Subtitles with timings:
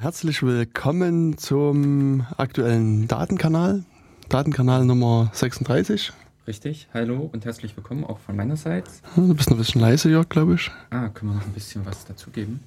[0.00, 3.84] Herzlich willkommen zum aktuellen Datenkanal,
[4.30, 6.12] Datenkanal Nummer 36.
[6.46, 9.02] Richtig, hallo und herzlich willkommen auch von meinerseits.
[9.14, 10.70] Du bist noch ein bisschen leise, Jörg, glaube ich.
[10.88, 12.60] Ah, können wir noch ein bisschen was dazugeben?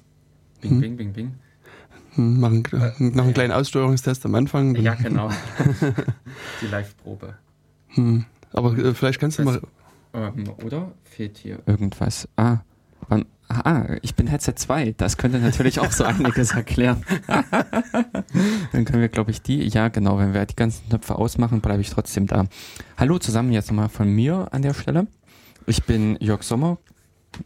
[0.60, 0.80] Bing, Hm.
[0.80, 1.34] bing, bing, bing.
[2.14, 2.62] Hm, Machen
[3.00, 4.76] noch einen kleinen Aussteuerungstest am Anfang.
[4.76, 5.28] Ja, genau.
[6.62, 7.34] Die Live-Probe.
[7.88, 8.24] Hm.
[8.52, 9.60] Aber äh, vielleicht kannst du mal.
[10.12, 12.28] Ähm, oder fehlt hier irgendwas?
[12.36, 12.58] Ah,
[13.08, 14.94] wann, ah, ich bin Headset 2.
[14.96, 17.04] Das könnte natürlich auch so einiges erklären.
[18.72, 19.66] Dann können wir, glaube ich, die.
[19.68, 20.18] Ja, genau.
[20.18, 22.46] Wenn wir die ganzen Knöpfe ausmachen, bleibe ich trotzdem da.
[22.96, 25.06] Hallo zusammen, jetzt nochmal von mir an der Stelle.
[25.66, 26.78] Ich bin Jörg Sommer.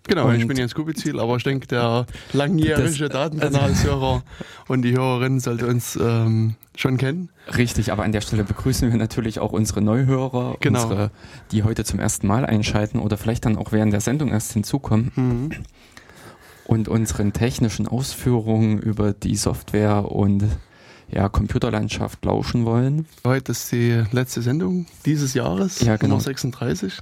[0.06, 4.22] Genau, ich und- bin Jens Kubizil, aber ich denke, der langjährige Das- Datenkanalhörer
[4.68, 7.30] und die Hörerin sollte uns ähm, schon kennen.
[7.56, 10.82] Richtig, aber an der Stelle begrüßen wir natürlich auch unsere Neuhörer, Genau.
[10.82, 11.10] unsere,
[11.52, 15.12] die heute zum ersten Mal einschalten oder vielleicht dann auch während der Sendung erst hinzukommen
[15.16, 15.50] Mhm.
[16.66, 20.44] und unseren technischen Ausführungen über die Software und
[21.10, 23.06] ja, Computerlandschaft lauschen wollen.
[23.24, 26.14] Heute ist die letzte Sendung dieses Jahres, Ja, genau.
[26.14, 26.98] Nummer 36.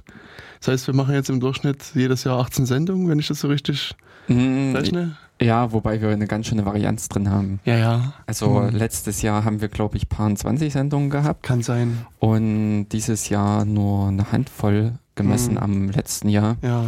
[0.59, 3.47] Das heißt, wir machen jetzt im Durchschnitt jedes Jahr 18 Sendungen, wenn ich das so
[3.47, 3.95] richtig
[4.29, 5.15] Mm, rechne.
[5.39, 7.59] Ja, wobei wir eine ganz schöne Varianz drin haben.
[7.63, 8.13] Ja, ja.
[8.25, 8.75] Also Mhm.
[8.75, 12.05] letztes Jahr haben wir, glaube ich, paar 20 Sendungen gehabt Kann sein.
[12.19, 15.57] und dieses Jahr nur eine Handvoll gemessen Mhm.
[15.59, 16.57] am letzten Jahr.
[16.61, 16.85] Ja.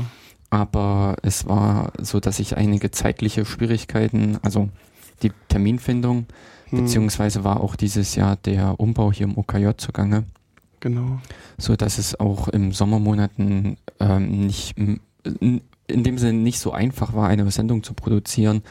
[0.51, 4.69] aber es war so, dass ich einige zeitliche Schwierigkeiten, also
[5.21, 6.25] die Terminfindung,
[6.69, 10.23] Hm, beziehungsweise war auch dieses Jahr der Umbau hier im OKJ zugange,
[10.79, 11.19] Genau.
[11.57, 15.61] so dass es auch im Sommermonaten ähm, nicht in
[16.03, 18.61] dem Sinne nicht so einfach war, eine Sendung zu produzieren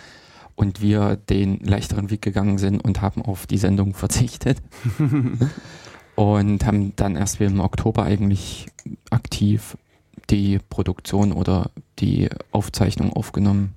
[0.54, 4.58] und wir den leichteren Weg gegangen sind und haben auf die Sendung verzichtet
[6.16, 8.66] und haben dann erst wieder im Oktober eigentlich
[9.10, 9.76] aktiv
[10.30, 13.74] die Produktion oder die Aufzeichnung aufgenommen.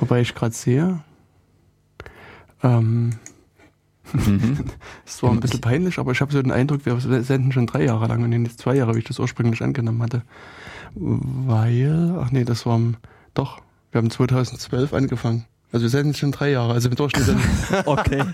[0.00, 1.00] Wobei ich gerade sehe,
[2.62, 3.14] ähm,
[4.12, 4.58] Mhm.
[5.06, 7.66] es war ein bisschen ich- peinlich, aber ich habe so den Eindruck, wir senden schon
[7.66, 10.22] drei Jahre lang und nicht zwei Jahre, wie ich das ursprünglich angenommen hatte.
[10.94, 12.80] Weil, ach nee, das war,
[13.34, 13.60] doch,
[13.92, 15.44] wir haben 2012 angefangen.
[15.70, 17.36] Also wir senden schon drei Jahre, also im Durchschnitt
[17.84, 18.24] Okay.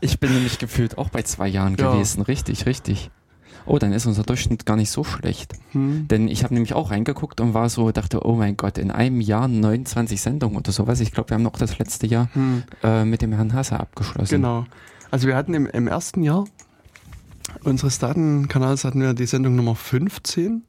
[0.00, 1.92] Ich bin nämlich gefühlt auch bei zwei Jahren Ja.
[1.92, 2.22] gewesen.
[2.22, 3.10] Richtig, richtig.
[3.66, 5.54] Oh, dann ist unser Durchschnitt gar nicht so schlecht.
[5.72, 8.90] hm, Denn ich habe nämlich auch reingeguckt und war so, dachte, oh mein Gott, in
[8.90, 11.00] einem Jahr 29 Sendungen oder sowas.
[11.00, 14.36] Ich glaube, wir haben noch das letzte Jahr hm, äh, mit dem Herrn Hasse abgeschlossen.
[14.36, 14.66] genau.
[15.14, 16.44] Also wir hatten im, im ersten Jahr
[17.62, 20.64] unseres Datenkanals hatten wir die Sendung Nummer 15,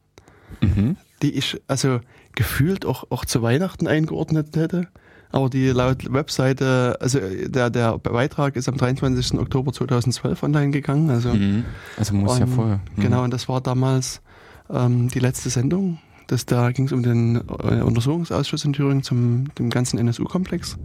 [0.61, 0.97] Mhm.
[1.23, 1.99] die ich also
[2.35, 4.87] gefühlt auch, auch zu Weihnachten eingeordnet hätte.
[5.31, 9.39] Aber die laut Webseite, also der, der Beitrag ist am 23.
[9.39, 11.09] Oktober 2012 online gegangen.
[11.09, 11.65] Also Mhm.
[11.97, 12.81] Also muss ja Und vorher.
[12.95, 13.01] Mhm.
[13.01, 14.21] genau, und das war damals
[14.69, 15.97] ähm, die letzte Sendung.
[16.27, 20.77] Das, da ging es um den äh, Untersuchungsausschuss in Thüringen zum dem ganzen NSU-Komplex.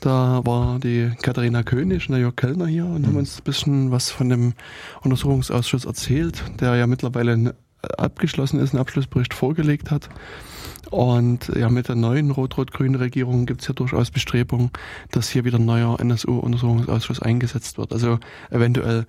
[0.00, 3.18] Da war die Katharina König und der Jörg Kellner hier und haben Mhm.
[3.18, 4.52] uns ein bisschen was von dem
[5.02, 7.52] Untersuchungsausschuss erzählt, der ja mittlerweile n-
[7.98, 10.08] abgeschlossen ist, einen Abschlussbericht vorgelegt hat.
[10.90, 14.70] Und ja, mit der neuen rot-rot-grünen Regierung gibt es ja durchaus Bestrebungen,
[15.10, 17.92] dass hier wieder ein neuer NSU-Untersuchungsausschuss eingesetzt wird.
[17.92, 18.18] Also
[18.50, 19.06] eventuell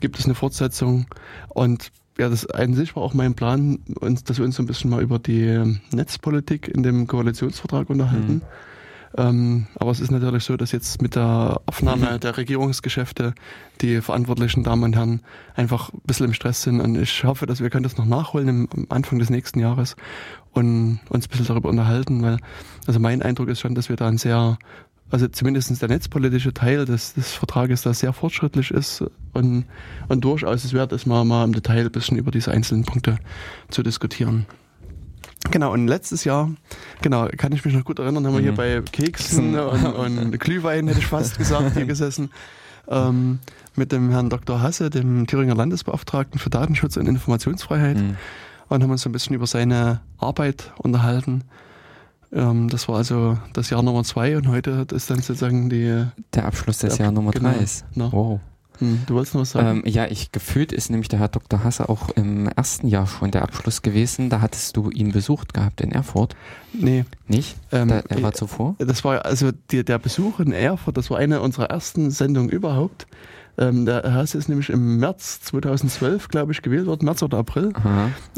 [0.00, 1.06] gibt es eine Fortsetzung
[1.48, 4.66] und ja, das an sich war auch mein Plan, uns, dass wir uns so ein
[4.66, 8.42] bisschen mal über die Netzpolitik in dem Koalitionsvertrag unterhalten.
[9.16, 13.34] Ähm, aber es ist natürlich so, dass jetzt mit der Aufnahme der Regierungsgeschäfte
[13.80, 15.20] die verantwortlichen Damen und Herren
[15.56, 18.68] einfach ein bisschen im Stress sind und ich hoffe, dass wir können das noch nachholen
[18.72, 19.96] am Anfang des nächsten Jahres
[20.52, 22.38] und uns ein bisschen darüber unterhalten, weil
[22.86, 24.58] also mein Eindruck ist schon, dass wir da ein sehr
[25.10, 29.64] also zumindest der netzpolitische Teil des, des Vertrages da sehr fortschrittlich ist und,
[30.06, 33.18] und durchaus es wert ist, mal, mal im Detail ein bisschen über diese einzelnen Punkte
[33.70, 34.46] zu diskutieren.
[35.50, 36.50] Genau, und letztes Jahr,
[37.02, 38.56] genau, kann ich mich noch gut erinnern, haben wir hier Mhm.
[38.56, 42.30] bei Keksen und, und Glühwein, hätte ich fast gesagt, hier gesessen,
[42.88, 43.38] ähm,
[43.74, 44.60] mit dem Herrn Dr.
[44.60, 48.16] Hasse, dem Thüringer Landesbeauftragten für Datenschutz und Informationsfreiheit Mhm.
[48.68, 51.44] und haben uns so ein bisschen über seine Arbeit unterhalten.
[52.32, 56.04] Ähm, das war also das Jahr Nummer zwei und heute ist dann sozusagen die.
[56.34, 57.50] Der Abschluss des Jahr Nummer genau.
[57.52, 57.84] drei ist.
[57.94, 58.12] Na.
[58.12, 58.40] Wow.
[58.80, 59.82] Hm, du wolltest noch was sagen?
[59.84, 61.62] Ähm, ja, ich gefühlt ist nämlich der Herr Dr.
[61.62, 64.30] Hasse auch im ersten Jahr schon der Abschluss gewesen.
[64.30, 66.34] Da hattest du ihn besucht gehabt in Erfurt.
[66.72, 67.04] nee.
[67.28, 67.56] Nicht?
[67.70, 68.74] Ähm, da, er war zuvor?
[68.78, 73.06] Das war also die, der Besuch in Erfurt, das war eine unserer ersten Sendungen überhaupt.
[73.60, 77.36] Ähm, der Herr Hasse ist nämlich im März 2012, glaube ich, gewählt worden, März oder
[77.38, 77.72] April.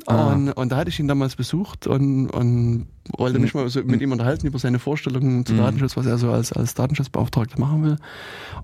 [0.06, 0.32] Ah.
[0.32, 4.00] Und, und da hatte ich ihn damals besucht und, und wollte mich mal so mit
[4.00, 5.58] ihm unterhalten über seine Vorstellungen zu Mhm.
[5.58, 7.96] Datenschutz, was er so als, als Datenschutzbeauftragter machen will.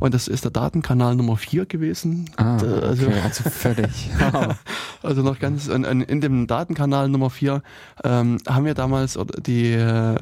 [0.01, 2.29] Und das ist der Datenkanal Nummer 4 gewesen.
[2.37, 4.11] Ah, Da- also, okay, also völlig.
[5.05, 7.63] also noch ganz, und, und in dem Datenkanal Nummer 4
[8.03, 9.17] ähm, haben wir damals
[9.47, 10.17] die, äh,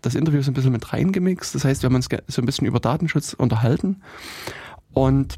[0.00, 1.54] das Interview so ein bisschen mit reingemixt.
[1.54, 4.00] Das heißt, wir haben uns so ein bisschen über Datenschutz unterhalten
[4.94, 5.36] und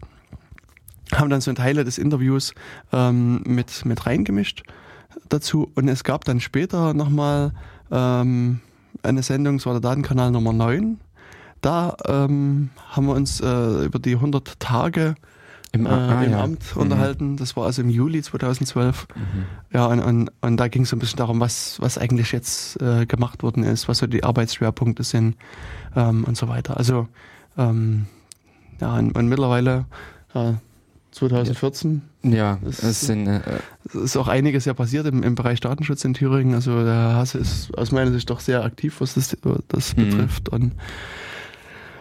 [1.12, 2.54] haben dann so Teile des Interviews
[2.92, 4.62] ähm, mit, mit reingemischt
[5.28, 5.70] dazu.
[5.74, 7.52] Und es gab dann später nochmal
[7.90, 8.60] ähm,
[9.02, 10.98] eine Sendung, es war der Datenkanal Nummer 9.
[11.60, 15.14] Da ähm, haben wir uns äh, über die 100 Tage
[15.72, 16.42] im, äh, ah, im ja.
[16.42, 16.82] Amt mhm.
[16.82, 17.36] unterhalten.
[17.36, 19.08] Das war also im Juli 2012.
[19.14, 19.44] Mhm.
[19.72, 22.80] Ja, und, und, und da ging es so ein bisschen darum, was, was eigentlich jetzt
[22.80, 25.36] äh, gemacht worden ist, was so die Arbeitsschwerpunkte sind
[25.96, 26.76] ähm, und so weiter.
[26.76, 27.08] Also
[27.58, 28.06] ähm,
[28.80, 29.86] ja, und, und mittlerweile
[30.34, 30.52] äh,
[31.14, 32.02] 2014.
[32.24, 33.40] Ja, es, sind, äh,
[33.92, 36.54] ist auch einiges ja passiert im, im Bereich Datenschutz in Thüringen.
[36.54, 39.36] Also der Hasse ist aus meiner Sicht doch sehr aktiv, was das,
[39.68, 40.10] das mhm.
[40.10, 40.72] betrifft und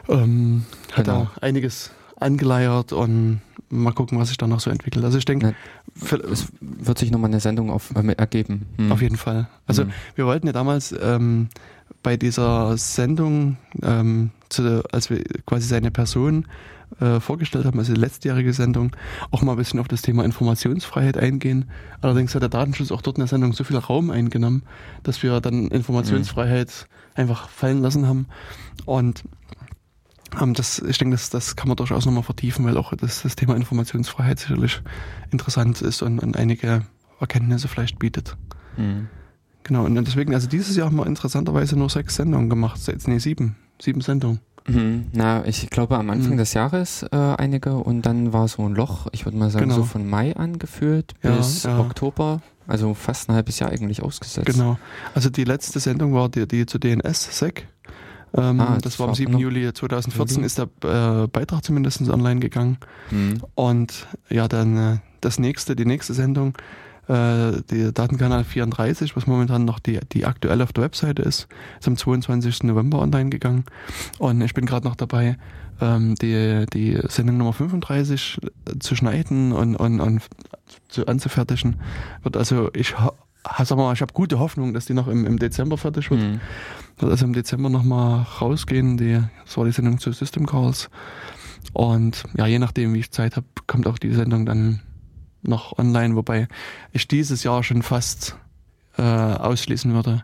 [0.10, 1.32] ähm, hat genau.
[1.36, 5.06] da einiges angeleiert und mal gucken, was sich da noch so entwickelt.
[5.06, 5.56] Also ich denke,
[6.32, 8.66] es wird sich nochmal eine Sendung auf, äh, ergeben.
[8.78, 8.92] Hm.
[8.92, 9.48] Auf jeden Fall.
[9.68, 9.92] Also hm.
[10.16, 11.50] wir wollten ja damals ähm,
[12.02, 16.48] bei dieser Sendung, ähm, zu, als wir quasi seine Person
[17.00, 18.96] äh, vorgestellt haben, also die letztjährige Sendung,
[19.32, 21.70] auch mal ein bisschen auf das Thema Informationsfreiheit eingehen.
[22.02, 24.64] Allerdings hat der Datenschutz auch dort in der Sendung so viel Raum eingenommen,
[25.04, 27.22] dass wir dann Informationsfreiheit mhm.
[27.22, 28.28] einfach fallen lassen haben.
[28.86, 29.24] Und
[30.42, 33.36] ähm, das, ich denke, das, das kann man durchaus nochmal vertiefen, weil auch das, das
[33.36, 34.82] Thema Informationsfreiheit sicherlich
[35.32, 36.84] interessant ist und, und einige
[37.20, 38.38] Erkenntnisse vielleicht bietet.
[38.78, 39.08] Mhm.
[39.64, 43.56] Genau, und deswegen, also dieses Jahr haben wir interessanterweise nur sechs Sendungen gemacht, nee, sieben,
[43.82, 44.42] sieben Sendungen.
[44.68, 45.08] Mhm.
[45.12, 46.38] Na, ich glaube am Anfang mhm.
[46.38, 49.76] des Jahres äh, einige und dann war so ein Loch, ich würde mal sagen, genau.
[49.76, 51.80] so von Mai angeführt ja, bis ja.
[51.80, 54.48] Oktober, also fast ein halbes Jahr eigentlich ausgesetzt.
[54.48, 54.78] Genau.
[55.14, 57.68] Also die letzte Sendung war die, die zu DNS-Sec.
[58.36, 59.38] Ähm, ah, das, das, war am 7.
[59.38, 60.46] Juli 2014, Juli?
[60.48, 62.78] ist der äh, Beitrag zumindest online gegangen.
[63.12, 63.44] Mhm.
[63.54, 66.58] Und ja, dann äh, das nächste, die nächste Sendung
[67.08, 71.48] äh, der Datenkanal 34, was momentan noch die, die aktuelle auf der Webseite ist,
[71.80, 72.64] ist am 22.
[72.64, 73.66] November online gegangen.
[74.20, 75.38] Und ich bin gerade noch dabei,
[75.82, 78.40] ähm, die, die Sendung Nummer 35
[78.80, 80.22] zu schneiden und, und, und
[80.88, 81.78] zu, anzufertigen.
[82.24, 82.96] Wird also, ich
[83.64, 86.22] sag mal, ich habe gute Hoffnung, dass die noch im, im Dezember fertig wird.
[86.22, 86.40] Mhm.
[87.00, 88.98] Wird also im Dezember nochmal rausgehen.
[88.98, 90.90] Die, das war die Sendung zu System Calls.
[91.74, 94.82] Und ja, je nachdem, wie ich Zeit habe, kommt auch die Sendung dann
[95.44, 96.48] noch online, wobei
[96.92, 98.38] ich dieses Jahr schon fast
[98.98, 100.24] äh, ausschließen würde.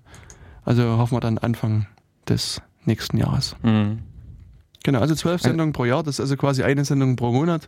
[0.64, 1.88] Also hoffen wir dann Anfang
[2.28, 3.56] des nächsten Jahres.
[3.64, 4.00] Mhm.
[4.84, 7.68] Genau, also zwölf Sendungen pro Jahr, das ist also quasi eine Sendung pro Monat.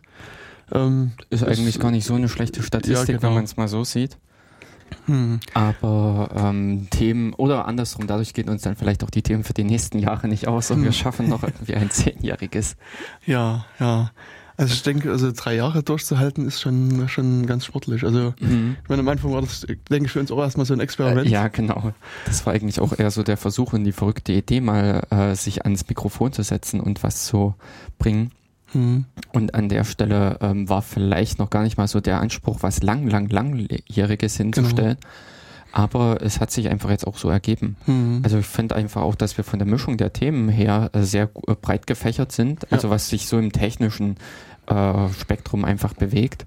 [0.72, 3.22] Ähm, ist eigentlich gar nicht so eine schlechte Statistik, ja, genau.
[3.22, 4.16] wenn man es mal so sieht.
[5.06, 5.40] Hm.
[5.54, 9.64] Aber ähm, Themen, oder andersrum, dadurch gehen uns dann vielleicht auch die Themen für die
[9.64, 10.84] nächsten Jahre nicht aus und hm.
[10.84, 12.76] wir schaffen noch irgendwie ein zehnjähriges.
[13.26, 14.10] Ja, ja.
[14.56, 18.04] Also ich denke, also drei Jahre durchzuhalten ist schon, schon ganz sportlich.
[18.04, 18.76] Also mhm.
[18.82, 21.26] ich meine, am Anfang war das, denke ich, für uns auch erstmal so ein Experiment.
[21.26, 21.92] Äh, ja, genau.
[22.26, 25.64] Das war eigentlich auch eher so der Versuch und die verrückte Idee, mal äh, sich
[25.64, 27.54] ans Mikrofon zu setzen und was zu
[27.98, 28.30] bringen.
[28.74, 29.06] Mhm.
[29.32, 32.82] Und an der Stelle ähm, war vielleicht noch gar nicht mal so der Anspruch, was
[32.82, 34.98] lang, lang, langjähriges hinzustellen.
[35.00, 35.12] Genau.
[35.72, 37.76] Aber es hat sich einfach jetzt auch so ergeben.
[37.86, 38.20] Mhm.
[38.22, 41.30] Also ich finde einfach auch, dass wir von der Mischung der Themen her äh, sehr
[41.46, 42.70] äh, breit gefächert sind.
[42.70, 42.94] Also ja.
[42.94, 44.16] was sich so im technischen
[44.66, 46.44] äh, Spektrum einfach bewegt.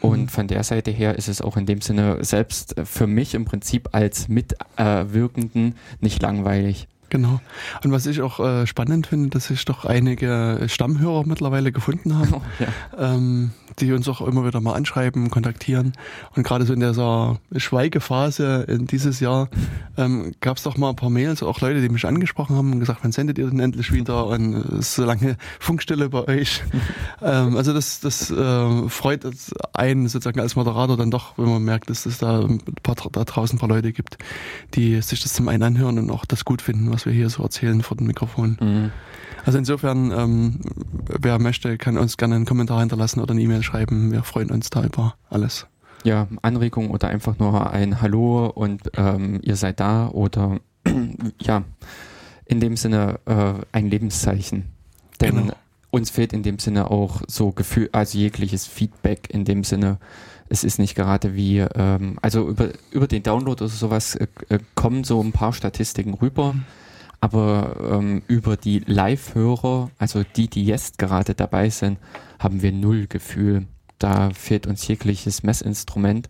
[0.00, 0.28] Und mhm.
[0.28, 3.88] von der Seite her ist es auch in dem Sinne selbst für mich im Prinzip
[3.92, 6.88] als Mitwirkenden nicht langweilig.
[7.10, 7.40] Genau.
[7.84, 12.34] Und was ich auch äh, spannend finde, dass sich doch einige Stammhörer mittlerweile gefunden haben,
[12.34, 13.14] oh, ja.
[13.14, 15.92] ähm, die uns auch immer wieder mal anschreiben, kontaktieren.
[16.34, 19.48] Und gerade so in dieser Schweigephase in dieses Jahr
[19.96, 22.80] ähm, gab es doch mal ein paar Mails, auch Leute, die mich angesprochen haben und
[22.80, 24.26] gesagt, wann sendet ihr denn endlich wieder?
[24.26, 26.62] Und es ist so lange Funkstille bei euch.
[27.22, 29.26] ähm, also das, das äh, freut
[29.72, 33.24] einen sozusagen als Moderator dann doch, wenn man merkt, dass es da ein paar, da
[33.24, 34.18] draußen ein paar Leute gibt,
[34.74, 37.42] die sich das zum einen anhören und auch das gut finden, was wir hier so
[37.42, 38.56] erzählen vor dem Mikrofon.
[38.60, 38.92] Mhm.
[39.44, 40.60] Also insofern, ähm,
[41.06, 44.10] wer möchte, kann uns gerne einen Kommentar hinterlassen oder eine E-Mail schreiben.
[44.10, 45.66] Wir freuen uns da über alles.
[46.02, 50.60] Ja, Anregung oder einfach nur ein Hallo und ähm, ihr seid da oder
[51.40, 51.64] ja,
[52.46, 54.64] in dem Sinne äh, ein Lebenszeichen.
[55.20, 55.54] Denn genau.
[55.90, 59.98] uns fehlt in dem Sinne auch so Gefühl, also jegliches Feedback in dem Sinne,
[60.48, 64.58] es ist nicht gerade wie, ähm, also über, über den Download oder sowas äh, äh
[64.74, 66.54] kommen so ein paar Statistiken rüber.
[66.54, 66.64] Mhm
[67.24, 71.98] aber ähm, über die Live-Hörer, also die, die jetzt gerade dabei sind,
[72.38, 73.66] haben wir null Gefühl.
[73.98, 76.28] Da fehlt uns jegliches Messinstrument,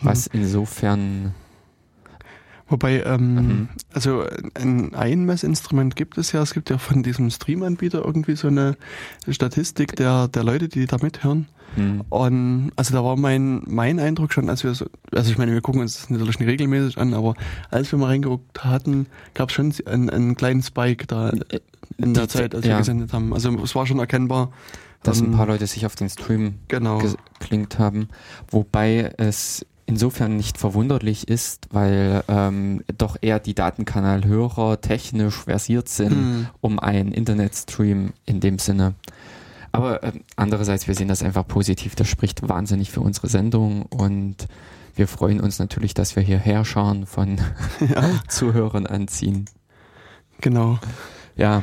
[0.00, 0.40] was hm.
[0.40, 1.34] insofern
[2.68, 3.68] Wobei, ähm, mhm.
[3.92, 4.24] also
[4.54, 6.40] ein Einmessinstrument gibt es ja.
[6.42, 8.76] Es gibt ja von diesem Stream-Anbieter irgendwie so eine
[9.28, 11.48] Statistik der, der Leute, die da mithören.
[11.76, 12.02] Mhm.
[12.08, 15.60] Und also da war mein, mein Eindruck schon, als wir so, also ich meine, wir
[15.60, 17.34] gucken uns das natürlich nicht regelmäßig an, aber
[17.70, 21.32] als wir mal reingeguckt hatten, gab es schon einen, einen kleinen Spike da
[21.98, 22.72] in der die, Zeit, als ja.
[22.72, 23.32] wir gesendet haben.
[23.32, 24.50] Also es war schon erkennbar,
[25.02, 26.98] dass ein paar Leute sich auf den Stream genau.
[26.98, 28.08] geklinkt haben.
[28.50, 36.12] Wobei es insofern nicht verwunderlich ist, weil ähm, doch eher die Datenkanalhörer technisch versiert sind,
[36.12, 36.46] hm.
[36.60, 38.94] um einen Internetstream in dem Sinne.
[39.72, 41.94] Aber äh, andererseits, wir sehen das einfach positiv.
[41.94, 44.46] Das spricht wahnsinnig für unsere Sendung und
[44.94, 47.38] wir freuen uns natürlich, dass wir hierher schauen von
[47.80, 48.20] ja.
[48.28, 49.46] Zuhörern anziehen.
[50.40, 50.78] Genau.
[51.36, 51.62] Ja,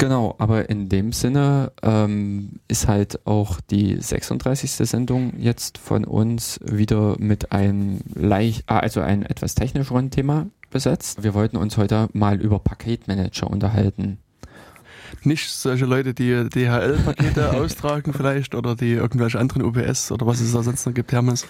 [0.00, 4.70] Genau, aber in dem Sinne ähm, ist halt auch die 36.
[4.88, 11.22] Sendung jetzt von uns wieder mit einem leicht, ah, also einem etwas technischeren Thema besetzt.
[11.22, 14.16] Wir wollten uns heute mal über Paketmanager unterhalten.
[15.24, 20.52] Nicht solche Leute, die DHL-Pakete austragen vielleicht oder die irgendwelche anderen UPS oder was es
[20.52, 21.46] da sonst noch gibt, Hermes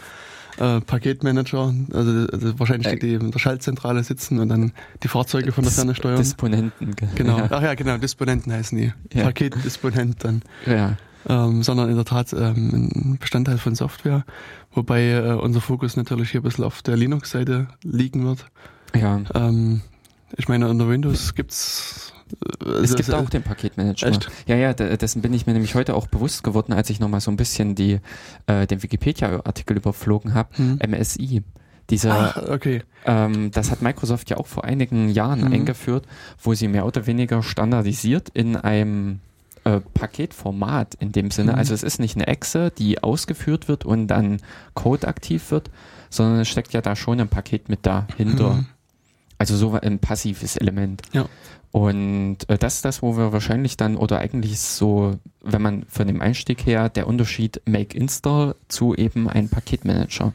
[0.59, 5.09] äh, Paketmanager, also, also wahrscheinlich äh, die, die in der Schaltzentrale sitzen und dann die
[5.09, 6.17] Fahrzeuge von der Ferne steuern.
[6.19, 6.95] Disponenten.
[7.15, 7.39] Genau.
[7.39, 7.49] Ja.
[7.51, 8.93] Ach ja, genau, Disponenten heißen die.
[9.13, 9.25] Ja.
[9.25, 10.43] Paketdisponent dann.
[10.67, 10.97] Ja.
[11.29, 14.25] Ähm, sondern in der Tat ähm, ein Bestandteil von Software,
[14.73, 18.47] wobei äh, unser Fokus natürlich hier ein bisschen auf der Linux-Seite liegen wird.
[18.97, 19.21] Ja.
[19.35, 19.83] Ähm,
[20.37, 22.15] ich meine, unter Windows gibt's
[22.83, 24.09] es gibt auch den Paketmanager.
[24.09, 24.31] Echt?
[24.47, 27.31] Ja, ja, dessen bin ich mir nämlich heute auch bewusst geworden, als ich nochmal so
[27.31, 28.01] ein bisschen die,
[28.47, 30.57] äh, den Wikipedia-Artikel überflogen habe.
[30.57, 30.79] Hm.
[30.87, 31.43] MSI.
[31.91, 32.83] Dieser, Ach, okay.
[33.05, 35.53] ähm, das hat Microsoft ja auch vor einigen Jahren mhm.
[35.53, 36.07] eingeführt,
[36.41, 39.19] wo sie mehr oder weniger standardisiert in einem
[39.65, 41.53] äh, Paketformat in dem Sinne.
[41.53, 41.59] Mhm.
[41.59, 44.41] Also es ist nicht eine Exe, die ausgeführt wird und dann
[44.75, 45.71] Code aktiv wird,
[46.11, 48.55] sondern es steckt ja da schon ein Paket mit dahinter.
[48.55, 48.67] Mhm.
[49.39, 51.03] Also so ein passives Element.
[51.13, 51.27] Ja.
[51.73, 56.07] Und äh, das ist das, wo wir wahrscheinlich dann, oder eigentlich so, wenn man von
[56.07, 60.33] dem Einstieg her, der Unterschied Make Install zu eben einem Paketmanager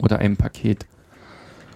[0.00, 0.86] oder einem Paket.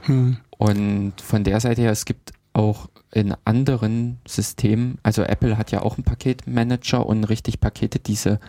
[0.02, 0.38] Hm.
[0.50, 5.82] Und von der Seite her, es gibt auch in anderen Systemen, also Apple hat ja
[5.82, 8.40] auch einen Paketmanager und richtig Pakete, diese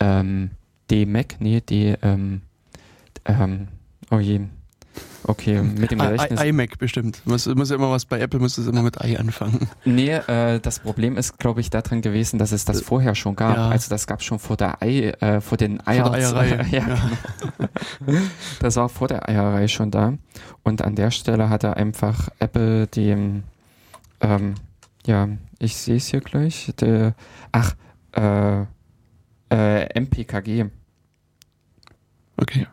[0.00, 0.50] ähm,
[0.90, 2.42] D-Mac, nee, D, ähm,
[3.24, 3.68] ähm,
[4.10, 4.40] oh je,
[5.26, 6.42] Okay, mit dem Gedächtnis.
[6.42, 7.22] I, iMac bestimmt.
[7.24, 9.68] Muss, muss immer was bei Apple muss es immer mit i anfangen.
[9.84, 13.34] Nee, äh, das Problem ist, glaube ich, daran gewesen, dass es das äh, vorher schon
[13.34, 13.56] gab.
[13.56, 13.68] Ja.
[13.70, 16.06] Also das gab es schon vor der Ei, äh, vor den Eier.
[16.06, 16.66] Vor der Eierei.
[16.70, 17.10] ja, ja.
[18.04, 18.18] Genau.
[18.60, 20.14] das war vor der Eierei schon da.
[20.62, 23.44] Und an der Stelle hatte einfach Apple dem,
[24.20, 24.54] ähm,
[25.06, 26.72] ja, ich sehe es hier gleich.
[26.80, 27.14] Der,
[27.52, 27.74] ach,
[28.12, 28.62] äh,
[29.50, 30.66] äh, MPKG.
[32.36, 32.66] Okay.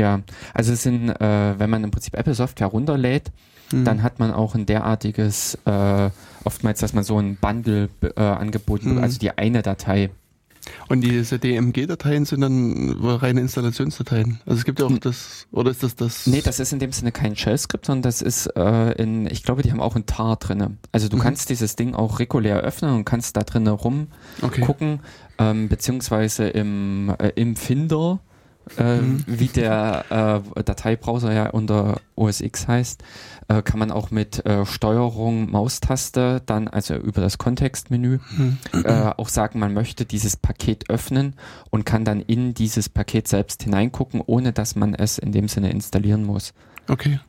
[0.00, 0.22] Ja,
[0.54, 3.30] also es sind, äh, wenn man im Prinzip Apple Software runterlädt,
[3.70, 3.84] mhm.
[3.84, 6.08] dann hat man auch ein derartiges, äh,
[6.44, 9.02] oftmals, dass man so ein Bundle äh, angeboten mhm.
[9.02, 10.08] also die eine Datei.
[10.88, 14.40] Und diese DMG-Dateien sind dann reine Installationsdateien.
[14.46, 16.26] Also es gibt ja auch das, oder ist das das?
[16.26, 19.62] Nee, das ist in dem Sinne kein Shell-Skript, sondern das ist äh, in, ich glaube,
[19.62, 20.76] die haben auch ein TAR drinne.
[20.92, 21.20] Also du mhm.
[21.20, 25.00] kannst dieses Ding auch regulär öffnen und kannst da drinnen rumgucken, okay.
[25.38, 28.20] ähm, beziehungsweise im, äh, im Finder
[28.78, 29.24] äh, mhm.
[29.26, 33.02] wie der äh, Dateibrowser ja unter OS X heißt,
[33.48, 38.58] äh, kann man auch mit äh, Steuerung Maustaste dann, also über das Kontextmenü, mhm.
[38.84, 41.34] äh, auch sagen, man möchte dieses Paket öffnen
[41.70, 45.70] und kann dann in dieses Paket selbst hineingucken, ohne dass man es in dem Sinne
[45.70, 46.52] installieren muss.
[46.88, 47.20] Okay.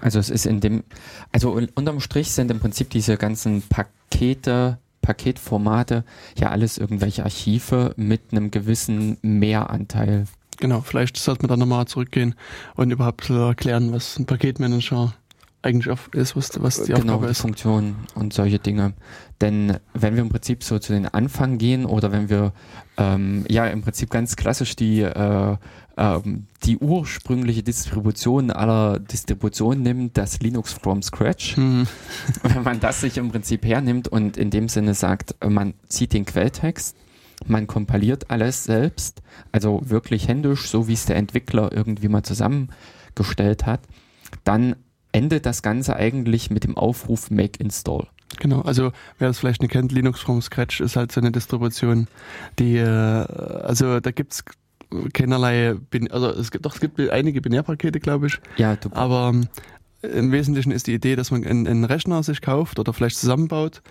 [0.00, 0.84] Also es ist in dem,
[1.32, 6.04] also unterm Strich sind im Prinzip diese ganzen Pakete, Paketformate
[6.36, 10.26] ja alles irgendwelche Archive mit einem gewissen Mehranteil.
[10.58, 12.34] Genau, vielleicht sollte man da nochmal zurückgehen
[12.74, 15.14] und überhaupt erklären, was ein Paketmanager
[15.62, 17.40] eigentlich ist, was, was die genau, Aufgabe ist.
[17.40, 18.94] Funktion und solche Dinge.
[19.40, 22.52] Denn wenn wir im Prinzip so zu den Anfang gehen oder wenn wir
[22.96, 25.56] ähm, ja im Prinzip ganz klassisch die äh,
[25.96, 26.20] äh,
[26.64, 31.86] die ursprüngliche Distribution aller Distributionen nimmt, das Linux from Scratch, mhm.
[32.42, 36.24] wenn man das sich im Prinzip hernimmt und in dem Sinne sagt, man zieht den
[36.24, 36.96] Quelltext
[37.46, 43.66] man kompiliert alles selbst, also wirklich händisch, so wie es der Entwickler irgendwie mal zusammengestellt
[43.66, 43.80] hat.
[44.44, 44.76] Dann
[45.12, 48.06] endet das Ganze eigentlich mit dem Aufruf Make Install.
[48.40, 52.08] Genau, also wer das vielleicht nicht kennt, Linux from Scratch ist halt so eine Distribution,
[52.58, 54.44] die, äh, also da gibt's
[55.12, 55.74] keinerlei,
[56.10, 58.40] also es gibt, doch, es gibt einige Binärpakete, glaube ich.
[58.56, 58.90] Ja, du.
[58.92, 59.48] Aber ähm,
[60.02, 63.82] im Wesentlichen ist die Idee, dass man einen, einen Rechner sich kauft oder vielleicht zusammenbaut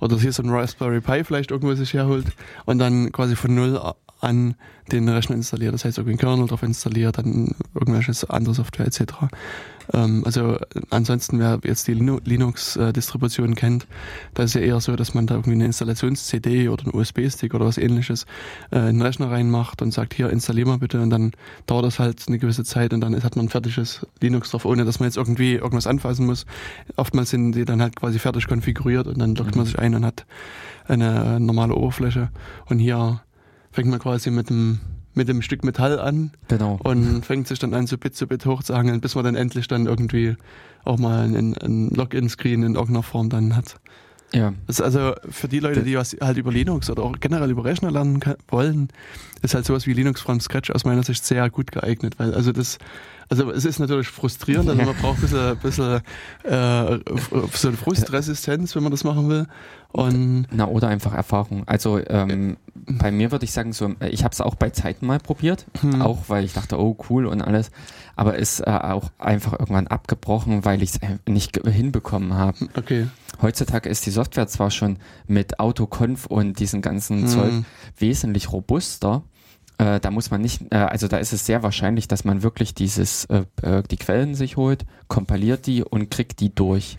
[0.00, 2.26] oder hier so ein Raspberry Pi vielleicht irgendwo sich herholt
[2.66, 3.80] und dann quasi von null
[4.20, 4.54] an
[4.90, 5.74] den Rechner installiert.
[5.74, 9.02] Das heißt, irgendwie ein Kernel drauf installiert, dann irgendwelche andere Software etc.
[9.92, 10.58] Ähm, also
[10.90, 13.86] ansonsten, wer jetzt die Linux-Distribution kennt,
[14.34, 17.66] da ist ja eher so, dass man da irgendwie eine Installations-CD oder einen USB-Stick oder
[17.66, 18.26] was ähnliches
[18.70, 21.32] äh, in den Rechner reinmacht und sagt, hier installier mal bitte und dann
[21.66, 24.84] dauert das halt eine gewisse Zeit und dann hat man ein fertiges Linux drauf, ohne
[24.84, 26.46] dass man jetzt irgendwie irgendwas anfassen muss.
[26.96, 29.68] Oftmals sind die dann halt quasi fertig konfiguriert und dann loggt man mhm.
[29.68, 30.26] sich ein und hat
[30.86, 32.30] eine normale Oberfläche.
[32.66, 33.20] Und hier
[33.78, 34.80] fängt man quasi mit dem
[35.14, 36.80] mit dem Stück Metall an genau.
[36.82, 39.86] und fängt sich dann an, so Bit zu Bit hochzuhangeln, bis man dann endlich dann
[39.86, 40.36] irgendwie
[40.84, 43.76] auch mal ein, ein Login-Screen in irgendeiner Form dann hat.
[44.34, 44.52] Ja.
[44.66, 47.64] Das ist also für die Leute, die was halt über Linux oder auch generell über
[47.64, 48.88] Rechner lernen wollen,
[49.42, 52.50] ist halt sowas wie Linux from Scratch aus meiner Sicht sehr gut geeignet, weil also
[52.50, 52.78] das
[53.30, 56.00] also es ist natürlich frustrierend, also man braucht ein bisschen, bisschen
[56.44, 56.98] äh,
[57.52, 59.46] so eine Frustresistenz, wenn man das machen will.
[59.90, 61.66] Und Na, oder einfach Erfahrung.
[61.66, 65.18] Also ähm, bei mir würde ich sagen, so, ich habe es auch bei Zeiten mal
[65.18, 66.02] probiert, hm.
[66.02, 67.70] auch weil ich dachte, oh cool und alles,
[68.14, 72.68] aber ist äh, auch einfach irgendwann abgebrochen, weil ich es nicht hinbekommen habe.
[72.76, 73.08] Okay.
[73.40, 77.28] Heutzutage ist die Software zwar schon mit Autoconf und diesen ganzen hm.
[77.28, 77.52] Zeug
[77.96, 79.22] wesentlich robuster,
[79.78, 82.74] äh, da muss man nicht, äh, also da ist es sehr wahrscheinlich, dass man wirklich
[82.74, 86.98] dieses, äh, äh die Quellen sich holt, kompiliert die und kriegt die durch.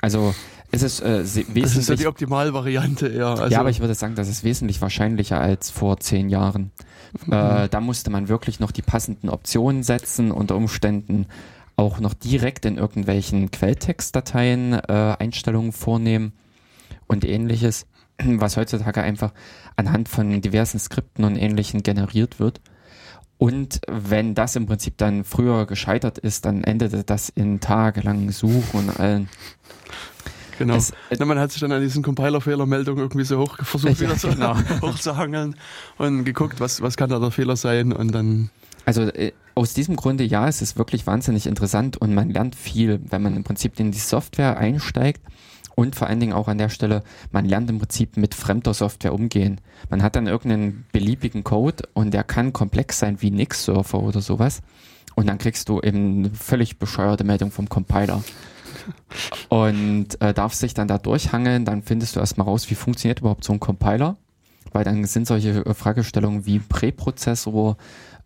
[0.00, 0.34] Also
[0.74, 1.64] es ist äh, wesentlich.
[1.64, 3.34] Das ist ja die Optimalvariante, ja.
[3.34, 6.72] Also ja, aber ich würde sagen, das ist wesentlich wahrscheinlicher als vor zehn Jahren.
[7.26, 7.32] Mhm.
[7.32, 11.26] Äh, da musste man wirklich noch die passenden Optionen setzen, unter Umständen
[11.76, 16.32] auch noch direkt in irgendwelchen Quelltextdateien äh, Einstellungen vornehmen
[17.06, 17.86] und ähnliches,
[18.22, 19.32] was heutzutage einfach
[19.76, 22.60] anhand von diversen Skripten und ähnlichen generiert wird.
[23.38, 28.88] Und wenn das im Prinzip dann früher gescheitert ist, dann endete das in tagelangen Suchen
[28.88, 29.28] und allen.
[30.58, 30.76] Genau.
[30.76, 34.28] Es, äh, man hat sich dann an diesen Compiler-Fehlermeldungen irgendwie so hoch versucht, wieder so
[34.28, 34.56] genau.
[34.82, 35.56] hochzuhangeln
[35.98, 38.50] und geguckt, was, was kann da der Fehler sein und dann.
[38.84, 43.00] Also äh, aus diesem Grunde ja, es ist wirklich wahnsinnig interessant und man lernt viel,
[43.08, 45.20] wenn man im Prinzip in die Software einsteigt
[45.74, 49.12] und vor allen Dingen auch an der Stelle, man lernt im Prinzip mit fremder Software
[49.12, 49.60] umgehen.
[49.90, 54.62] Man hat dann irgendeinen beliebigen Code und der kann komplex sein wie Nix-Surfer oder sowas.
[55.16, 58.22] Und dann kriegst du eben eine völlig bescheuerte Meldung vom Compiler.
[59.48, 63.44] Und äh, darfst dich dann da durchhangeln, dann findest du erstmal raus, wie funktioniert überhaupt
[63.44, 64.16] so ein Compiler.
[64.72, 67.76] Weil dann sind solche äh, Fragestellungen wie Präprozessor,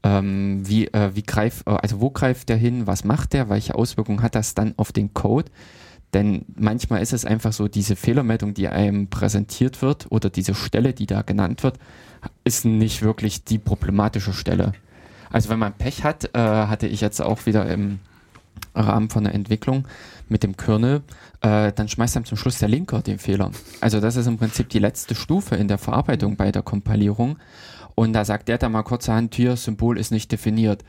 [0.02, 3.74] ähm, wie, äh, wie greift, äh, also wo greift der hin, was macht der, welche
[3.74, 5.50] Auswirkungen hat das dann auf den Code?
[6.14, 10.94] Denn manchmal ist es einfach so, diese Fehlermeldung, die einem präsentiert wird oder diese Stelle,
[10.94, 11.78] die da genannt wird,
[12.44, 14.72] ist nicht wirklich die problematische Stelle.
[15.30, 17.98] Also wenn man Pech hat, äh, hatte ich jetzt auch wieder im
[18.74, 19.86] Rahmen von der Entwicklung
[20.30, 21.02] mit dem Kernel,
[21.40, 23.50] äh, dann schmeißt dann zum Schluss der Linker den Fehler.
[23.80, 27.38] Also das ist im Prinzip die letzte Stufe in der Verarbeitung bei der Kompilierung.
[27.94, 30.84] Und da sagt der dann mal kurzerhand, hier, Symbol ist nicht definiert.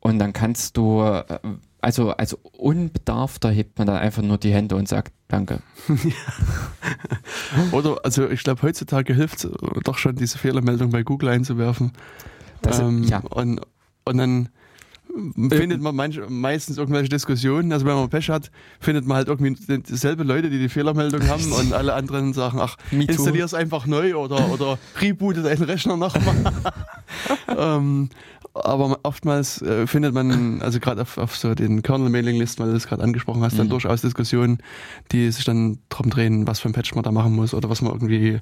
[0.00, 1.38] Und dann kannst du äh,
[1.84, 5.60] also als Unbedarfter hebt man dann einfach nur die Hände und sagt Danke.
[7.72, 9.50] Oder, also ich glaube, heutzutage hilft es
[9.82, 11.92] doch schon, diese Fehlermeldung bei Google einzuwerfen.
[12.62, 13.18] Das, ähm, ja.
[13.18, 13.60] und,
[14.04, 14.48] und dann
[15.50, 17.72] findet man manch, meistens irgendwelche Diskussionen.
[17.72, 18.50] Also wenn man Pech hat,
[18.80, 22.76] findet man halt irgendwie dieselbe Leute, die die Fehlermeldung haben und alle anderen sagen, ach,
[22.90, 26.52] installier es einfach neu oder, oder reboote deinen Rechner nochmal.
[27.56, 28.08] ähm,
[28.54, 32.86] aber oftmals äh, findet man, also gerade auf, auf so den Kernel-Mailing-Listen, weil du das
[32.86, 33.58] gerade angesprochen hast, mhm.
[33.58, 34.58] dann durchaus Diskussionen,
[35.10, 37.82] die sich dann drum drehen, was für ein Patch man da machen muss oder was
[37.82, 38.40] man irgendwie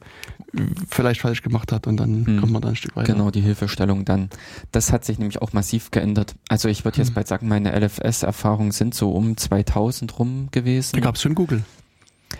[0.88, 2.40] vielleicht falsch gemacht hat und dann mhm.
[2.40, 3.14] kommt man da ein Stück weiter.
[3.14, 4.28] Genau, die Hilfestellung dann.
[4.70, 6.34] Das hat sich nämlich auch massiv geändert.
[6.48, 7.14] Also ich würde jetzt mhm.
[7.14, 10.96] bald sagen, meine LFS-Erfahrungen sind so um 2000 rum gewesen.
[10.96, 11.64] Da gab es schon Google.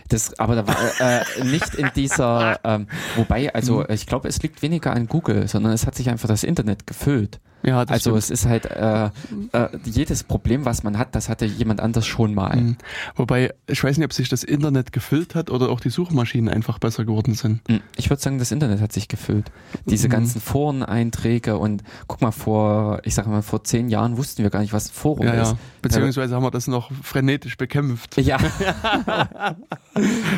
[0.08, 3.86] Das, aber da war äh, nicht in dieser, ähm, wobei, also mhm.
[3.88, 7.40] ich glaube, es liegt weniger an Google, sondern es hat sich einfach das Internet gefüllt.
[7.62, 8.18] Ja, das also stimmt.
[8.18, 9.10] es ist halt äh,
[9.52, 12.56] äh, jedes Problem, was man hat, das hatte jemand anders schon mal.
[12.56, 12.76] Mhm.
[13.14, 16.78] Wobei, ich weiß nicht, ob sich das Internet gefüllt hat oder auch die Suchmaschinen einfach
[16.78, 17.68] besser geworden sind.
[17.68, 17.80] Mhm.
[17.96, 19.50] Ich würde sagen, das Internet hat sich gefüllt.
[19.86, 20.12] Diese mhm.
[20.12, 24.60] ganzen Foreneinträge und guck mal, vor, ich sage mal, vor zehn Jahren wussten wir gar
[24.60, 25.52] nicht, was ein Forum ja, ist.
[25.52, 25.58] Ja.
[25.82, 28.20] Beziehungsweise haben wir das noch frenetisch bekämpft.
[28.20, 28.38] Ja.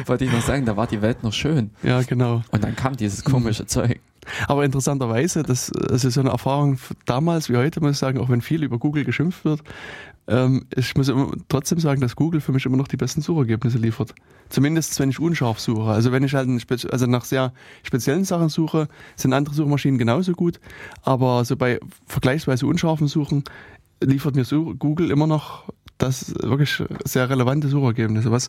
[0.06, 1.70] Wollte ich noch sagen, da war die Welt noch schön.
[1.82, 2.42] Ja, genau.
[2.50, 3.68] Und dann kam dieses komische mhm.
[3.68, 4.00] Zeug.
[4.48, 8.28] Aber interessanterweise, das, das ist so eine Erfahrung damals wie heute, muss ich sagen, auch
[8.28, 9.62] wenn viel über Google geschimpft wird,
[10.26, 11.12] ähm, ich muss
[11.48, 14.14] trotzdem sagen, dass Google für mich immer noch die besten Suchergebnisse liefert.
[14.48, 15.90] Zumindest wenn ich unscharf suche.
[15.90, 16.48] Also wenn ich halt
[16.90, 20.60] also nach sehr speziellen Sachen suche, sind andere Suchmaschinen genauso gut.
[21.02, 23.44] Aber so bei vergleichsweise unscharfen Suchen
[24.02, 24.44] liefert mir
[24.78, 25.64] Google immer noch
[25.98, 28.48] das wirklich sehr relevante Suchergebnisse, was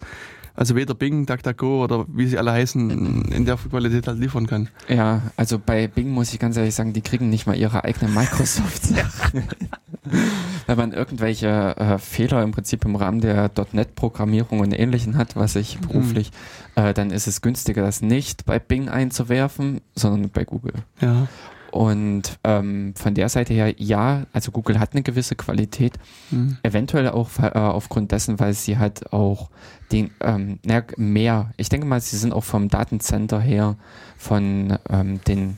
[0.56, 4.70] also weder Bing, DuckDuckGo oder wie sie alle heißen, in der Qualität halt liefern kann.
[4.88, 8.10] Ja, also bei Bing muss ich ganz ehrlich sagen, die kriegen nicht mal ihre eigene
[8.10, 9.44] Microsoft-Sache.
[10.68, 15.56] Wenn man irgendwelche äh, Fehler im Prinzip im Rahmen der .NET-Programmierung und Ähnlichen hat, was
[15.56, 16.32] ich beruflich,
[16.76, 16.84] mhm.
[16.84, 20.74] äh, dann ist es günstiger, das nicht bei Bing einzuwerfen, sondern bei Google.
[21.02, 21.28] Ja.
[21.76, 25.96] Und ähm, von der Seite her, ja, also Google hat eine gewisse Qualität,
[26.32, 26.56] mhm.
[26.64, 29.50] eventuell auch äh, aufgrund dessen, weil sie halt auch
[29.92, 33.76] den, ähm, na, mehr, ich denke mal, sie sind auch vom Datencenter her,
[34.18, 35.58] von ähm, den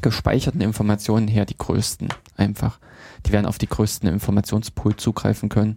[0.00, 2.78] gespeicherten Informationen her die größten einfach.
[3.26, 5.76] Die werden auf die größten Informationspool zugreifen können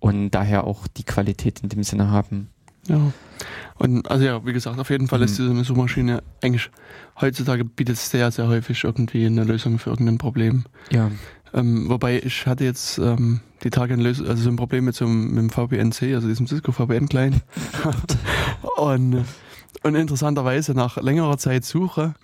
[0.00, 2.48] und daher auch die Qualität in dem Sinne haben.
[2.88, 3.12] Ja.
[3.78, 5.24] Und also ja, wie gesagt, auf jeden Fall mhm.
[5.26, 6.70] ist diese Suchmaschine eigentlich
[7.22, 10.64] heutzutage bietet sehr, sehr häufig irgendwie eine Lösung für irgendein Problem.
[10.90, 11.10] Ja.
[11.54, 14.94] Ähm, wobei ich hatte jetzt ähm, die Tage eine Lösung, also so ein Problem mit
[14.94, 17.36] so einem, mit dem VPN-C, also diesem Cisco VPN-Client.
[18.76, 19.24] und,
[19.82, 22.14] und interessanterweise nach längerer Zeit Suche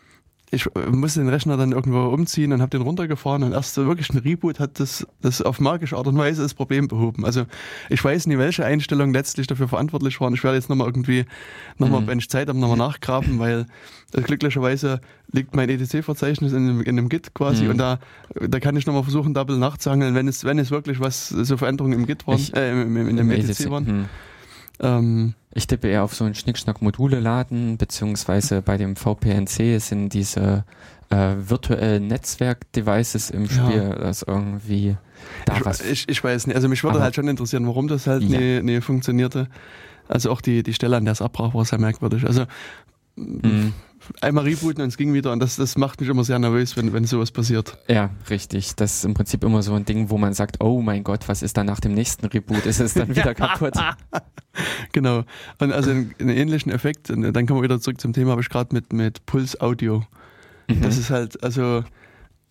[0.50, 4.11] ich musste den Rechner dann irgendwo umziehen und habe den runtergefahren und erst so wirklich
[4.11, 7.24] ein Reboot hat das, das auf magische Art und Weise das Problem behoben.
[7.26, 7.44] Also
[7.90, 10.32] ich weiß nicht, welche Einstellungen letztlich dafür verantwortlich waren.
[10.34, 11.26] Ich werde jetzt nochmal irgendwie,
[11.76, 12.06] nochmal, mhm.
[12.06, 13.66] wenn ich Zeit habe, nochmal nachgraben, weil
[14.14, 15.00] äh, glücklicherweise
[15.32, 17.70] liegt mein ETC-Verzeichnis in, dem, in dem Git quasi mhm.
[17.70, 17.98] und da,
[18.34, 21.98] da kann ich nochmal versuchen, Double nachzuhangeln, wenn es, wenn es wirklich was, so Veränderungen
[21.98, 23.84] im Git waren, ich, äh, im, im, in dem ETC, ETC waren.
[23.84, 24.04] Mhm.
[24.80, 30.64] Ähm, ich tippe eher auf so einen Schnickschnack-Module laden, beziehungsweise bei dem VPNC sind diese
[31.10, 33.94] äh, virtuellen Netzwerk-Devices im Spiel, ja.
[33.94, 34.96] das irgendwie
[35.46, 35.80] da ich, was.
[35.80, 38.38] Ich, ich weiß nicht, also mich würde halt schon interessieren, warum das halt ja.
[38.38, 39.48] nie, nie funktionierte.
[40.06, 42.24] Also auch die, die Stelle, an der es abbrach, war sehr merkwürdig.
[42.26, 42.44] Also
[43.16, 43.72] mhm
[44.21, 46.92] einmal rebooten und es ging wieder und das, das macht mich immer sehr nervös, wenn,
[46.92, 47.79] wenn sowas passiert.
[47.88, 48.75] Ja, richtig.
[48.77, 51.42] Das ist im Prinzip immer so ein Ding, wo man sagt, oh mein Gott, was
[51.42, 52.66] ist da nach dem nächsten Reboot?
[52.66, 53.75] Ist es dann wieder kaputt?
[54.92, 55.25] genau.
[55.59, 58.42] Und also einen, einen, ähnlichen Effekt, und dann kommen wir wieder zurück zum Thema, habe
[58.42, 60.05] ich gerade mit, mit Puls Audio.
[60.68, 60.83] Mhm.
[60.83, 61.85] Das ist halt, also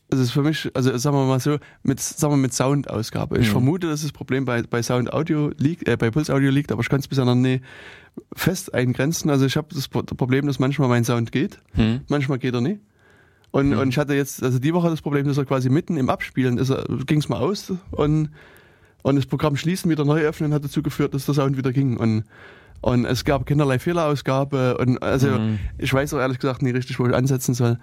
[0.10, 3.40] das ist für mich, also sagen wir mal so, mit, sagen wir mit Soundausgabe.
[3.40, 3.52] Ich mhm.
[3.52, 6.82] vermute, dass das Problem bei, bei Sound Audio liegt, äh, bei Puls Audio liegt, aber
[6.82, 7.62] ich kann es bisher noch nie
[8.34, 9.30] fest eingrenzen.
[9.30, 12.02] Also ich habe das Problem, dass manchmal mein Sound geht, mhm.
[12.08, 12.82] manchmal geht er nicht.
[13.52, 13.80] Und, mhm.
[13.80, 16.58] und ich hatte jetzt, also die Woche das Problem, dass er quasi mitten im Abspielen
[17.06, 18.30] ging es mal aus und,
[19.04, 21.98] und das Programm schließen, wieder neu öffnen, hat dazu geführt, dass der Sound wieder ging.
[21.98, 22.26] Und,
[22.82, 25.60] und es gab keinerlei Fehlerausgabe und also mhm.
[25.78, 27.78] ich weiß auch ehrlich gesagt nie richtig, wo ich ansetzen soll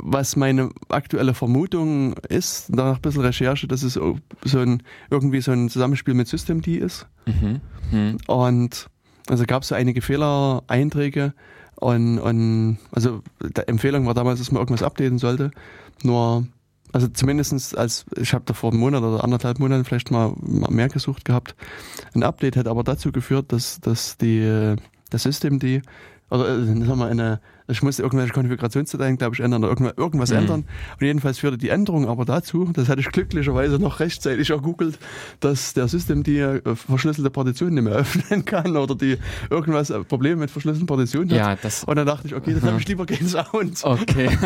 [0.00, 5.52] was meine aktuelle Vermutung ist, nach ein bisschen Recherche, dass es so ein, irgendwie so
[5.52, 7.06] ein Zusammenspiel mit Systemd ist.
[7.26, 7.60] Mhm.
[7.90, 8.16] Mhm.
[8.26, 8.88] Und
[9.28, 11.34] also gab es so einige Fehlereinträge
[11.76, 15.50] und, und also die Empfehlung war damals, dass man irgendwas updaten sollte.
[16.02, 16.46] Nur,
[16.92, 20.70] also zumindestens als, ich habe da vor einem Monat oder anderthalb Monaten vielleicht mal, mal
[20.70, 21.54] mehr gesucht gehabt.
[22.14, 24.76] Ein Update hätte aber dazu geführt, dass, dass die,
[25.10, 25.82] das System die
[26.30, 30.36] oder äh, sagen wir eine, ich musste irgendwelche Konfigurationsdateien, glaube ich, ändern oder irgendwas, mhm.
[30.36, 30.64] ändern.
[30.92, 34.98] Und jedenfalls führte die Änderung aber dazu, das hatte ich glücklicherweise noch rechtzeitig ergoogelt,
[35.40, 39.18] dass der System die äh, verschlüsselte Partitionen nicht mehr öffnen kann oder die
[39.50, 41.38] irgendwas äh, Probleme mit verschlüsselten Partitionen hat.
[41.38, 43.80] Ja, das und dann dachte ich, okay, dann habe ich lieber keinen Sound.
[43.82, 44.30] Okay.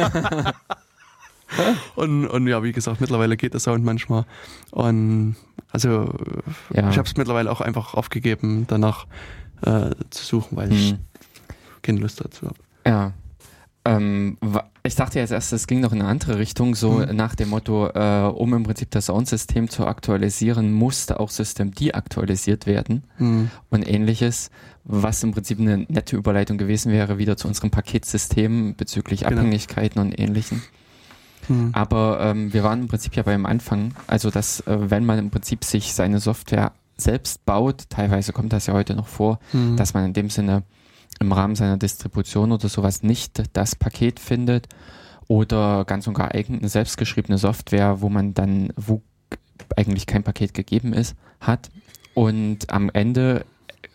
[1.95, 4.25] und, und ja, wie gesagt, mittlerweile geht der Sound manchmal.
[4.71, 5.37] Und
[5.73, 6.15] also
[6.75, 6.91] ja.
[6.91, 9.07] ich habe es mittlerweile auch einfach aufgegeben, danach
[9.63, 10.99] äh, zu suchen, weil ich hm
[11.83, 12.59] keine Lust dazu habe.
[12.87, 13.13] Ja.
[13.85, 14.37] Ähm,
[14.83, 17.17] ich dachte jetzt erst, es ging noch in eine andere Richtung, so mhm.
[17.17, 22.67] nach dem Motto, äh, um im Prinzip das Soundsystem zu aktualisieren, musste auch System deaktualisiert
[22.67, 23.51] werden mhm.
[23.71, 24.51] und ähnliches,
[24.85, 29.41] was im Prinzip eine nette Überleitung gewesen wäre, wieder zu unserem Paketsystem bezüglich genau.
[29.41, 30.63] Abhängigkeiten und Ähnlichem.
[31.49, 31.71] Mhm.
[31.73, 35.31] Aber ähm, wir waren im Prinzip ja beim Anfang, also dass, äh, wenn man im
[35.31, 39.77] Prinzip sich seine Software selbst baut, teilweise kommt das ja heute noch vor, mhm.
[39.77, 40.63] dass man in dem Sinne
[41.21, 44.69] im Rahmen seiner Distribution oder sowas nicht das Paket findet
[45.29, 49.03] oder ganz und gar eigene selbstgeschriebene Software, wo man dann, wo
[49.77, 51.71] eigentlich kein Paket gegeben ist, hat.
[52.15, 53.45] Und am Ende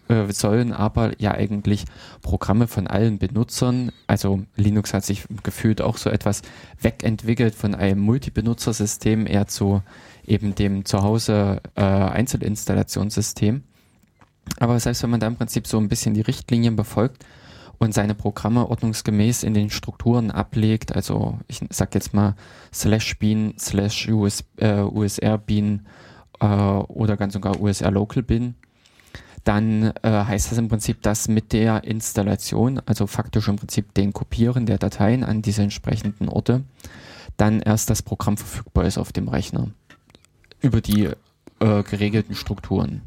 [0.07, 1.85] äh, sollen aber ja eigentlich
[2.21, 6.43] Programme von allen Benutzern, also Linux hat sich gefühlt auch so etwas
[6.79, 9.81] wegentwickelt von einem Multibenutzersystem eher zu
[10.25, 13.63] eben dem Zuhause äh, Einzelinstallationssystem.
[14.60, 17.25] Aber selbst wenn man da im Prinzip so ein bisschen die Richtlinien befolgt
[17.77, 22.36] und seine Programme ordnungsgemäß in den Strukturen ablegt, also ich sag jetzt mal
[22.73, 25.86] slash bin, slash US, äh, USR bin
[26.39, 28.55] äh, oder ganz sogar USR Local bin,
[29.43, 34.12] dann äh, heißt das im Prinzip, dass mit der Installation, also faktisch im Prinzip den
[34.12, 36.63] Kopieren der Dateien an diese entsprechenden Orte,
[37.38, 39.69] dann erst das Programm verfügbar ist auf dem Rechner.
[40.62, 41.10] Über die
[41.60, 43.01] äh, geregelten Strukturen.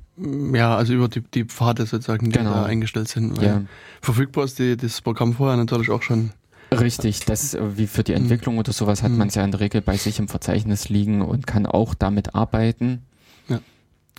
[0.53, 2.53] Ja, also über die, die Pfade sozusagen, die Genau.
[2.53, 3.41] da eingestellt sind.
[3.41, 3.63] Ja.
[4.01, 6.31] Verfügbar ist die, das Programm vorher natürlich auch schon.
[6.73, 9.19] Richtig, das äh, wie für die Entwicklung oder sowas hat Mhm.
[9.19, 12.35] man es ja in der Regel bei sich im Verzeichnis liegen und kann auch damit
[12.35, 13.03] arbeiten.
[13.49, 13.61] Ja.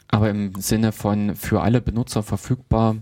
[0.07, 2.95] Aber im Sinne von für alle Benutzer verfügbar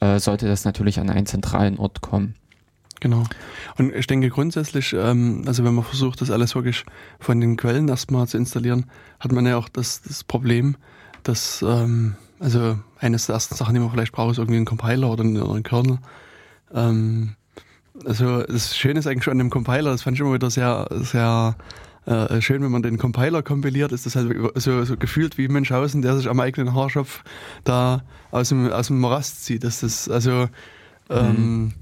[0.00, 2.34] äh, sollte das natürlich an einen zentralen Ort kommen.
[3.00, 3.24] Genau.
[3.76, 6.84] Und ich denke grundsätzlich, ähm, also wenn man versucht, das alles wirklich
[7.20, 8.86] von den Quellen erstmal zu installieren,
[9.20, 10.76] hat man ja auch das, das Problem,
[11.24, 15.10] dass, ähm, also eines der ersten Sachen, die man vielleicht braucht, ist irgendwie ein Compiler
[15.10, 15.98] oder ein, oder ein Kernel.
[16.72, 17.34] Ähm,
[18.04, 20.86] also das Schöne ist eigentlich schon an dem Compiler, das fand ich immer wieder sehr,
[20.90, 21.56] sehr
[22.06, 26.02] äh, schön, wenn man den Compiler kompiliert, ist das halt so, so gefühlt wie Münchhausen,
[26.02, 27.24] der sich am eigenen Haarschopf
[27.64, 29.64] da aus dem, aus dem Morast zieht.
[29.64, 30.48] Das ist also
[31.10, 31.72] ähm,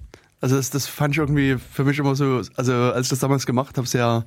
[0.40, 3.46] also das, das fand ich irgendwie für mich immer so, also als ich das damals
[3.46, 4.24] gemacht habe, sehr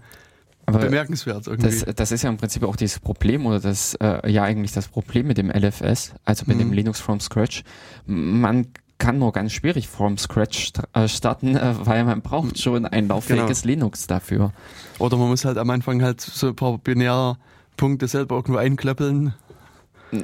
[0.70, 1.70] Aber bemerkenswert irgendwie.
[1.86, 4.88] das, das ist ja im Prinzip auch dieses Problem oder das äh, ja eigentlich das
[4.88, 6.60] Problem mit dem LFS, also mit Mhm.
[6.62, 7.64] dem Linux from Scratch.
[8.06, 13.08] Man kann nur ganz schwierig from Scratch äh, starten, äh, weil man braucht schon ein
[13.08, 14.52] lauffähiges Linux dafür.
[14.98, 19.34] Oder man muss halt am Anfang halt so ein paar Binärpunkte selber irgendwo einklöppeln.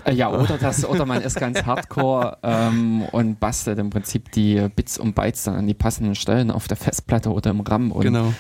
[0.04, 4.68] Äh, Ja, oder das, oder man ist ganz hardcore ähm, und bastelt im Prinzip die
[4.76, 7.92] Bits und Bytes dann an die passenden Stellen auf der Festplatte oder im RAM.
[7.92, 8.34] Und, genau.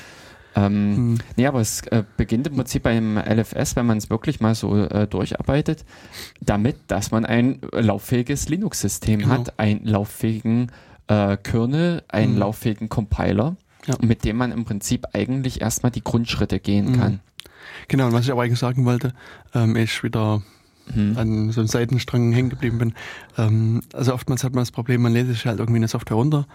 [0.55, 1.17] Ähm, Hm.
[1.35, 4.75] Nee, aber es äh, beginnt im Prinzip beim LFS, wenn man es wirklich mal so
[4.77, 5.83] äh, durcharbeitet,
[6.41, 9.31] damit, dass man ein äh, lauffähiges Linux-System Genau.
[9.33, 10.71] hat, einen lauffähigen
[11.07, 12.39] äh, Kernel, einen Mhm.
[12.39, 13.95] lauffähigen Compiler, Ja.
[14.01, 16.97] mit dem man im Prinzip eigentlich erstmal die Grundschritte gehen Mhm.
[16.99, 17.19] kann.
[17.89, 19.13] Genau, und was ich aber eigentlich sagen wollte,
[19.53, 20.41] ähm, ich wieder
[20.93, 21.17] Mhm.
[21.17, 22.93] an so einem Seitenstrang hängen geblieben bin.
[23.37, 26.47] Ähm, also oftmals hat man das Problem, man lädt sich halt irgendwie eine Software runter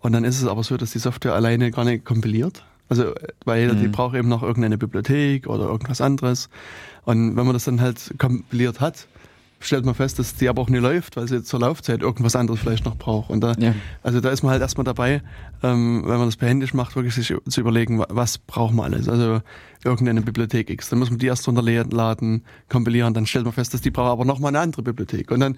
[0.00, 2.64] und dann ist es aber so, dass die Software alleine gar nicht kompiliert.
[2.88, 3.12] Also,
[3.44, 3.92] weil die Mhm.
[3.92, 6.48] braucht eben noch irgendeine Bibliothek oder irgendwas anderes.
[7.04, 9.06] Und wenn man das dann halt kompiliert hat,
[9.60, 12.60] stellt man fest, dass die aber auch nie läuft, weil sie zur Laufzeit irgendwas anderes
[12.60, 13.30] vielleicht noch braucht.
[13.30, 13.74] Und da, Ja.
[14.02, 15.20] also da ist man halt erstmal dabei,
[15.62, 19.08] ähm, wenn man das behändig macht, wirklich sich zu überlegen, wa- was braucht man alles.
[19.08, 19.40] Also
[19.84, 20.88] irgendeine Bibliothek X.
[20.90, 24.24] Dann muss man die erst runterladen, kompilieren, dann stellt man fest, dass die braucht aber
[24.24, 25.30] nochmal eine andere Bibliothek.
[25.32, 25.56] Und dann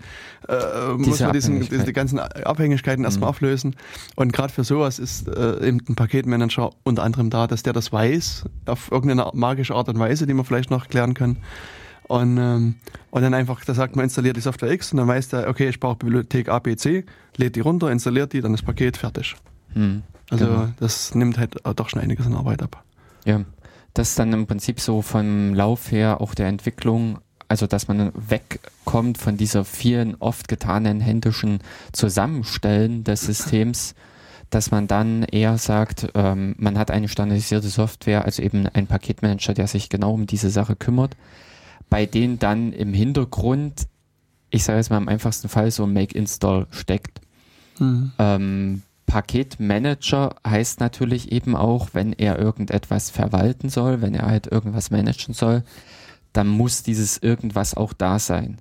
[0.49, 3.31] äh, muss man diesen, diese ganzen Abhängigkeiten erstmal Mhm.
[3.31, 3.77] auflösen.
[4.17, 7.93] Und gerade für sowas ist äh, eben ein Paketmanager unter anderem da, dass der das
[7.93, 11.37] weiß, auf irgendeine magische Art und Weise, die man vielleicht noch klären kann.
[12.11, 12.75] Und, ähm,
[13.12, 15.68] und dann einfach, da sagt man, installiert die Software X und dann weiß der, okay,
[15.68, 17.05] ich brauche Bibliothek A, B, C,
[17.37, 19.37] lädt die runter, installiert die, dann ist Paket fertig.
[19.77, 20.03] Mhm.
[20.29, 20.68] Also Genau.
[20.81, 22.83] das nimmt halt auch doch schon einiges an Arbeit ab.
[23.25, 23.42] Ja,
[23.94, 28.11] das ist dann im Prinzip so vom Lauf her auch der Entwicklung, also dass man
[28.14, 31.61] wegkommt von dieser vielen oft getanen händischen
[31.92, 33.94] Zusammenstellen des Systems,
[34.51, 39.55] dass man dann eher sagt, ähm, man hat eine standardisierte Software, also eben ein Paketmanager,
[39.55, 41.16] der sich genau um diese Sache kümmert,
[41.90, 43.87] bei denen dann im Hintergrund,
[44.50, 47.20] ich sage jetzt mal im einfachsten Fall, so ein Make-Install steckt.
[48.18, 54.90] Ähm, Paketmanager heißt natürlich eben auch, wenn er irgendetwas verwalten soll, wenn er halt irgendwas
[54.92, 55.64] managen soll,
[56.33, 58.59] dann muss dieses irgendwas auch da sein.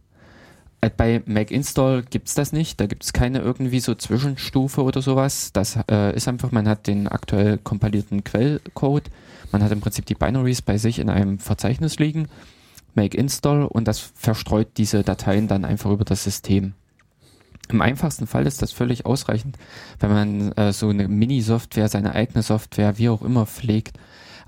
[0.82, 5.52] Äh, Bei Make Install gibt's das nicht, da gibt's keine irgendwie so Zwischenstufe oder sowas.
[5.54, 9.12] Das äh, ist einfach, man hat den aktuell kompilierten Quellcode,
[9.52, 12.28] man hat im Prinzip die Binaries bei sich in einem Verzeichnis liegen,
[12.96, 16.74] Make Install und das verstreut diese Dateien dann einfach über das System.
[17.70, 19.58] Im einfachsten Fall ist das völlig ausreichend,
[20.00, 23.98] wenn man äh, so eine Mini-Software, seine eigene Software, wie auch immer pflegt.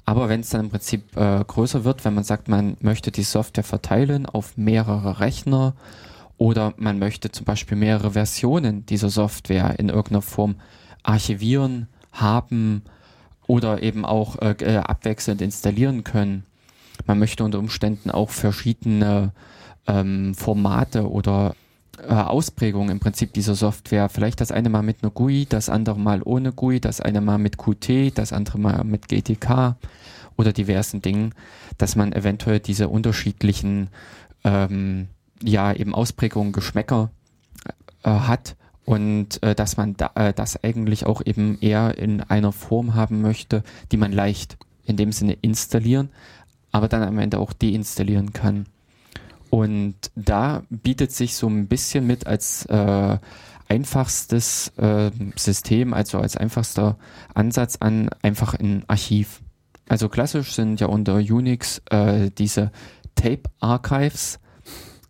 [0.05, 3.23] Aber wenn es dann im Prinzip äh, größer wird, wenn man sagt, man möchte die
[3.23, 5.75] Software verteilen auf mehrere Rechner
[6.37, 10.55] oder man möchte zum Beispiel mehrere Versionen dieser Software in irgendeiner Form
[11.03, 12.83] archivieren, haben
[13.47, 16.45] oder eben auch äh, äh, abwechselnd installieren können.
[17.05, 19.31] Man möchte unter Umständen auch verschiedene
[19.87, 21.55] ähm, Formate oder
[21.97, 24.09] äh, Ausprägungen im Prinzip dieser Software.
[24.09, 27.37] Vielleicht das eine mal mit einer GUI, das andere mal ohne GUI, das eine mal
[27.37, 29.75] mit Qt, das andere mal mit GTK
[30.37, 31.33] oder diversen Dingen,
[31.77, 33.89] dass man eventuell diese unterschiedlichen
[34.43, 35.07] ähm,
[35.43, 37.11] ja eben Ausprägungen, Geschmäcker
[38.03, 42.51] äh, hat und äh, dass man da, äh, das eigentlich auch eben eher in einer
[42.51, 46.09] Form haben möchte, die man leicht in dem Sinne installieren,
[46.71, 48.65] aber dann am Ende auch deinstallieren kann.
[49.49, 53.17] Und da bietet sich so ein bisschen mit als äh,
[53.67, 56.97] einfachstes äh, System, also als einfachster
[57.33, 59.41] Ansatz an, einfach ein Archiv.
[59.89, 62.71] Also klassisch sind ja unter Unix äh, diese
[63.15, 64.39] Tape Archives,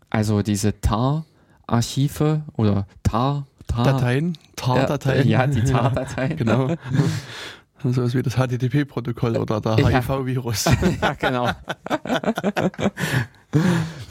[0.09, 5.27] also diese TAR-Archive oder TAR, TAR Dateien, TAR-Dateien.
[5.27, 6.37] Ja, die TAR-Dateien.
[6.37, 6.75] genau.
[7.83, 9.89] So ist wie das HTTP-Protokoll oder der Ja.
[9.89, 10.65] HIV-Virus.
[11.01, 11.49] ja, genau.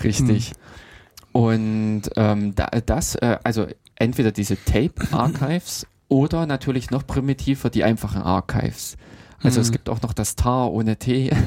[0.02, 0.52] Richtig.
[1.32, 8.22] Und ähm, da, das, äh, also entweder diese Tape-Archives oder natürlich noch primitiver die einfachen
[8.22, 8.96] Archives.
[9.42, 9.62] Also Hm.
[9.62, 11.30] es gibt auch noch das TAR ohne T.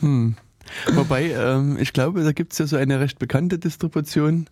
[0.00, 0.36] Hm.
[0.94, 4.46] Wobei, ähm, ich glaube, da gibt es ja so eine recht bekannte Distribution,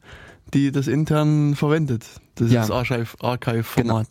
[0.53, 2.05] die das intern verwendet.
[2.35, 2.63] Das Ja.
[2.65, 3.79] ist Archive- Archive-Format.
[3.79, 4.03] Da Genau.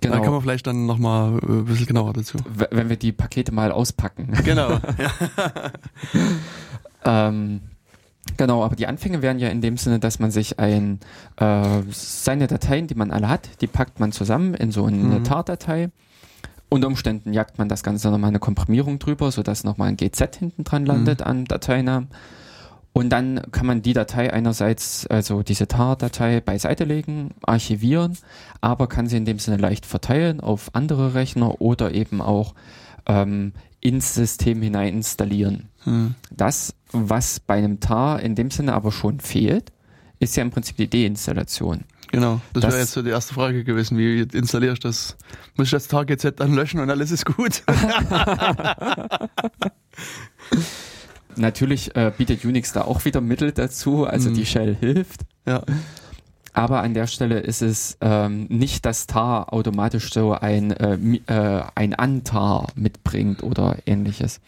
[0.00, 2.38] Kann man vielleicht dann nochmal äh, ein bisschen genauer dazu.
[2.70, 4.32] Wenn wir die Pakete mal auspacken.
[4.44, 4.78] Genau.
[7.04, 7.60] Ähm,
[8.36, 10.98] genau, aber die Anfänge wären ja in dem Sinne, dass man sich ein
[11.36, 15.24] äh, seine Dateien, die man alle hat, die packt man zusammen in so eine Mhm.
[15.24, 15.90] TAR-Datei.
[16.68, 20.64] Unter Umständen jagt man das Ganze nochmal eine Komprimierung drüber, sodass nochmal ein GZ hinten
[20.64, 22.08] dran landet an Dateinamen.
[22.98, 28.18] Und dann kann man die Datei einerseits, also diese TAR-Datei beiseite legen, archivieren,
[28.60, 32.56] aber kann sie in dem Sinne leicht verteilen auf andere Rechner oder eben auch
[33.06, 35.68] ähm, ins System hinein installieren.
[35.84, 36.16] Hm.
[36.32, 39.70] Das, was bei einem TAR in dem Sinne aber schon fehlt,
[40.18, 41.84] ist ja im Prinzip die Deinstallation.
[42.10, 42.40] Genau.
[42.52, 43.96] Das, Das- wäre jetzt so die erste Frage gewesen.
[43.96, 45.16] Wie installiere ich das?
[45.56, 47.62] Muss ich das TarGZ dann löschen und alles ist gut?
[51.38, 54.34] Natürlich äh, bietet Unix da auch wieder Mittel dazu, also Mhm.
[54.34, 55.22] die Shell hilft.
[55.46, 55.62] ja.
[56.54, 60.94] Aber an der Stelle ist es ähm, nicht, dass TAR automatisch so ein, äh,
[61.28, 64.40] äh, ein Antar mitbringt oder ähnliches.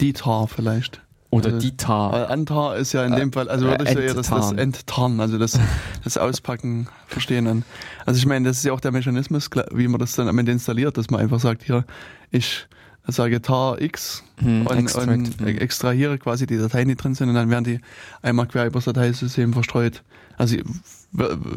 [0.00, 1.00] Die Tar vielleicht.
[1.30, 2.14] Oder Also, die TAR.
[2.14, 4.52] Aber Antar ist ja in Äh, dem Fall, also äh, würdest du ja das, das
[4.52, 5.18] enttarnen.
[5.20, 5.58] Also das,
[6.04, 7.64] das Auspacken verstehen dann.
[8.06, 10.52] Also ich meine, das ist ja auch der Mechanismus, wie man das dann am Ende
[10.52, 11.84] installiert, dass man einfach sagt, hier,
[12.30, 12.68] ich
[13.14, 15.58] sage tar x Hm, und, Extract, und hm.
[15.58, 17.80] extrahiere quasi die Dateien, die drin sind und dann werden die
[18.22, 20.02] einmal quer übers Dateisystem verstreut.
[20.36, 20.56] Also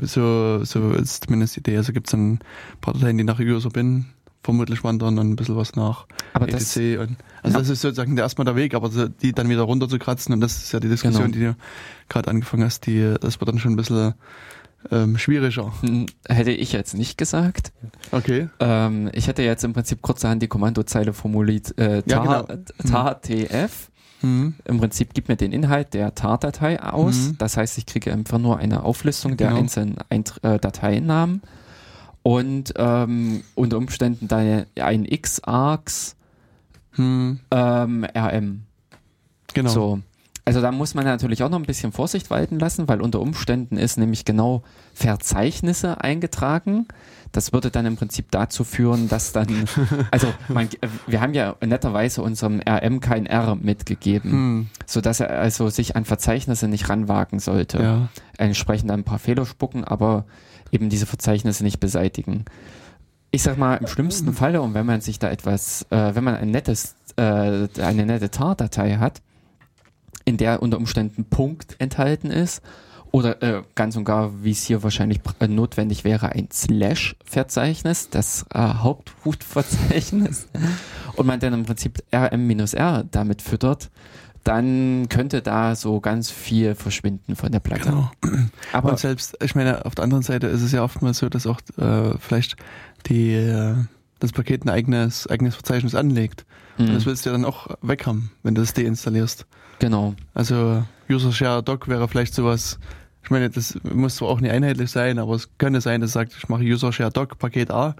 [0.01, 1.77] so, so ist zumindest die Idee.
[1.77, 2.39] Also gibt es dann ein
[2.81, 4.05] paar Dateien, die nach User bin,
[4.43, 6.99] vermutlich wandern und ein bisschen was nach Aber das, ETC.
[6.99, 7.59] Und, also Ja.
[7.59, 8.89] das ist sozusagen der erstmal der Weg, aber
[9.21, 11.51] die dann wieder runterzukratzen und das ist ja die Diskussion, Genau.
[11.51, 11.55] die du
[12.09, 14.13] gerade angefangen hast, die, das wird dann schon ein bisschen
[14.89, 15.71] ähm, schwieriger.
[16.27, 17.71] hätte ich jetzt nicht gesagt.
[18.11, 18.49] Okay.
[18.59, 22.61] Ähm, ich hätte jetzt im Prinzip kurzerhand die Kommandozeile formuliert äh, Ja, genau.
[22.89, 23.89] tar tf.
[24.21, 24.55] Mhm.
[24.65, 27.15] Im Prinzip gibt mir den Inhalt der tar-Datei aus.
[27.29, 27.37] Mhm.
[27.39, 29.59] Das heißt, ich kriege einfach nur eine Auflistung der Genau.
[29.59, 31.41] einzelnen Eint äh, Dateinamen
[32.23, 36.15] und ähm, unter Umständen dann ein X-Args
[36.97, 37.39] Mhm.
[37.51, 38.63] ähm, RM.
[39.53, 39.69] Genau.
[39.69, 39.99] So.
[40.43, 43.77] Also da muss man natürlich auch noch ein bisschen Vorsicht walten lassen, weil unter Umständen
[43.77, 46.88] ist nämlich genau Verzeichnisse eingetragen.
[47.32, 49.47] Das würde dann im Prinzip dazu führen, dass dann,
[50.12, 50.67] also man,
[51.06, 54.67] wir haben ja netterweise unserem RM kein R mitgegeben, Mhm.
[54.86, 57.82] so dass er also sich an Verzeichnisse nicht ranwagen sollte.
[57.82, 58.10] Ja.
[58.38, 60.25] Entsprechend ein paar Fehler spucken, aber
[60.71, 62.45] eben diese Verzeichnisse nicht beseitigen.
[63.30, 66.36] Ich sag mal, im schlimmsten Falle, und wenn man sich da etwas, äh, wenn man
[66.36, 69.21] ein nettes, äh, eine nette TAR-Datei hat,
[70.25, 72.62] in der unter Umständen Punkt enthalten ist,
[73.12, 78.45] oder äh, ganz und gar, wie es hier wahrscheinlich äh, notwendig wäre, ein Slash-Verzeichnis, das
[78.53, 80.47] äh, Hauptroot-Verzeichnis,
[81.15, 83.89] und man dann im Prinzip RM-R damit füttert,
[84.43, 87.89] dann könnte da so ganz viel verschwinden von der Platte.
[87.89, 88.12] Genau.
[88.71, 91.45] Aber Und selbst, ich meine, auf der anderen Seite ist es ja oftmals so, dass
[91.45, 92.55] auch äh, vielleicht
[93.07, 93.75] die, äh,
[94.21, 96.45] das Paket ein eigenes, eigenes Verzeichnis anlegt.
[96.77, 99.45] Und mh, das willst du ja dann auch weg haben, wenn du das deinstallierst.
[99.79, 100.15] genau.
[100.34, 102.79] Also User Share Doc wäre vielleicht sowas,
[103.23, 106.34] ich meine, das muss zwar auch nicht einheitlich sein, aber es könnte sein, dass sagt,
[106.38, 107.95] ich mache User Share Doc Paket A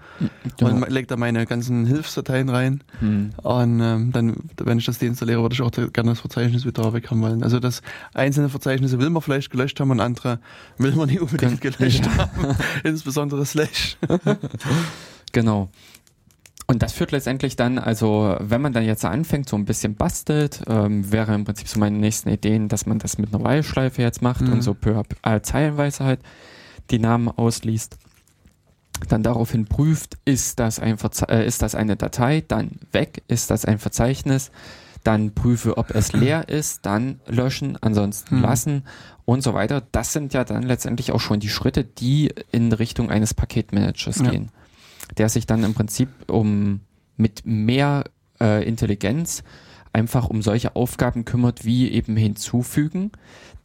[0.56, 0.72] genau.
[0.72, 2.82] und lege da meine ganzen Hilfsdateien rein.
[3.00, 3.30] Hm.
[3.42, 7.10] Und ähm, dann, wenn ich das deinstalliere, würde ich auch gerne das Verzeichnis wieder weg
[7.10, 7.42] haben wollen.
[7.42, 7.82] Also das
[8.14, 10.40] einzelne Verzeichnisse will man vielleicht gelöscht haben und andere
[10.78, 12.56] will man nicht unbedingt gelöscht haben.
[12.84, 13.96] Insbesondere Slash.
[15.32, 15.70] Genau.
[16.72, 20.62] Und das führt letztendlich dann, also wenn man dann jetzt anfängt, so ein bisschen bastelt,
[20.68, 24.22] ähm, wäre im Prinzip so meine nächsten Ideen, dass man das mit einer While-Schleife jetzt
[24.22, 24.52] macht Mhm.
[24.54, 26.20] und so peu, äh, zeilenweise halt
[26.90, 27.98] die Namen ausliest.
[29.08, 33.50] Dann daraufhin prüft, ist das, ein Verze äh, ist das eine Datei, dann weg, ist
[33.50, 34.50] das ein Verzeichnis,
[35.04, 38.42] dann prüfe, ob es leer ist, dann löschen, ansonsten Mhm.
[38.42, 38.82] lassen
[39.26, 39.82] und so weiter.
[39.92, 44.30] Das sind ja dann letztendlich auch schon die Schritte, die in Richtung eines Paketmanagers Ja.
[44.30, 44.50] gehen,
[45.18, 46.80] der sich dann im Prinzip um
[47.16, 48.04] mit mehr
[48.40, 49.42] äh, Intelligenz
[49.92, 53.12] einfach um solche Aufgaben kümmert, wie eben hinzufügen,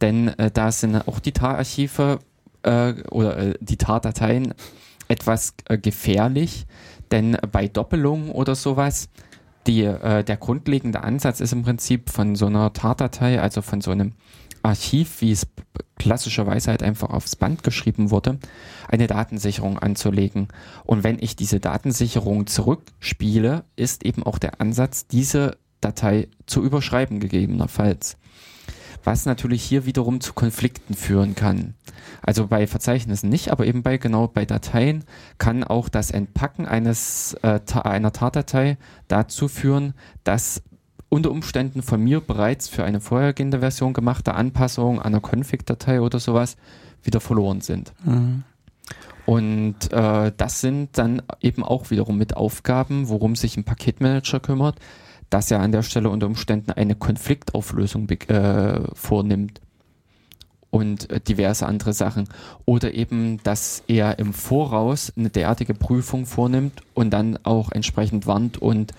[0.00, 2.18] denn äh, da sind auch die TAR-Archive
[2.62, 4.54] äh, oder äh, die TAR-Dateien
[5.08, 6.66] etwas äh, gefährlich,
[7.10, 9.08] denn bei Doppelungen oder sowas,
[9.66, 13.90] die, äh, der grundlegende Ansatz ist im Prinzip von so einer TAR-Datei, also von so
[13.90, 14.12] einem
[14.62, 15.46] Archiv, wie es
[15.98, 18.38] klassischerweise halt einfach aufs Band geschrieben wurde,
[18.88, 20.48] eine Datensicherung anzulegen.
[20.84, 27.20] Und wenn ich diese Datensicherung zurückspiele, ist eben auch der Ansatz, diese Datei zu überschreiben
[27.20, 28.16] gegebenenfalls.
[29.04, 31.74] was natürlich hier wiederum zu Konflikten führen kann.
[32.20, 35.04] Also bei Verzeichnissen nicht, aber eben bei genau bei Dateien
[35.38, 38.76] kann auch das Entpacken eines äh, einer Tardatei
[39.06, 39.94] dazu führen,
[40.24, 40.62] dass
[41.08, 46.56] unter Umständen von mir bereits für eine vorhergehende Version gemachte Anpassungen einer Config-Datei oder sowas
[47.02, 47.92] wieder verloren sind.
[48.04, 48.44] Mhm.
[49.26, 54.76] Und äh, das sind dann eben auch wiederum mit Aufgaben, worum sich ein Paketmanager kümmert,
[55.28, 59.60] dass er an der Stelle unter Umständen eine Konfliktauflösung äh, vornimmt
[60.70, 62.28] und äh, diverse andere Sachen.
[62.64, 68.56] Oder eben, dass er im Voraus eine derartige Prüfung vornimmt und dann auch entsprechend warnt
[68.56, 68.92] und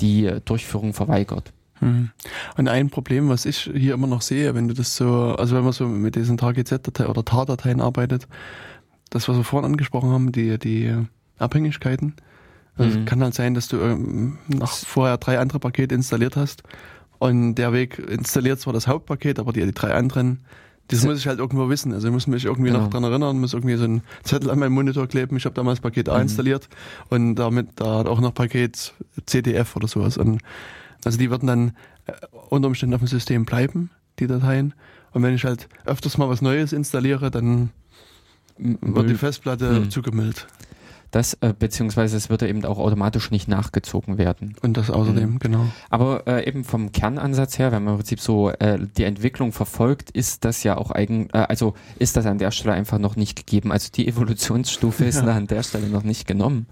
[0.00, 1.52] die Durchführung verweigert.
[1.80, 2.10] Hm.
[2.56, 5.64] Und ein Problem, was ich hier immer noch sehe, wenn du das so, also wenn
[5.64, 8.28] man so mit diesen TGZ-Dateien oder TAR-Dateien arbeitet,
[9.10, 10.94] das, was wir vorhin angesprochen haben, die, die
[11.38, 12.14] Abhängigkeiten.
[12.76, 13.04] Also mhm.
[13.04, 16.64] kann halt sein, dass du ähm, noch vorher drei andere Pakete installiert hast
[17.18, 20.44] und der Weg installiert zwar das Hauptpaket, aber die, die drei anderen
[20.88, 21.92] das muss ich halt irgendwo wissen.
[21.92, 22.84] Also ich muss mich irgendwie genau.
[22.84, 25.36] noch dran erinnern, muss irgendwie so einen Zettel an meinem Monitor kleben.
[25.36, 26.22] Ich habe damals Paket A mhm.
[26.22, 26.68] installiert
[27.08, 28.92] und damit da hat auch noch Paket
[29.26, 30.18] CDF oder sowas.
[30.18, 30.40] Und
[31.04, 31.68] also die würden dann
[32.06, 32.12] äh,
[32.50, 34.74] unter Umständen auf dem System bleiben, die Dateien.
[35.12, 37.70] Und wenn ich halt öfters mal was Neues installiere, dann
[38.58, 39.90] wird die Festplatte mhm.
[39.90, 40.46] zugemüllt.
[41.14, 44.56] Das, äh, beziehungsweise es würde eben auch automatisch nicht nachgezogen werden.
[44.62, 45.38] Und das außerdem, mhm.
[45.38, 45.66] genau.
[45.88, 50.10] Aber äh, eben vom Kernansatz her, wenn man im Prinzip so äh, die Entwicklung verfolgt,
[50.10, 53.36] ist das ja auch eigen, äh, also ist das an der Stelle einfach noch nicht
[53.36, 53.70] gegeben.
[53.70, 55.28] Also die Evolutionsstufe ist ja.
[55.28, 56.66] an der Stelle noch nicht genommen.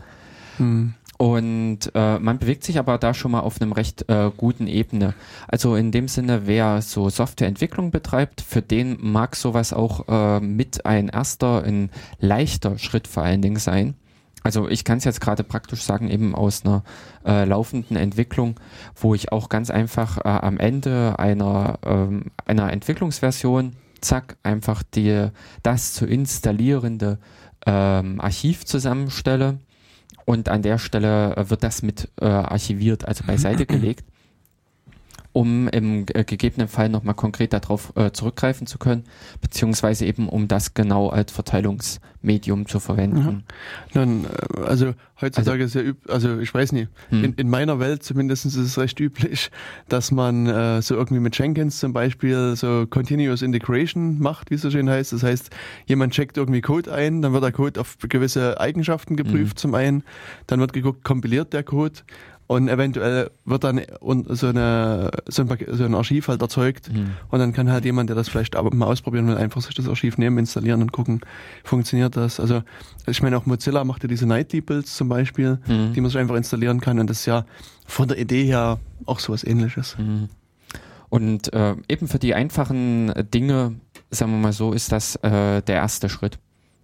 [0.59, 0.95] Mhm.
[1.18, 5.14] Und äh, man bewegt sich aber da schon mal auf einem recht äh, guten Ebene.
[5.47, 10.84] Also in dem Sinne, wer so Softwareentwicklung betreibt, für den mag sowas auch äh, mit
[10.84, 13.95] ein erster, ein leichter Schritt vor allen Dingen sein.
[14.43, 16.82] Also ich kann es jetzt gerade praktisch sagen, eben aus einer
[17.24, 18.59] äh, laufenden Entwicklung,
[18.97, 25.28] wo ich auch ganz einfach äh, am Ende einer, ähm, einer Entwicklungsversion, zack, einfach die,
[25.62, 27.18] das zu installierende
[27.66, 29.59] ähm, Archiv zusammenstelle.
[30.24, 34.05] Und an der Stelle äh, wird das mit äh, archiviert, also beiseite gelegt
[35.33, 39.05] um im äh, gegebenen Fall nochmal konkret darauf äh, zurückgreifen zu können,
[39.41, 43.45] beziehungsweise eben um das genau als Verteilungsmedium zu verwenden.
[43.95, 44.05] Ja.
[44.05, 47.24] Nun, äh, also heutzutage also, ist ja üb also ich weiß nicht, hm.
[47.24, 49.51] in, in meiner Welt zumindest ist es recht üblich,
[49.89, 54.62] dass man äh, so irgendwie mit Jenkins zum Beispiel so Continuous Integration macht, wie es
[54.62, 55.14] so schön heißt.
[55.14, 55.51] Das heißt,
[55.87, 59.57] jemand checkt irgendwie Code ein, dann wird der Code auf gewisse Eigenschaften geprüft hm.
[59.57, 60.05] zum einen,
[60.47, 62.01] dann wird geguckt, kompiliert der Code
[62.47, 63.80] und eventuell wird dann
[64.28, 67.12] so, eine, so, ein, so ein Archiv halt erzeugt mhm.
[67.30, 70.18] und dann kann halt jemand, der das vielleicht mal ausprobieren will, einfach sich das Archiv
[70.18, 71.20] nehmen, installieren und gucken,
[71.64, 72.40] funktioniert das.
[72.40, 72.62] Also
[73.07, 75.93] ich meine auch Mozilla macht ja diese Nightly Builds zum Beispiel, mhm.
[75.95, 77.47] die man sich einfach installieren kann und das ist ja
[77.86, 79.97] von der Idee her auch sowas ähnliches.
[79.99, 80.28] Mhm.
[81.09, 83.74] Und äh, eben für die einfachen Dinge,
[84.11, 86.38] sagen wir mal so, ist das äh, der erste Schritt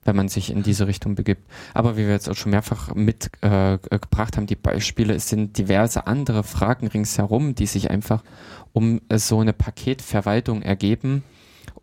[0.09, 1.43] wenn man sich in diese Richtung begibt.
[1.75, 6.07] Aber wie wir jetzt auch schon mehrfach mitgebracht äh, haben, die Beispiele, es sind diverse
[6.07, 8.25] andere Fragen ringsherum, die sich einfach
[8.73, 11.23] um so eine Paketverwaltung ergeben.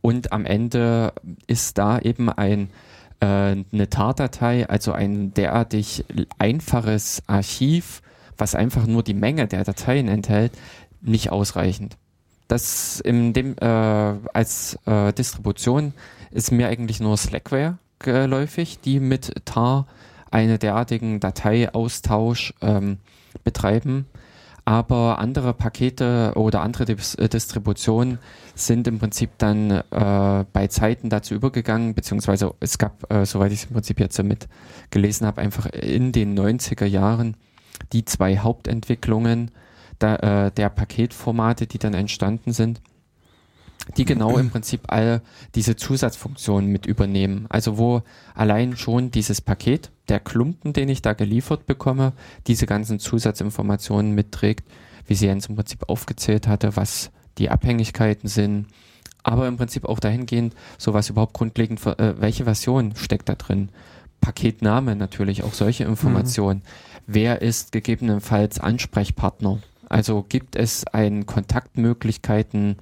[0.02, 1.14] Und am Ende
[1.46, 2.70] ist da eben ein
[3.20, 6.04] äh, eine TAR-Datei, also ein derartig
[6.40, 8.02] einfaches Archiv,
[8.38, 10.52] was einfach nur die Menge der Dateien enthält,
[11.02, 11.96] nicht ausreichend.
[12.48, 15.94] Das in dem äh, als äh, Distribution
[16.32, 19.88] ist mir eigentlich nur Slackware geläufig, die mit tar
[20.32, 22.98] einen derartigen Dateiaustausch ähm,
[23.44, 24.06] betreiben.
[24.68, 28.18] Aber andere Pakete oder andere äh, Distributionen
[28.56, 33.60] sind im Prinzip dann äh, bei Zeiten dazu übergegangen, beziehungsweise es gab, äh, soweit ich
[33.60, 34.48] es im Prinzip jetzt damit
[34.90, 37.38] gelesen habe, einfach in den 90er Jahren
[37.94, 39.52] die zwei Hauptentwicklungen
[40.00, 40.16] da,
[40.48, 42.82] äh, der Paketformate, die dann entstanden sind
[43.98, 45.22] die genau im Prinzip all
[45.54, 47.46] diese Zusatzfunktionen mit übernehmen.
[47.50, 48.02] Also wo
[48.34, 52.14] allein schon dieses Paket, der Klumpen, den ich da geliefert bekomme,
[52.48, 54.68] diese ganzen Zusatzinformationen mitträgt,
[55.08, 58.68] wie sie Jens im Prinzip aufgezählt hatte, was die Abhängigkeiten sind,
[59.24, 63.70] aber im Prinzip auch dahingehend, so was überhaupt grundlegend, äh, welche Version steckt da drin?
[64.22, 66.60] Paketname natürlich, auch solche Informationen.
[66.60, 66.64] Mhm.
[67.08, 69.60] Wer ist gegebenenfalls Ansprechpartner?
[69.90, 72.78] Also gibt es ein Kontaktmöglichkeiten,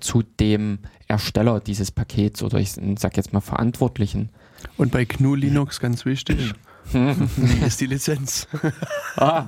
[0.00, 0.78] zu dem
[1.08, 4.30] Ersteller dieses Pakets oder ich sag jetzt mal Verantwortlichen.
[4.76, 6.54] Und bei GNU Linux ganz wichtig.
[7.66, 8.46] ist die Lizenz.
[9.16, 9.46] Ah.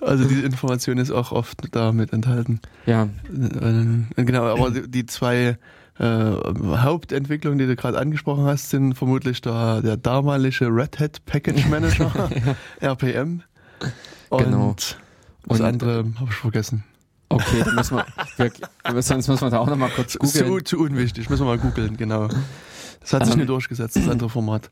[0.00, 2.60] also diese Information ist auch oft damit enthalten.
[2.86, 3.04] Ja.
[3.04, 5.58] Äh, genau, aber die zwei
[5.98, 11.66] äh, Hauptentwicklungen, die du gerade angesprochen hast, sind vermutlich der, der damalige Red Hat Package
[11.66, 12.30] Manager,
[12.80, 13.42] RPM.
[14.30, 14.76] Und genau.
[15.46, 16.84] das andere habe ich vergessen.
[17.30, 18.52] Okay, dann müssen wir,
[18.94, 20.46] wir, sonst müssen wir da auch nochmal kurz googeln.
[20.46, 22.28] Zu, zu unwichtig, müssen wir mal googeln, genau.
[23.00, 24.70] Das hat sich ähm, nicht durchgesetzt, das andere Format.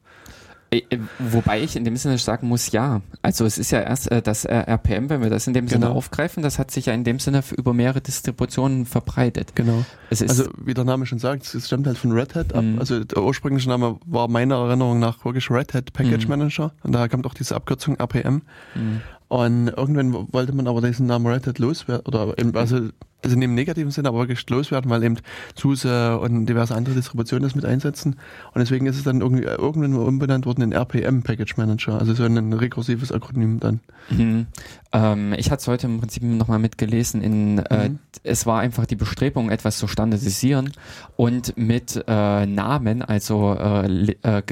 [0.71, 3.01] Äh, äh, wobei ich in dem Sinne sagen muss, ja.
[3.23, 5.87] Also es ist ja erst äh, das RPM, wenn wir das in dem genau.
[5.87, 9.55] Sinne aufgreifen, das hat sich ja in dem Sinne über mehrere Distributionen verbreitet.
[9.55, 9.85] Genau.
[10.11, 12.65] also wie der Name schon sagt, es stammt halt von Red Hat ab.
[12.65, 12.79] Mhm.
[12.79, 16.31] Also der ursprüngliche Name war meiner Erinnerung nach wirklich Red Hat Package mhm.
[16.31, 18.43] Manager und daher kommt auch diese Abkürzung RPM.
[18.75, 19.03] Mhm.
[19.29, 22.91] Und irgendwann wollte man aber diesen Namen Red Hat loswerden oder eben, also
[23.27, 25.17] also nicht im negativen Sinne, aber wirklich loswerden, weil eben
[25.57, 28.17] SUSE und diverse andere Distributionen das mit einsetzen.
[28.55, 32.25] Und deswegen ist es dann irgendwie irgendwann umbenannt worden in RPM Package Manager, also so
[32.25, 33.81] ein rekursives Akronym dann.
[34.11, 34.47] Mhm.
[34.93, 37.21] Ähm, ich hatte es heute im Prinzip nochmal mitgelesen.
[37.21, 37.99] In, äh, mhm.
[38.23, 40.73] Es war einfach die Bestrebung, etwas zu standardisieren
[41.17, 44.43] und mit äh, Namen, also äh, äh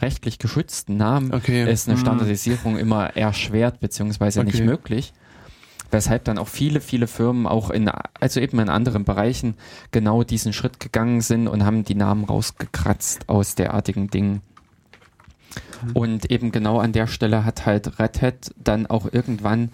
[0.00, 1.70] rechtlich geschützten Namen, okay.
[1.70, 2.02] ist eine mhm.
[2.02, 4.50] Standardisierung immer erschwert beziehungsweise okay.
[4.50, 5.12] nicht möglich
[5.90, 9.54] weshalb dann auch viele, viele Firmen auch in, also eben in anderen Bereichen
[9.90, 14.42] genau diesen Schritt gegangen sind und haben die Namen rausgekratzt aus derartigen Dingen.
[15.82, 15.92] Mhm.
[15.92, 19.70] Und eben genau an der Stelle hat halt Red Hat dann auch irgendwann,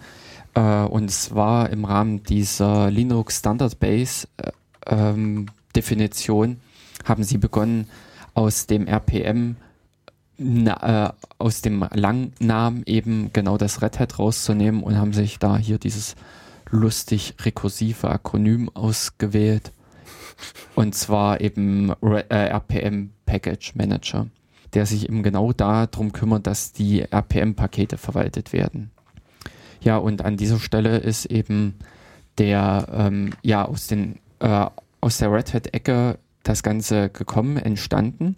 [0.53, 4.51] äh, und es war im Rahmen dieser Linux Standard Base äh,
[4.87, 6.57] ähm, Definition,
[7.03, 7.89] haben sie begonnen,
[8.33, 9.55] aus dem RPM
[10.37, 15.57] na, äh, aus dem Langnamen eben genau das Red Hat rauszunehmen und haben sich da
[15.57, 16.15] hier dieses
[16.69, 19.71] lustig rekursive Akronym ausgewählt.
[20.75, 24.27] Und zwar eben äh, RPM Package Manager,
[24.73, 28.91] der sich eben genau darum kümmert, dass die RPM-Pakete verwaltet werden.
[29.81, 31.75] Ja, und an dieser Stelle ist eben
[32.37, 34.65] der, ähm, ja, aus den, äh,
[34.99, 38.35] aus der Red Hat-Ecke das Ganze gekommen, entstanden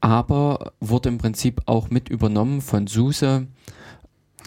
[0.00, 3.46] aber wurde im Prinzip auch mit übernommen von SUSE.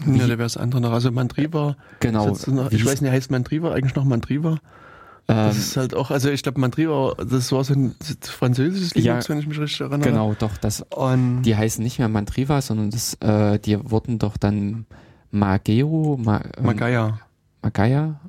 [0.04, 0.92] Wie, ja, da wäre es andere noch.
[0.92, 1.76] Also Mandriva.
[2.00, 2.36] Genau.
[2.46, 4.58] Noch, ich weiß nicht, heißt Mandriva eigentlich noch Mandriva?
[5.26, 9.26] Ähm, das ist halt auch, also ich glaube, Mandriva, das war so ein französisches Linux,
[9.26, 10.10] ja, wenn ich mich richtig erinnere.
[10.10, 10.56] Genau, doch.
[10.58, 14.86] Das, Und die heißen nicht mehr Mandriva, sondern das, äh, die wurden doch dann
[15.30, 17.18] Mageo, Ma, ähm, Magaya.
[17.62, 18.20] Magaya.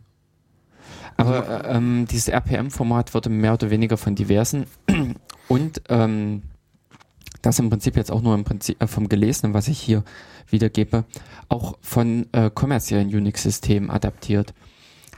[1.17, 4.65] Aber also, ähm, dieses RPM-Format wurde mehr oder weniger von diversen
[5.47, 6.43] und ähm,
[7.45, 10.03] das im Prinzip jetzt auch nur im Prinzip äh, vom Gelesenen, was ich hier
[10.49, 11.05] wiedergebe,
[11.49, 14.53] auch von äh, kommerziellen Unix-Systemen adaptiert.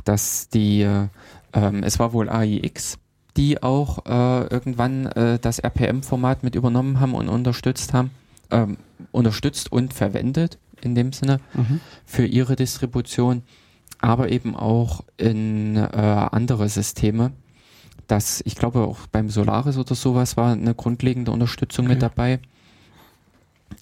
[0.03, 1.07] Dass die, äh,
[1.53, 2.97] ähm, es war wohl AIX,
[3.35, 8.11] die auch äh, irgendwann äh, das RPM-Format mit übernommen haben und unterstützt haben,
[8.51, 8.77] ähm,
[9.11, 11.79] unterstützt und verwendet in dem Sinne mhm.
[12.05, 13.43] für ihre Distribution,
[13.99, 17.31] aber eben auch in äh, andere Systeme
[18.07, 21.95] das, ich glaube auch beim Solaris oder sowas war eine grundlegende Unterstützung okay.
[21.95, 22.39] mit dabei.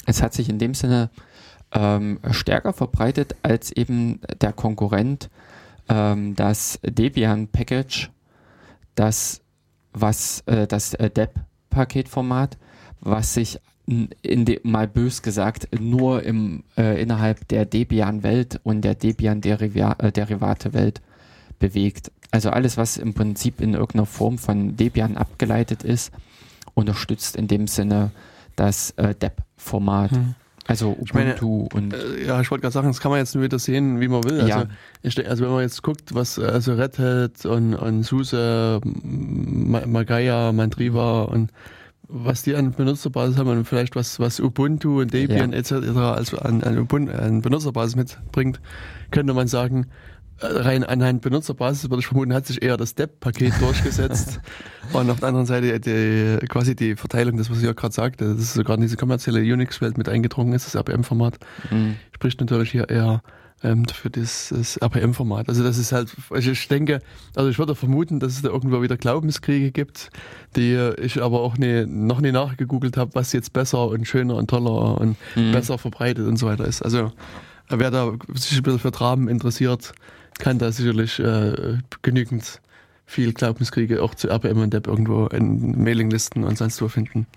[0.06, 1.10] Es hat sich in dem Sinne
[1.72, 5.30] ähm, stärker verbreitet als eben der Konkurrent,
[5.90, 8.10] ähm, das Debian Package,
[8.96, 9.42] das
[9.94, 12.58] was äh, das äh, DEP-Paketformat,
[13.02, 18.96] was sich in de, mal bös gesagt nur im äh, innerhalb der Debian-Welt und der
[18.96, 20.92] Debian-Derivate-Welt -Deriva äh,
[21.60, 22.12] bewegt.
[22.32, 26.12] Also alles, was im Prinzip in irgendeiner Form von Debian abgeleitet ist,
[26.74, 28.12] unterstützt in dem Sinne
[28.56, 30.12] das äh, DEP-Format.
[30.12, 30.36] Hm.
[30.68, 31.94] Also Ubuntu meine, und.
[31.94, 34.24] Äh, ja, ich wollte gerade sagen, das kann man jetzt nur wieder sehen, wie man
[34.24, 34.42] will.
[34.42, 34.66] Also, ja.
[35.04, 41.24] ich, also wenn man jetzt guckt, was also Red Hat und, und SUSE, Magaya, Mandriva
[41.24, 41.52] und
[42.08, 45.60] was die an Benutzerbasis haben und vielleicht was, was Ubuntu und Debian ja.
[45.60, 45.74] etc.
[45.98, 48.60] also an, an, Ubuntu, an Benutzerbasis mitbringt,
[49.12, 49.88] könnte man sagen,
[50.40, 54.40] rein anhand Benutzerbasis würde ich vermuten, hat sich eher das DEP-Paket durchgesetzt.
[54.94, 58.34] und auf der anderen Seite die, quasi die Verteilung, das was ich ja gerade sagte,
[58.34, 61.40] das ist sogar in diese kommerzielle Unix-Welt mit eingedrungen ist, das RPM-Format,
[61.72, 61.96] mhm.
[62.14, 63.22] spricht natürlich hier eher
[63.64, 65.50] ähm, für das, das RPM-Format.
[65.50, 67.02] Also das ist halt, also ich denke,
[67.36, 70.10] also ich würde vermuten, dass es da irgendwo wieder Glaubenskriege gibt,
[70.56, 74.50] die ich aber auch nie, noch nie nachgegoogelt habe, was jetzt besser und schöner und
[74.50, 75.52] toller und mhm.
[75.52, 76.82] besser verbreitet und so weiter ist.
[76.82, 77.12] Also
[77.70, 79.94] wer da sich ein bisschen für Dramen interessiert,
[80.40, 82.62] kann da sicherlich äh, genügend
[83.06, 87.28] viel Glaubenskriege auch zu RPM und DEP irgendwo in Mailinglisten und sonst wo finden.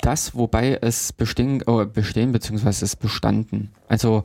[0.00, 3.70] Das, wobei es bestehen, oh, bestehen beziehungsweise es bestanden.
[3.88, 4.24] Also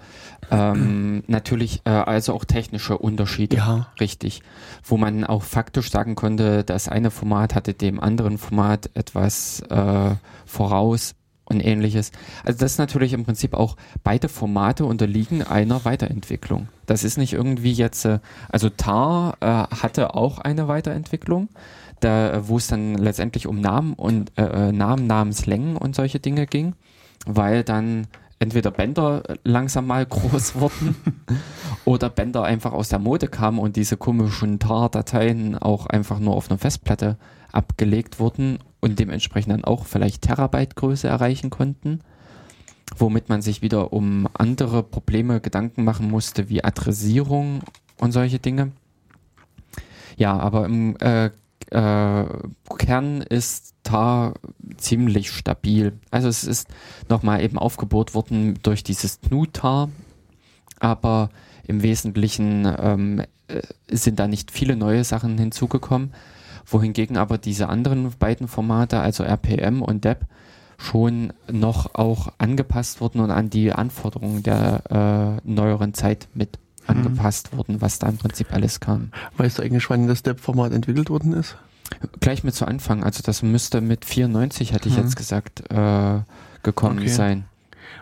[0.52, 3.88] ähm, natürlich, äh, also auch technische Unterschiede, ja.
[4.00, 4.44] richtig.
[4.84, 10.16] Wo man auch faktisch sagen konnte, das eine Format hatte dem anderen Format etwas äh,
[10.46, 11.16] voraus,
[11.46, 12.12] und ähnliches.
[12.44, 16.68] Also das ist natürlich im Prinzip auch, beide Formate unterliegen einer Weiterentwicklung.
[16.86, 18.20] Das ist nicht irgendwie jetzt, äh,
[18.50, 21.50] also TAR äh, hatte auch eine Weiterentwicklung,
[22.00, 26.48] da, wo es dann letztendlich um Namen und äh, äh, Namen, Namenslängen und solche Dinge
[26.48, 26.76] ging,
[27.26, 28.08] weil dann
[28.40, 30.96] entweder Bänder langsam mal groß wurden
[31.86, 36.50] oder Bänder einfach aus der Mode kamen und diese komischen TAR-Dateien auch einfach nur auf
[36.50, 37.18] einer Festplatte
[37.52, 42.02] abgelegt wurden und dementsprechend dann auch vielleicht Terabyte-Größe erreichen konnten,
[42.98, 47.62] womit man sich wieder um andere Probleme Gedanken machen musste, wie Adressierung
[47.98, 48.74] und solche Dinge.
[50.18, 51.28] Ja, aber im äh,
[51.72, 52.26] äh,
[52.78, 54.34] Kern ist TAR
[54.76, 55.94] ziemlich stabil.
[56.12, 56.68] Also es ist
[57.08, 59.88] nochmal eben aufgebohrt worden durch dieses GNU-TAR,
[60.82, 61.30] aber
[61.66, 66.14] im Wesentlichen ähm, äh, sind da nicht viele neue Sachen hinzugekommen,
[66.66, 70.26] wohingegen aber diese anderen beiden Formate, also RPM und DEP,
[70.78, 76.58] schon noch auch angepasst wurden und an die Anforderungen der äh, neueren Zeit mit
[76.88, 76.98] Mhm.
[76.98, 79.12] angepasst wurden, was da im Prinzip alles kam.
[79.38, 81.58] Weißt du eigentlich, wann das Step-Format entwickelt worden ist?
[82.20, 85.04] Gleich mit zu Anfang, also das müsste mit 94, hatte ich mhm.
[85.04, 86.22] jetzt gesagt, äh,
[86.64, 87.08] gekommen okay.
[87.08, 87.46] sein.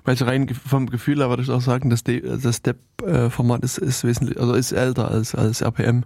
[0.03, 4.03] Weil so rein vom Gefühl her würde ich auch sagen, dass das Step-Format ist, ist
[4.03, 6.05] wesentlich, also ist älter als, als RPM.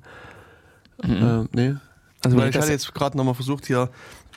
[1.03, 1.13] Mhm.
[1.13, 1.75] Äh, nee.
[2.25, 3.89] Also weil ich hatte jetzt gerade nochmal versucht, hier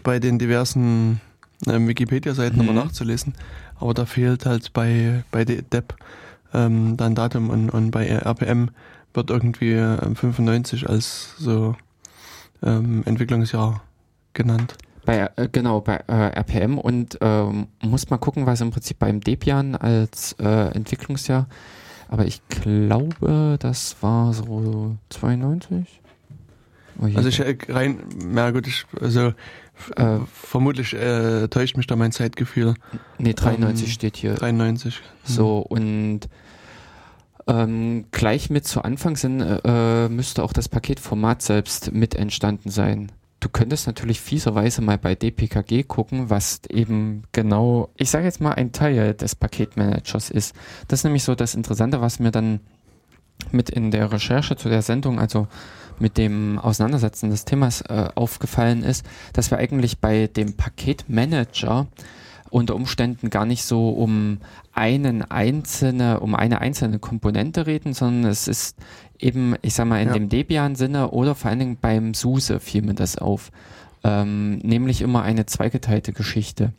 [0.03, 1.21] bei den diversen
[1.67, 2.67] äh, Wikipedia-Seiten mhm.
[2.67, 3.35] nochmal nachzulesen,
[3.77, 5.95] aber da fehlt halt bei, bei DEP
[6.55, 8.71] ähm, dann Datum und, und bei RPM
[9.15, 11.77] wird irgendwie äh, 95 als so
[12.63, 13.83] ähm, Entwicklungsjahr
[14.35, 14.77] genannt.
[15.05, 19.21] Bei, äh, genau, bei äh, RPM und ähm, muss mal gucken, was im Prinzip beim
[19.21, 21.47] Debian als äh, Entwicklungsjahr,
[22.09, 26.01] aber ich glaube, das war so 92.
[27.01, 29.33] Oh also ich äh, rein, na gut, ich, also
[29.97, 32.75] äh, vermutlich äh, täuscht mich da mein Zeitgefühl.
[33.19, 34.35] Nee, 93 ähm, steht hier.
[34.35, 35.01] 93.
[35.25, 36.29] So, und
[37.47, 43.13] ähm, gleich mit zu Anfang sind, äh, müsste auch das Paketformat selbst mit entstanden sein.
[43.41, 48.53] Du könntest natürlich fieserweise mal bei DPKG gucken, was eben genau, ich sage jetzt mal,
[48.53, 50.55] ein Teil des Paketmanagers ist.
[50.89, 52.61] Das ist nämlich so das Interessante, was mir dann
[53.53, 55.47] mit in der Recherche zu der Sendung, also
[55.99, 61.87] mit dem Auseinandersetzen des Themas äh, aufgefallen ist, dass wir eigentlich bei dem Paketmanager
[62.51, 64.39] unter Umständen gar nicht so um
[64.73, 68.77] einen einzelne, um eine einzelne Komponente reden, sondern es ist
[69.19, 70.15] eben, ich sag mal, in ja.
[70.15, 73.51] dem Debian-Sinne oder vor allen Dingen beim SUSE fiel mir das auf.
[74.05, 76.73] Ähm, nämlich immer eine zweigeteilte Geschichte.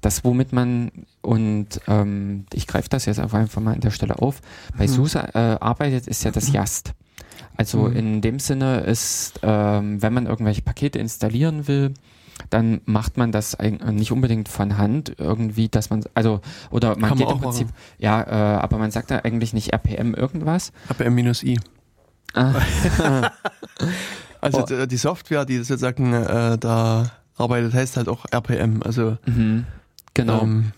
[0.00, 0.90] Das, womit man,
[1.22, 4.40] und ähm, ich greife das jetzt einfach mal an der Stelle auf,
[4.76, 4.92] bei hm.
[4.92, 6.94] SUSE äh, arbeitet, ist ja das YAST.
[7.56, 7.96] Also mhm.
[7.96, 11.92] in dem Sinne ist, ähm, wenn man irgendwelche Pakete installieren will,
[12.50, 17.18] dann macht man das nicht unbedingt von Hand irgendwie, dass man, also, oder man Kann
[17.18, 17.76] geht man im Prinzip, machen.
[17.98, 20.72] ja, äh, aber man sagt da eigentlich nicht RPM irgendwas.
[20.88, 21.58] RPM-I.
[22.34, 22.54] Ah.
[24.40, 24.86] also oh.
[24.86, 29.16] die Software, die sozusagen äh, da arbeitet, heißt halt auch RPM, also.
[29.26, 29.66] Mhm.
[30.14, 30.42] Genau.
[30.42, 30.72] Ähm,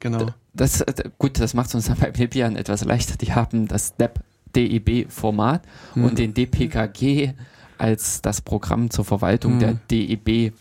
[0.00, 0.26] genau.
[0.54, 0.84] Das,
[1.18, 3.16] gut, das macht es uns dann bei Debian etwas leichter.
[3.18, 4.20] Die haben das DEP
[4.54, 5.62] DEB-Format
[5.94, 6.04] mhm.
[6.04, 7.34] und den DPKG
[7.78, 9.58] als das Programm zur Verwaltung mhm.
[9.60, 10.52] der DEB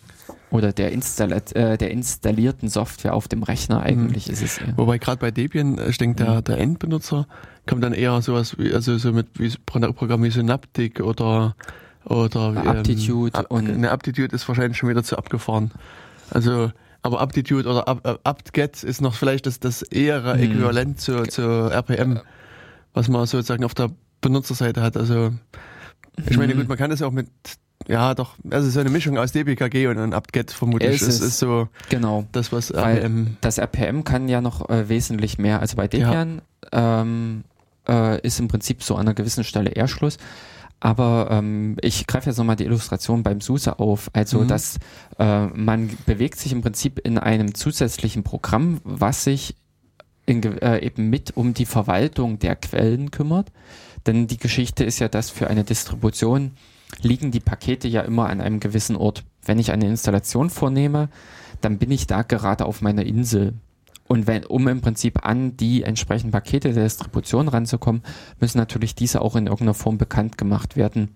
[0.51, 4.33] oder der, installiert, äh, der installierten Software auf dem Rechner eigentlich mhm.
[4.33, 4.59] ist es.
[4.59, 4.65] Ja.
[4.77, 6.43] Wobei gerade bei Debian, äh, ich denke, der, mhm.
[6.43, 7.27] der Endbenutzer
[7.65, 11.55] kommt dann eher sowas wie, also so mit wie Programm wie Synaptic oder
[12.05, 15.71] oder ähm, Aptitude ähm, und eine Aptitude ist wahrscheinlich schon wieder zu abgefahren.
[16.29, 17.87] Also aber Aptitude oder
[18.23, 20.43] apt-get ist noch vielleicht das, das ehere mhm.
[20.43, 22.19] Äquivalent zu, zu RPM
[22.95, 23.91] was man sozusagen auf der
[24.21, 24.97] Benutzerseite hat.
[24.97, 25.31] Also
[26.27, 26.59] ich meine, mhm.
[26.59, 27.27] gut, man kann das auch mit,
[27.87, 31.01] ja doch, also so eine Mischung aus DBKG und, apt-get vermutlich.
[31.01, 33.37] Es ist, ist so genau das, was RPM.
[33.41, 35.59] Das RPM kann ja noch äh, wesentlich mehr.
[35.59, 36.41] Also bei Debian
[36.73, 37.01] ja.
[37.01, 37.43] ähm,
[37.87, 40.17] äh, ist im Prinzip so an einer gewissen Stelle eher Schluss.
[40.85, 44.11] Aber ähm, ich greife jetzt nochmal die Illustration beim SUSE auf.
[44.13, 44.47] Also, mhm.
[44.47, 44.77] dass
[45.17, 49.55] äh, man bewegt sich im Prinzip in einem zusätzlichen Programm, was sich
[50.27, 53.51] in, äh, eben mit um die Verwaltung der Quellen kümmert.
[54.05, 56.51] Denn die Geschichte ist ja, dass für eine Distribution
[57.01, 59.23] liegen die Pakete ja immer an einem gewissen Ort.
[59.43, 61.09] Wenn ich eine Installation vornehme,
[61.61, 63.55] dann bin ich da gerade auf meiner Insel.
[64.07, 68.03] Und wenn, um im Prinzip an die entsprechenden Pakete der Distribution ranzukommen,
[68.39, 71.15] müssen natürlich diese auch in irgendeiner Form bekannt gemacht werden.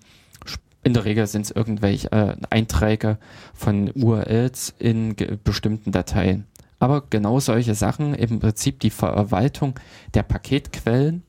[0.83, 3.17] In der Regel sind es irgendwelche äh, Einträge
[3.53, 6.47] von URLs in bestimmten Dateien.
[6.79, 9.77] Aber genau solche Sachen, im Prinzip die Verwaltung
[10.13, 11.23] der Paketquellen,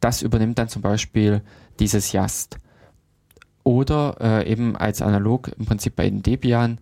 [0.00, 1.42] das übernimmt dann zum Beispiel
[1.78, 2.58] dieses YAST.
[3.62, 6.78] Oder äh, eben als analog im Prinzip bei den Debian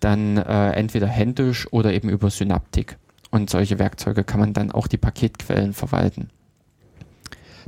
[0.00, 2.96] dann äh, entweder händisch oder eben über Synaptik.
[3.30, 6.30] Und solche Werkzeuge kann man dann auch die Paketquellen verwalten.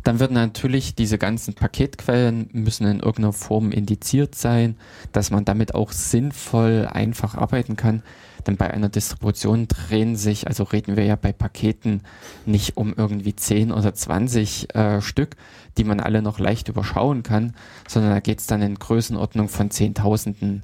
[0.05, 4.77] Dann wird natürlich diese ganzen Paketquellen müssen in irgendeiner Form indiziert sein,
[5.13, 8.03] dass man damit auch sinnvoll einfach arbeiten kann.
[8.47, 12.03] Denn bei einer Distribution drehen sich, also reden wir ja bei Paketen
[12.45, 15.37] nicht um irgendwie 10 oder 20 äh, Stück,
[15.79, 17.55] die man alle noch leicht überschauen kann,
[17.87, 20.63] sondern da geht es dann in Größenordnung von Zehntausenden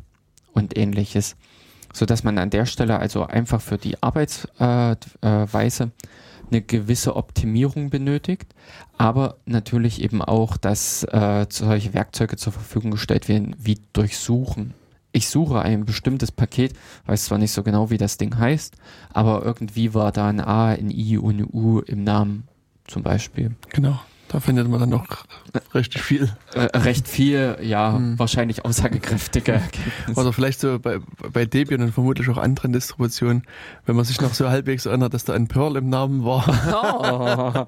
[0.53, 1.37] und ähnliches.
[1.99, 5.89] Sodass man an der Stelle also einfach für die Arbeitsweise äh,
[6.49, 8.55] eine gewisse Optimierung benötigt,
[8.97, 14.75] aber natürlich eben auch, dass äh, solche Werkzeuge zur Verfügung gestellt werden, wie Durchsuchen.
[15.11, 16.73] Ich suche ein bestimmtes Paket,
[17.07, 18.77] weiß zwar nicht so genau, wie das Ding heißt,
[19.13, 22.47] aber irgendwie war da ein A, ein I und ein U im Namen
[22.87, 23.57] zum Beispiel.
[23.71, 23.99] Genau.
[24.29, 25.07] Da findet man dann noch
[25.73, 26.31] recht viel.
[26.53, 28.19] Äh, recht viel, ja, hm.
[28.19, 29.63] wahrscheinlich aussagekräftige
[30.15, 30.99] Oder vielleicht so bei,
[31.33, 33.45] bei Debian und vermutlich auch anderen Distributionen,
[33.87, 36.45] wenn man sich noch so halbwegs erinnert, dass da ein Perl im Namen war.
[36.69, 37.67] Oh.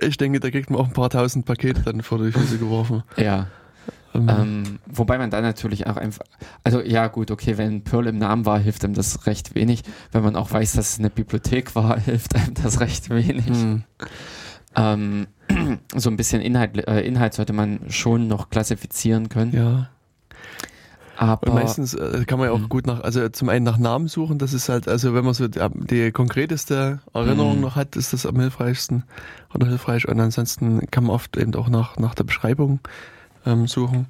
[0.00, 3.04] ich denke, da kriegt man auch ein paar tausend Pakete dann vor die Füße geworfen.
[3.16, 3.46] Ja.
[4.14, 6.24] Ähm, ähm, wobei man dann natürlich auch einfach,
[6.64, 9.82] also ja gut, okay, wenn Perl im Namen war, hilft einem das recht wenig.
[10.10, 13.46] Wenn man auch weiß, dass es eine Bibliothek war, hilft einem das recht wenig.
[13.46, 13.84] Hm.
[14.74, 15.26] Ähm,
[15.96, 19.52] so ein bisschen Inhalt, äh, Inhalt sollte man schon noch klassifizieren können.
[19.52, 19.88] Ja.
[21.16, 22.66] Aber und meistens äh, kann man ja auch mh.
[22.68, 25.46] gut nach, also zum einen nach Namen suchen, das ist halt, also wenn man so
[25.46, 27.60] die, die konkreteste Erinnerung mh.
[27.60, 29.04] noch hat, ist das am hilfreichsten
[29.54, 30.08] oder hilfreich.
[30.08, 32.80] Und ansonsten kann man oft eben auch nach, nach der Beschreibung
[33.46, 34.06] ähm, suchen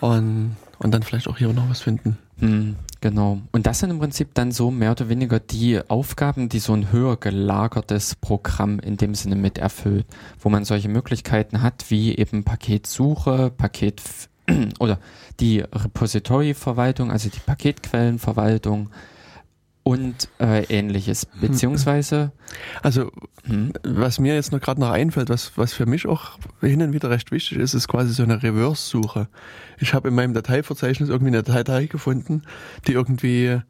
[0.00, 2.18] und, und dann vielleicht auch hier noch was finden.
[2.38, 2.76] Mhm.
[3.00, 3.38] Genau.
[3.52, 6.90] Und das sind im Prinzip dann so mehr oder weniger die Aufgaben, die so ein
[6.90, 10.06] höher gelagertes Programm in dem Sinne mit erfüllt,
[10.40, 14.02] wo man solche Möglichkeiten hat, wie eben Paketsuche, Paket
[14.80, 14.98] oder
[15.38, 18.90] die Repository-Verwaltung, also die Paketquellenverwaltung,
[19.88, 21.26] und äh, ähnliches.
[21.32, 21.48] Hm.
[21.48, 22.30] Beziehungsweise.
[22.82, 23.10] Also,
[23.44, 23.72] hm?
[23.82, 27.08] was mir jetzt noch gerade noch einfällt, was, was für mich auch hin und wieder
[27.08, 29.28] recht wichtig ist, ist quasi so eine Reverse-Suche.
[29.78, 32.42] Ich habe in meinem Dateiverzeichnis irgendwie eine Datei gefunden,
[32.86, 33.62] die irgendwie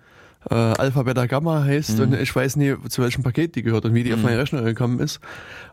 [0.50, 2.04] äh, Alpha, Beta, Gamma heißt mhm.
[2.04, 4.16] und ich weiß nie, zu welchem Paket die gehört und wie die mhm.
[4.16, 5.20] auf meinen Rechner gekommen ist.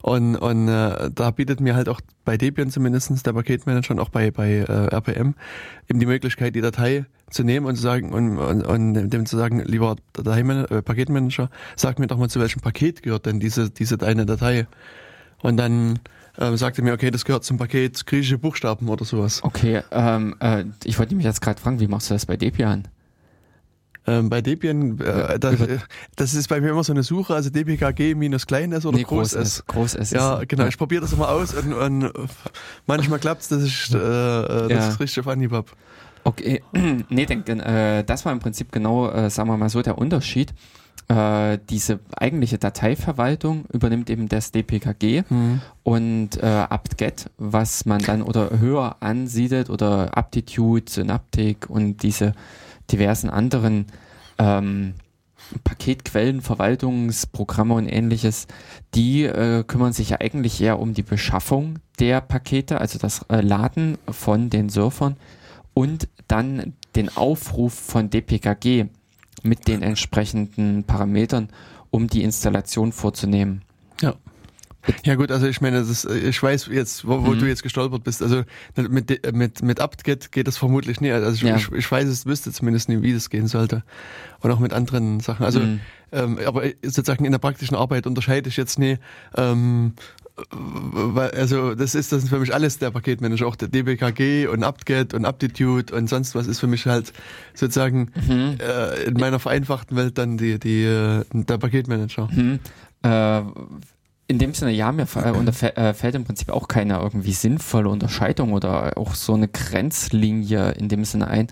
[0.02, 4.10] Und, und äh, da bietet mir halt auch bei Debian zumindestens der Paketmanager und auch
[4.10, 5.36] bei, bei äh, RPM
[5.88, 9.38] eben die Möglichkeit, die Datei zu nehmen und zu sagen und, und, und dem zu
[9.38, 13.70] sagen, lieber Datei äh, Paketmanager, sag mir doch mal, zu welchem Paket gehört denn diese,
[13.70, 14.68] diese deine Datei.
[15.42, 16.00] Und dann
[16.38, 19.44] äh, sagte mir, okay, das gehört zum Paket griechische Buchstaben oder sowas.
[19.44, 22.88] Okay, ähm, äh, ich wollte mich jetzt gerade fragen, wie machst du das bei Debian?
[24.08, 25.56] Ähm, bei Debian, äh, das,
[26.16, 29.04] das, ist bei mir immer so eine Suche, also DPKG minus klein S oder nee,
[29.04, 29.66] groß, groß S.
[29.66, 30.12] Groß S.
[30.12, 30.68] Ja, genau.
[30.68, 32.12] Ich probiere das immer aus und, und
[32.86, 34.88] manchmal klappt's, dass ich äh, äh, das ja.
[34.90, 35.72] ist richtig auf Anhieb hab.
[36.24, 36.62] Okay,
[37.10, 40.54] nee, denk, äh, das war im Prinzip genau, äh, sagen wir mal so, der Unterschied.
[41.08, 45.62] Äh, diese eigentliche Dateiverwaltung übernimmt eben das DPKG mhm.
[45.84, 52.34] und äh, apt-get, was man dann oder höher ansiedelt oder Aptitude, Synaptic und diese
[52.92, 53.88] diversen anderen
[54.38, 54.96] ähm,
[55.64, 58.48] Paketquellen, Verwaltungsprogramme und ähnliches,
[58.94, 63.42] die äh, kümmern sich ja eigentlich eher um die Beschaffung der Pakete, also das äh,
[63.42, 65.18] Laden von den Surfern
[65.74, 68.86] und dann den Aufruf von DPKG
[69.44, 71.50] mit den entsprechenden Parametern,
[71.92, 73.62] um die Installation vorzunehmen.
[74.02, 74.16] Ja.
[75.04, 77.40] Ja gut, also ich meine, ist, ich weiß jetzt, wo, wo mhm.
[77.40, 78.22] du jetzt gestolpert bist.
[78.22, 78.44] Also
[78.76, 81.12] mit mit mit apt-get geht das vermutlich nie.
[81.12, 81.56] Also ich, ja.
[81.56, 83.84] ich, ich, weiß es, wüsste zumindest nie, wie das gehen sollte.
[84.42, 85.46] Und auch mit anderen Sachen.
[85.46, 85.80] Also, mhm.
[86.12, 88.98] ähm, aber sozusagen in der praktischen Arbeit unterscheide ich jetzt nie.
[89.36, 89.94] Ähm,
[91.16, 95.14] also das ist das ist für mich alles der Paketmanager, auch der DBKG und apt-get
[95.14, 97.14] und Aptitude und sonst was ist für mich halt
[97.54, 98.58] sozusagen mhm.
[98.60, 102.28] äh, in meiner vereinfachten Welt dann die die äh, der Paketmanager.
[102.32, 102.60] Mhm.
[103.04, 103.42] Äh,
[104.28, 108.98] in dem Sinne, ja, mir äh, fällt im Prinzip auch keine irgendwie sinnvolle Unterscheidung oder
[108.98, 111.48] auch so eine Grenzlinie in dem Sinne ein.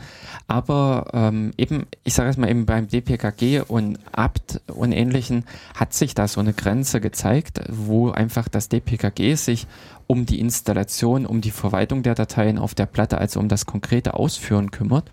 [0.47, 5.45] Aber ähm, eben, ich sage es mal eben beim DPKG und apt und ähnlichen
[5.75, 9.67] hat sich da so eine Grenze gezeigt, wo einfach das DPKG sich
[10.07, 14.15] um die Installation, um die Verwaltung der Dateien auf der Platte, also um das konkrete
[14.15, 15.11] Ausführen kümmert.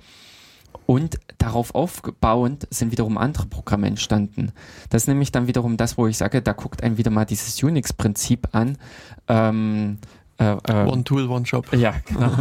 [0.91, 4.51] Und darauf aufbauend sind wiederum andere Programme entstanden.
[4.89, 7.63] Das ist nämlich dann wiederum das, wo ich sage, da guckt ein wieder mal dieses
[7.63, 8.77] Unix-Prinzip an.
[9.29, 9.99] Ähm,
[10.41, 11.73] äh, äh, one Tool, One Shop.
[11.77, 12.33] Ja, genau.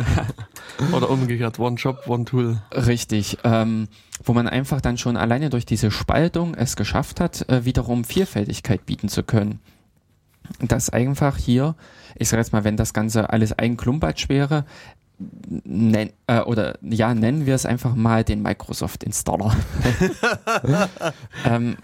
[0.98, 2.60] Oder umgekehrt, One Shop, One Tool.
[2.72, 3.38] Richtig.
[3.44, 3.88] Ähm,
[4.24, 8.84] wo man einfach dann schon alleine durch diese Spaltung es geschafft hat, äh, wiederum Vielfältigkeit
[8.88, 9.60] bieten zu können.
[10.60, 11.76] Das einfach hier,
[12.16, 14.66] ich sage jetzt mal, wenn das Ganze alles ein Klumpatsch wäre,
[15.20, 19.56] nenn, äh, oder ja, nennen wir es einfach mal den Microsoft Installer.
[21.46, 21.78] ähm,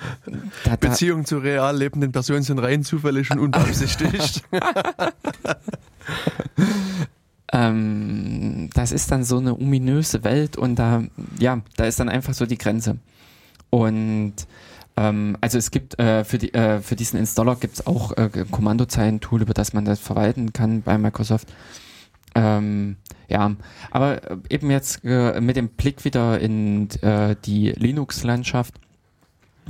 [0.63, 4.43] da, Beziehungen zu real lebenden Personen sind rein zufällig und unbeabsichtigt.
[7.51, 11.03] ähm, das ist dann so eine ominöse Welt und da,
[11.37, 12.97] ja, da ist dann einfach so die Grenze.
[13.69, 14.35] Und
[14.95, 18.29] ähm, also es gibt äh, für, die, äh, für diesen Installer gibt es auch äh,
[18.49, 21.49] Kommandozeilen-Tool, über das man das verwalten kann bei Microsoft.
[22.33, 22.95] Ähm,
[23.29, 23.55] ja,
[23.91, 28.75] aber äh, eben jetzt äh, mit dem Blick wieder in äh, die Linux-Landschaft.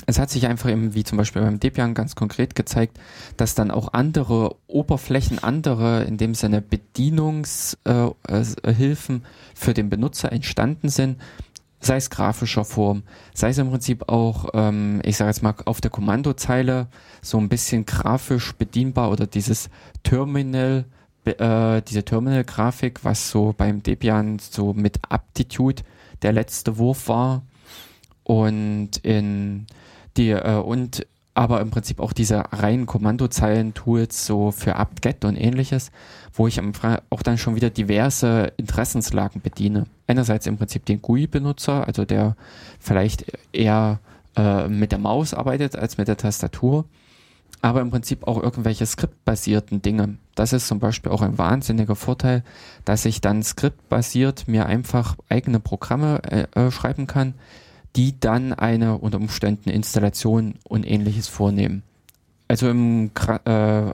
[0.08, 3.00] Es hat sich einfach eben, wie zum Beispiel beim Debian ganz konkret gezeigt,
[3.38, 10.90] dass dann auch andere Oberflächen, andere in dem Sinne Bedienungshilfen äh, für den Benutzer entstanden
[10.90, 11.18] sind,
[11.80, 13.04] sei es grafischer Form,
[13.34, 16.88] sei es im Prinzip auch, ähm, ich sage jetzt mal, auf der Kommandozeile
[17.22, 19.70] so ein bisschen grafisch bedienbar oder dieses
[20.04, 20.86] Terminal,
[21.26, 25.84] äh, diese Terminal-Grafik, was so beim Debian so mit Aptitude
[26.22, 27.44] der letzte Wurf war
[28.24, 29.68] und in
[30.18, 31.06] die äh, und
[31.36, 35.92] aber im Prinzip auch diese reinen Kommandozeilen-Tools so für apt-get und ähnliches,
[36.34, 36.62] wo ich
[37.10, 39.86] auch dann schon wieder diverse Interessenslagen bediene.
[40.08, 42.38] Einerseits im Prinzip den GUI-Benutzer, also der
[42.80, 44.00] vielleicht eher
[44.38, 46.86] äh, mit der Maus arbeitet als mit der Tastatur,
[47.66, 50.20] aber im Prinzip auch irgendwelche skriptbasierten Dinge.
[50.36, 52.44] Das ist zum Beispiel auch ein wahnsinniger Vorteil,
[52.86, 57.34] dass ich dann skriptbasiert mir einfach eigene Programme äh, äh schreiben kann,
[57.96, 61.82] die dann eine unter Umständen Installation und ähnliches vornehmen.
[62.48, 63.10] Also im
[63.46, 63.94] äh, also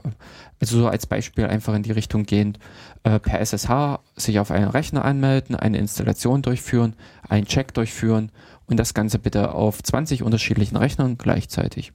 [0.60, 2.58] so als Beispiel einfach in die Richtung gehend,
[3.04, 6.92] äh, per SSH sich auf einen Rechner anmelden, eine Installation durchführen,
[7.26, 8.32] einen Check durchführen
[8.66, 11.94] und das Ganze bitte auf 20 unterschiedlichen Rechnern gleichzeitig.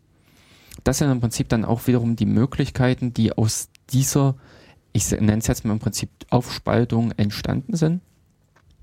[0.83, 4.35] Das sind im Prinzip dann auch wiederum die Möglichkeiten, die aus dieser,
[4.93, 8.01] ich nenne es jetzt mal im Prinzip Aufspaltung entstanden sind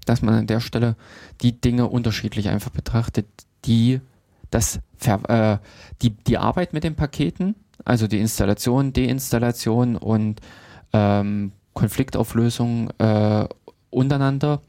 [0.04, 0.96] dass man an der Stelle
[1.42, 3.26] die Dinge unterschiedlich einfach betrachtet,
[3.64, 4.00] die
[4.50, 5.58] das äh,
[6.02, 10.40] die, die Arbeit mit den Paketen, also die Installation, Deinstallation und
[10.92, 13.48] ähm, Konfliktauflösung äh,
[13.90, 14.62] untereinander,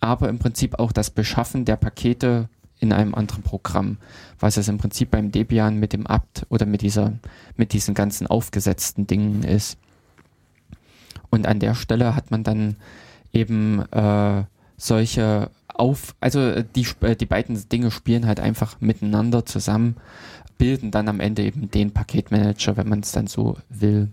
[0.00, 2.48] aber im Prinzip auch das Beschaffen der Pakete
[2.80, 3.98] in einem anderen Programm,
[4.38, 7.12] was es im Prinzip beim Debian mit dem apt oder mit dieser,
[7.56, 9.78] mit diesen ganzen aufgesetzten Dingen ist.
[11.30, 12.76] Und an der Stelle hat man dann
[13.32, 14.44] eben äh,
[14.76, 19.96] solche auf, also äh, die, äh, die beiden Dinge spielen halt einfach miteinander zusammen,
[20.58, 24.08] bilden dann am Ende eben den Paketmanager, wenn man es dann so will.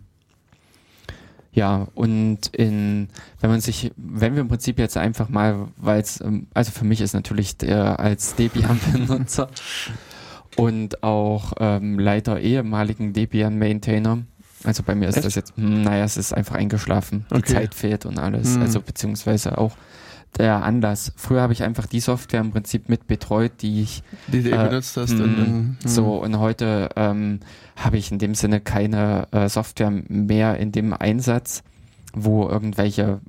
[1.57, 3.09] Ja, und in,
[3.41, 6.85] wenn man sich, wenn wir im Prinzip jetzt einfach mal, weil es, ähm, also für
[6.85, 9.49] mich ist natürlich der als Debian-Benutzer
[10.55, 14.19] und auch ähm, Leiter ehemaligen Debian-Maintainer,
[14.65, 15.25] also bei mir ist Echt?
[15.25, 17.41] das jetzt, hm, naja, es ist einfach eingeschlafen, okay.
[17.41, 18.61] die Zeit fehlt und alles, hm.
[18.61, 19.75] also beziehungsweise auch
[20.37, 21.11] der Anlass.
[21.15, 24.67] Früher habe ich einfach die Software im Prinzip mit betreut, die ich die du äh,
[24.69, 25.13] benutzt hast.
[25.13, 25.75] Mh, und, mh.
[25.85, 27.39] So und heute ähm,
[27.75, 31.63] habe ich in dem Sinne keine äh, Software mehr in dem Einsatz,
[32.13, 33.19] wo irgendwelche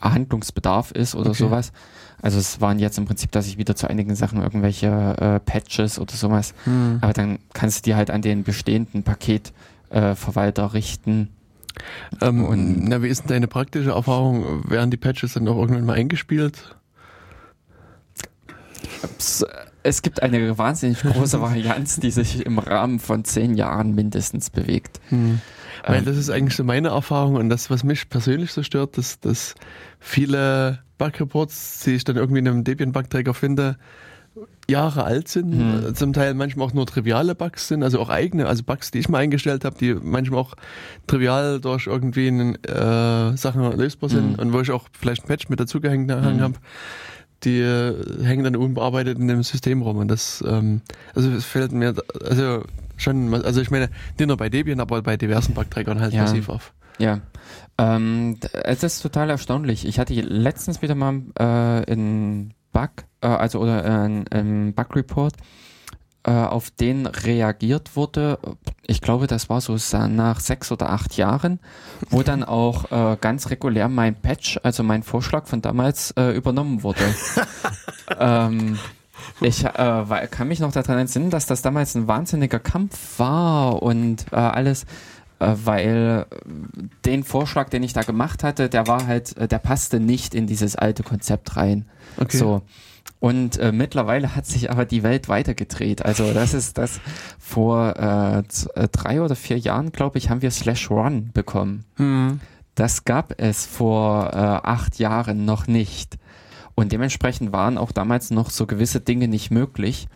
[0.00, 1.38] Handlungsbedarf ist oder okay.
[1.38, 1.72] sowas.
[2.20, 5.98] Also es waren jetzt im Prinzip, dass ich wieder zu einigen Sachen irgendwelche äh, Patches
[5.98, 6.54] oder sowas.
[6.64, 6.98] Hm.
[7.00, 11.35] Aber dann kannst du die halt an den bestehenden Paketverwalter äh, richten
[12.20, 14.68] ähm, und na, wie ist denn deine praktische Erfahrung?
[14.70, 16.76] Werden die Patches dann auch irgendwann mal eingespielt?
[19.82, 25.00] Es gibt eine wahnsinnig große Varianz, die sich im Rahmen von zehn Jahren mindestens bewegt.
[25.08, 25.40] Hm.
[25.84, 28.98] Weil ähm, das ist eigentlich so meine Erfahrung und das, was mich persönlich so stört,
[28.98, 29.54] dass, dass
[30.00, 33.76] viele Bug-Reports, die ich dann irgendwie in einem Debian-Bugträger finde,
[34.68, 35.94] Jahre alt sind, hm.
[35.94, 39.08] zum Teil manchmal auch nur triviale Bugs sind, also auch eigene, also Bugs, die ich
[39.08, 40.54] mal eingestellt habe, die manchmal auch
[41.06, 44.38] trivial durch irgendwie äh, Sachen lösbar sind hm.
[44.38, 46.40] und wo ich auch vielleicht ein Patch mit dazugehängt hm.
[46.40, 46.54] habe,
[47.44, 50.82] die äh, hängen dann unbearbeitet in dem System rum und das, ähm,
[51.14, 52.64] also es fällt mir, also
[52.96, 56.22] schon, also ich meine, nicht nur bei Debian, aber bei diversen Bugträgern halt ja.
[56.22, 56.72] massiv auf.
[56.98, 57.20] Ja,
[57.78, 59.86] ähm, es ist total erstaunlich.
[59.86, 62.90] Ich hatte letztens wieder mal äh, in Bug,
[63.22, 65.32] äh, also oder ein, ein Bug Report,
[66.24, 68.38] äh, auf den reagiert wurde.
[68.86, 71.58] Ich glaube, das war so nach sechs oder acht Jahren,
[72.10, 76.82] wo dann auch äh, ganz regulär mein Patch, also mein Vorschlag von damals äh, übernommen
[76.82, 77.14] wurde.
[78.20, 78.78] ähm,
[79.40, 84.26] ich äh, kann mich noch daran entsinnen, dass das damals ein wahnsinniger Kampf war und
[84.32, 84.86] äh, alles, äh,
[85.38, 86.26] weil
[87.04, 90.46] den Vorschlag, den ich da gemacht hatte, der war halt, äh, der passte nicht in
[90.46, 91.86] dieses alte Konzept rein.
[92.16, 92.36] Okay.
[92.36, 92.62] So.
[93.18, 96.04] Und äh, mittlerweile hat sich aber die Welt weitergedreht.
[96.04, 97.00] Also das ist das
[97.38, 101.84] vor äh, äh drei oder vier Jahren, glaube ich, haben wir Slash Run bekommen.
[101.96, 102.40] Hm.
[102.74, 106.18] Das gab es vor äh, acht Jahren noch nicht.
[106.74, 110.08] Und dementsprechend waren auch damals noch so gewisse Dinge nicht möglich.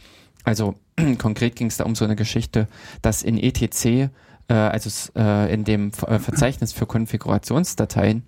[0.44, 0.74] Also
[1.18, 2.68] konkret ging es da um so eine Geschichte,
[3.00, 4.10] dass in ETC,
[4.50, 8.24] äh, also äh, in dem Verzeichnis für Konfigurationsdateien,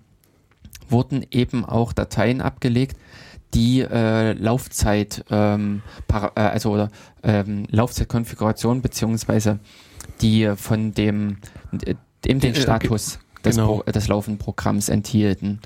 [0.89, 2.97] wurden eben auch Dateien abgelegt,
[3.53, 6.89] die äh, Laufzeit, ähm, para, äh, also oder
[7.21, 9.59] ähm, Laufzeitkonfiguration beziehungsweise
[10.21, 11.37] die von dem
[11.85, 11.95] äh,
[12.25, 13.79] eben den Status des, genau.
[13.79, 15.59] Pro, des laufenden Programms enthielten.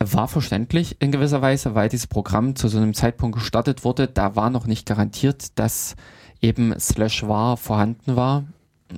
[0.00, 4.08] War verständlich in gewisser Weise, weil dieses Programm zu so einem Zeitpunkt gestartet wurde.
[4.08, 5.94] Da war noch nicht garantiert, dass
[6.40, 8.44] eben slash war vorhanden war.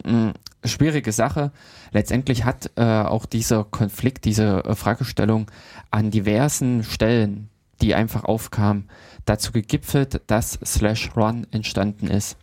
[0.04, 0.32] Hm,
[0.64, 1.52] schwierige Sache.
[1.92, 5.50] Letztendlich hat äh, auch dieser Konflikt, diese äh, Fragestellung
[5.90, 7.48] an diversen Stellen,
[7.82, 8.84] die einfach aufkam,
[9.24, 12.36] dazu gegipfelt, dass slash run entstanden ist.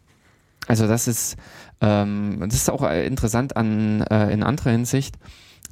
[0.68, 1.36] Also das ist,
[1.82, 5.18] ähm, das ist auch äh, interessant an, äh, in anderer Hinsicht,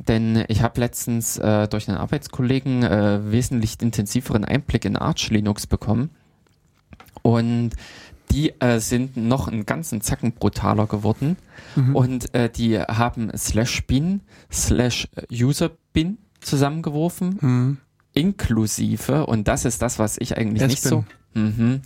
[0.07, 5.67] denn ich habe letztens äh, durch einen Arbeitskollegen äh, wesentlich intensiveren Einblick in Arch Linux
[5.67, 6.09] bekommen.
[7.21, 7.71] Und
[8.31, 11.37] die äh, sind noch einen ganzen Zacken brutaler geworden.
[11.75, 11.95] Mhm.
[11.95, 14.21] Und äh, die haben slash bin,
[14.51, 17.77] slash user bin zusammengeworfen, mhm.
[18.13, 21.05] inklusive, und das ist das, was ich eigentlich nicht so.
[21.33, 21.81] Mhm.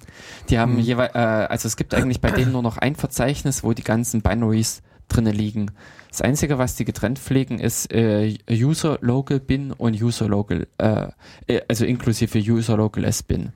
[0.49, 0.79] Die haben mhm.
[0.79, 4.21] jeweils, äh, also es gibt eigentlich bei denen nur noch ein Verzeichnis, wo die ganzen
[4.21, 5.71] Binaries drinne liegen.
[6.09, 11.09] Das Einzige, was die getrennt pflegen, ist äh, User Local Bin und User Local, äh,
[11.47, 13.51] äh also inklusive User Local S Bin.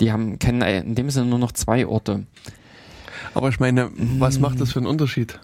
[0.00, 2.24] Die haben kennen in dem Sinne nur noch zwei Orte.
[3.34, 5.40] Aber ich meine, was macht das für einen Unterschied?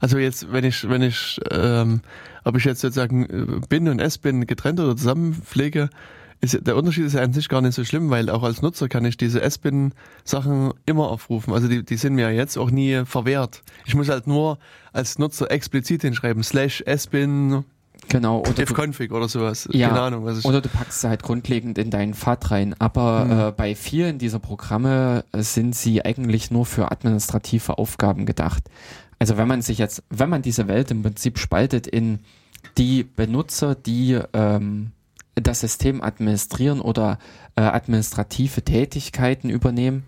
[0.00, 2.00] Also jetzt, wenn ich, wenn ich, ähm,
[2.44, 5.88] ob ich jetzt sozusagen äh, Bin und S-Bin getrennt oder zusammen pflege,
[6.40, 8.88] ist, der Unterschied ist ja an sich gar nicht so schlimm, weil auch als Nutzer
[8.88, 11.54] kann ich diese S-Bin-Sachen immer aufrufen.
[11.54, 13.62] Also die, die sind mir jetzt auch nie verwehrt.
[13.86, 14.58] Ich muss halt nur
[14.92, 17.64] als Nutzer explizit hinschreiben, slash S-Bin
[18.08, 18.40] Genau.
[18.40, 19.68] Oder ifconfig oder sowas.
[19.72, 20.24] Ja, Keine Ahnung.
[20.24, 22.74] Was ich oder du packst sie halt grundlegend in deinen Pfad rein.
[22.78, 23.40] Aber mhm.
[23.40, 28.64] äh, bei vielen dieser Programme sind sie eigentlich nur für administrative Aufgaben gedacht.
[29.18, 32.20] Also wenn man sich jetzt, wenn man diese Welt im Prinzip spaltet in
[32.78, 34.92] die Benutzer, die ähm,
[35.34, 37.18] das System administrieren oder
[37.56, 40.04] äh, administrative Tätigkeiten übernehmen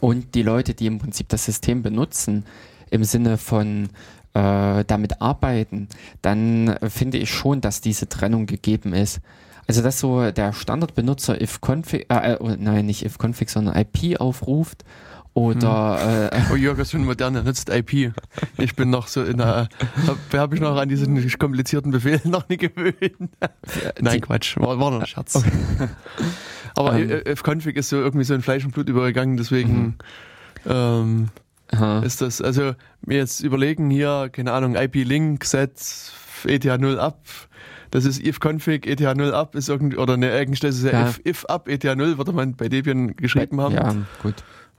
[0.00, 2.44] und die Leute, die im Prinzip das System benutzen,
[2.90, 3.88] im Sinne von
[4.34, 5.88] äh, damit arbeiten,
[6.22, 9.20] dann finde ich schon, dass diese Trennung gegeben ist.
[9.66, 14.18] Also dass so der Standardbenutzer if config, äh, äh, nein, nicht if config, sondern IP
[14.18, 14.84] aufruft
[15.34, 16.38] oder hm.
[16.38, 18.12] äh, Oh Jörg, ist schon modern, er nutzt IP.
[18.56, 19.68] Ich bin noch so in der
[20.06, 23.30] habe hab ich noch an diesen komplizierten Befehl noch nie gewöhnt.
[24.00, 25.36] Nein, Quatsch, war, war noch ein Scherz.
[25.36, 25.52] Okay.
[26.74, 27.22] Aber ähm.
[27.24, 29.94] ifconfig ist so irgendwie so in Fleisch und Blut übergegangen, deswegen mhm.
[30.66, 31.28] ähm,
[31.70, 32.00] Aha.
[32.00, 32.72] ist das, also
[33.04, 35.72] mir jetzt überlegen hier, keine Ahnung, IP-Link, Set,
[36.44, 37.20] ETH0 ab,
[37.90, 41.08] das ist ifconfig, ETH0 ab, ist irgendwie, oder ne, eigentlich das ist ja, ja.
[41.08, 43.74] if, if up, ETH0, würde man bei Debian geschrieben haben.
[43.74, 44.34] Ja, gut.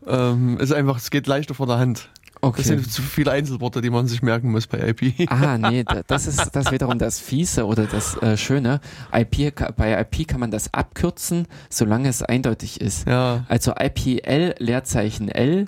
[0.07, 2.09] Ähm, ist einfach, es geht leichter vor der Hand.
[2.41, 2.57] Okay.
[2.59, 5.29] Das sind zu viele Einzelworte, die man sich merken muss bei IP.
[5.29, 8.79] Ah, nee, das ist das wiederum das Fiese oder das äh, Schöne.
[9.13, 13.07] IP, bei IP kann man das abkürzen, solange es eindeutig ist.
[13.07, 13.43] Ja.
[13.49, 15.65] Also IPL Leerzeichen L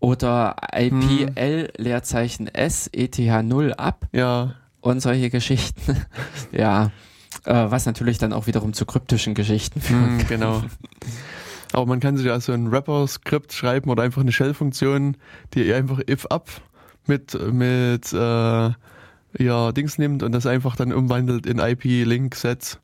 [0.00, 1.68] oder IPL hm.
[1.76, 4.06] Leerzeichen S, ETH 0 ab.
[4.12, 4.54] Ja.
[4.80, 5.96] Und solche Geschichten.
[6.52, 6.90] ja.
[7.44, 10.62] Äh, was natürlich dann auch wiederum zu kryptischen Geschichten führen hm, Genau.
[11.72, 15.16] Aber man kann sich ja so ein Wrapper-Skript schreiben oder einfach eine Shell-Funktion,
[15.54, 16.48] die einfach if-up
[17.06, 18.70] mit, mit äh,
[19.38, 22.80] ja, Dings nimmt und das einfach dann umwandelt in IP-Link-Sets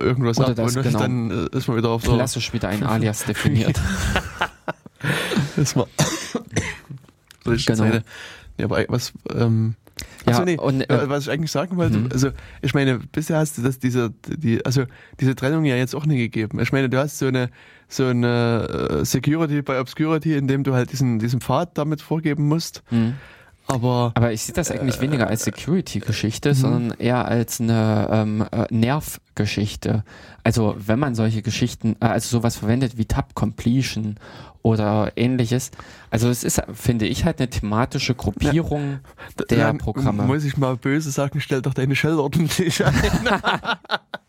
[0.00, 0.98] irgendwas oder ab das, und genau.
[0.98, 3.80] dann ist man wieder auf der Klassisch wieder ein Alias definiert.
[5.56, 5.86] ist man
[7.44, 7.84] genau.
[8.56, 9.74] Ja, aber was, ähm,
[10.26, 12.08] ja, also nee, und, äh, was ich eigentlich sagen wollte, mhm.
[12.12, 12.30] also
[12.62, 14.84] ich meine, bisher hast du das, diese, die, also
[15.20, 16.60] diese Trennung ja jetzt auch nie gegeben.
[16.60, 17.50] Ich meine, du hast so eine,
[17.88, 22.48] so eine äh, Security bei Obscurity, in dem du halt diesen, diesen Pfad damit vorgeben
[22.48, 22.82] musst.
[22.90, 23.14] Mhm.
[23.66, 26.54] Aber, Aber ich sehe das eigentlich äh, weniger als Security-Geschichte, mhm.
[26.54, 30.04] sondern eher als eine ähm, äh, Nerv-Geschichte.
[30.42, 34.16] Also wenn man solche Geschichten, äh, also sowas verwendet wie Tab Completion
[34.62, 35.70] oder ähnliches.
[36.10, 39.00] Also es ist, finde ich, halt eine thematische Gruppierung
[39.38, 40.22] ja, der dann Programme.
[40.24, 42.94] Muss ich mal böse sagen, stell doch deine Shell ordentlich ein.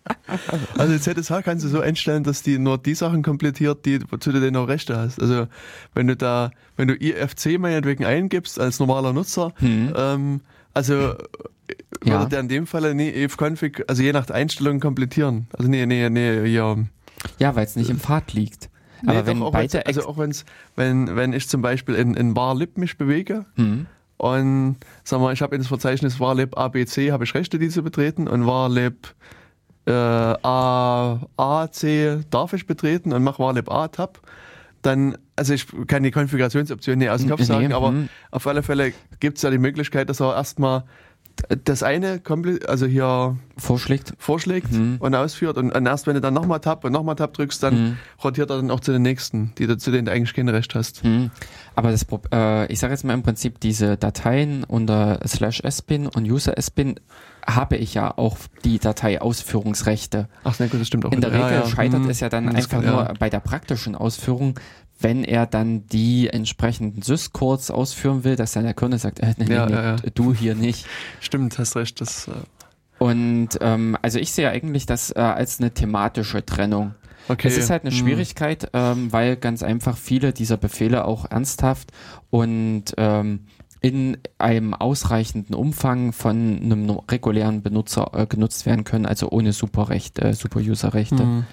[0.78, 4.40] also ZSH kannst du so einstellen, dass die nur die Sachen komplettiert, die, wozu du
[4.40, 5.22] denn noch Rechte hast.
[5.22, 5.48] Also
[5.94, 9.94] wenn du da, wenn du IFC meinetwegen eingibst als normaler Nutzer, hm.
[9.96, 10.42] ähm,
[10.74, 11.16] also
[12.04, 12.20] ja.
[12.20, 15.48] würde der in dem Fall nee, ifconfig, also je nach Einstellung komplettieren.
[15.58, 16.76] Also nee, nee, nee, ja.
[17.40, 18.70] Ja, weil es nicht im Pfad liegt.
[19.02, 22.14] Nee, Aber wenn doch, auch beide also auch wenn's, wenn wenn ich zum Beispiel in,
[22.14, 23.88] in varlib mich bewege mhm.
[24.18, 27.84] und sag mal, ich habe in das Verzeichnis varlib ABC habe ich Rechte, die zu
[27.84, 29.14] betreten und varlib
[29.86, 34.20] äh, A, A, C darf ich betreten und mache varlib A Tab,
[34.82, 38.08] dann, also ich kann die Konfigurationsoption nicht aus dem Kopf sagen, nee, aber mh.
[38.32, 40.84] auf alle Fälle gibt es ja die Möglichkeit, dass er erstmal
[41.64, 44.98] das eine komplett, also hier vorschlägt, vorschlägt mhm.
[45.00, 47.74] und ausführt und, und, erst wenn du dann nochmal Tab und nochmal Tab drückst, dann
[47.74, 47.98] mhm.
[48.24, 50.76] rotiert er dann auch zu den nächsten, die du, zu denen du eigentlich kein Recht
[50.76, 51.04] hast.
[51.04, 51.32] Mhm.
[51.76, 56.30] Aber das, äh, ich sage jetzt mal im Prinzip diese Dateien unter slash sbin und
[56.30, 56.96] user sbin
[57.46, 60.28] habe ich ja auch die Dateiausführungsrechte.
[60.44, 61.12] Ach, sehr gut, das stimmt auch.
[61.12, 62.10] In der Regel ja, scheitert mhm.
[62.10, 64.60] es ja dann das einfach kann, nur bei der praktischen Ausführung,
[65.00, 69.54] wenn er dann die entsprechenden Syscodes ausführen will, dass dann der Kunde sagt, äh, nee,
[69.54, 70.86] ja, nee, ja, du hier nicht.
[71.20, 72.00] Stimmt, hast recht.
[72.02, 72.32] Das, äh
[72.98, 76.96] und ähm, also ich sehe eigentlich das äh, als eine thematische Trennung.
[77.28, 77.48] Okay.
[77.48, 77.98] Es ist halt eine hm.
[77.98, 81.91] Schwierigkeit, ähm, weil ganz einfach viele dieser Befehle auch ernsthaft
[82.30, 83.48] und ähm,
[83.82, 90.24] in einem ausreichenden Umfang von einem regulären Benutzer äh, genutzt werden können, also ohne Superrechte,
[90.24, 91.24] äh, Super-User-Rechte.
[91.24, 91.46] Mhm.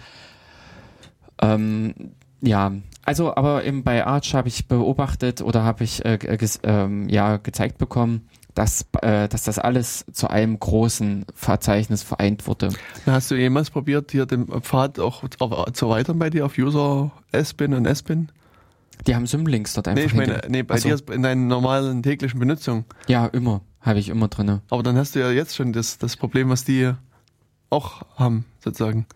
[1.40, 1.94] Ähm,
[2.40, 2.72] ja,
[3.04, 6.18] also aber eben bei Arch habe ich beobachtet oder habe ich äh,
[6.62, 12.70] ähm, ja gezeigt bekommen, dass, äh, dass das alles zu einem großen Verzeichnis vereint wurde.
[13.06, 17.74] Hast du jemals probiert, hier den Pfad auch zu erweitern bei dir auf User S-Bin
[17.74, 18.28] und S-Bin?
[19.06, 20.02] Die haben Symlinks dort einfach.
[20.02, 22.84] Nee, ich meine, nee, bei also, dir in deiner normalen täglichen Benutzung.
[23.08, 23.62] Ja, immer.
[23.80, 24.60] Habe ich immer drin.
[24.70, 26.92] Aber dann hast du ja jetzt schon das, das Problem, was die
[27.68, 29.06] auch haben, sozusagen.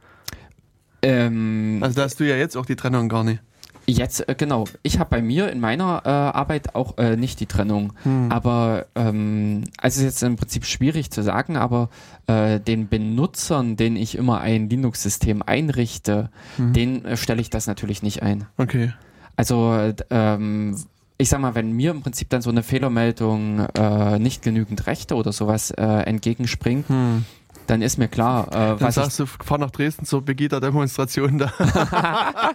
[1.02, 3.40] Ähm, also da hast du ja jetzt auch die Trennung gar nicht.
[3.88, 4.64] Jetzt, äh, genau.
[4.82, 7.92] Ich habe bei mir in meiner äh, Arbeit auch äh, nicht die Trennung.
[8.02, 8.32] Hm.
[8.32, 11.88] Aber ähm, also ist jetzt im Prinzip schwierig zu sagen, aber
[12.26, 16.72] äh, den Benutzern, den ich immer ein Linux-System einrichte, hm.
[16.72, 18.46] den äh, stelle ich das natürlich nicht ein.
[18.58, 18.92] Okay.
[19.36, 20.76] Also ähm,
[21.18, 25.14] ich sag mal, wenn mir im Prinzip dann so eine Fehlermeldung äh, nicht genügend Rechte
[25.14, 27.24] oder sowas entgegenspringt, hm.
[27.66, 31.52] Dann ist mir klar, äh, dann sagst du, fahr nach Dresden zur Begita-Demonstration da.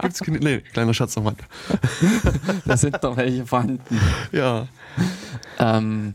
[0.00, 1.34] Gibt's keine, nee, kleiner Schatz nochmal.
[2.64, 4.00] da sind doch welche vorhanden.
[4.32, 4.66] Ja.
[5.58, 6.14] Ähm,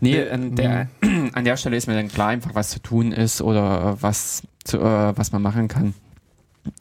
[0.00, 1.30] nee, an der, hm.
[1.34, 4.78] an der Stelle ist mir dann klar einfach, was zu tun ist oder was, zu,
[4.78, 5.94] äh, was man machen kann.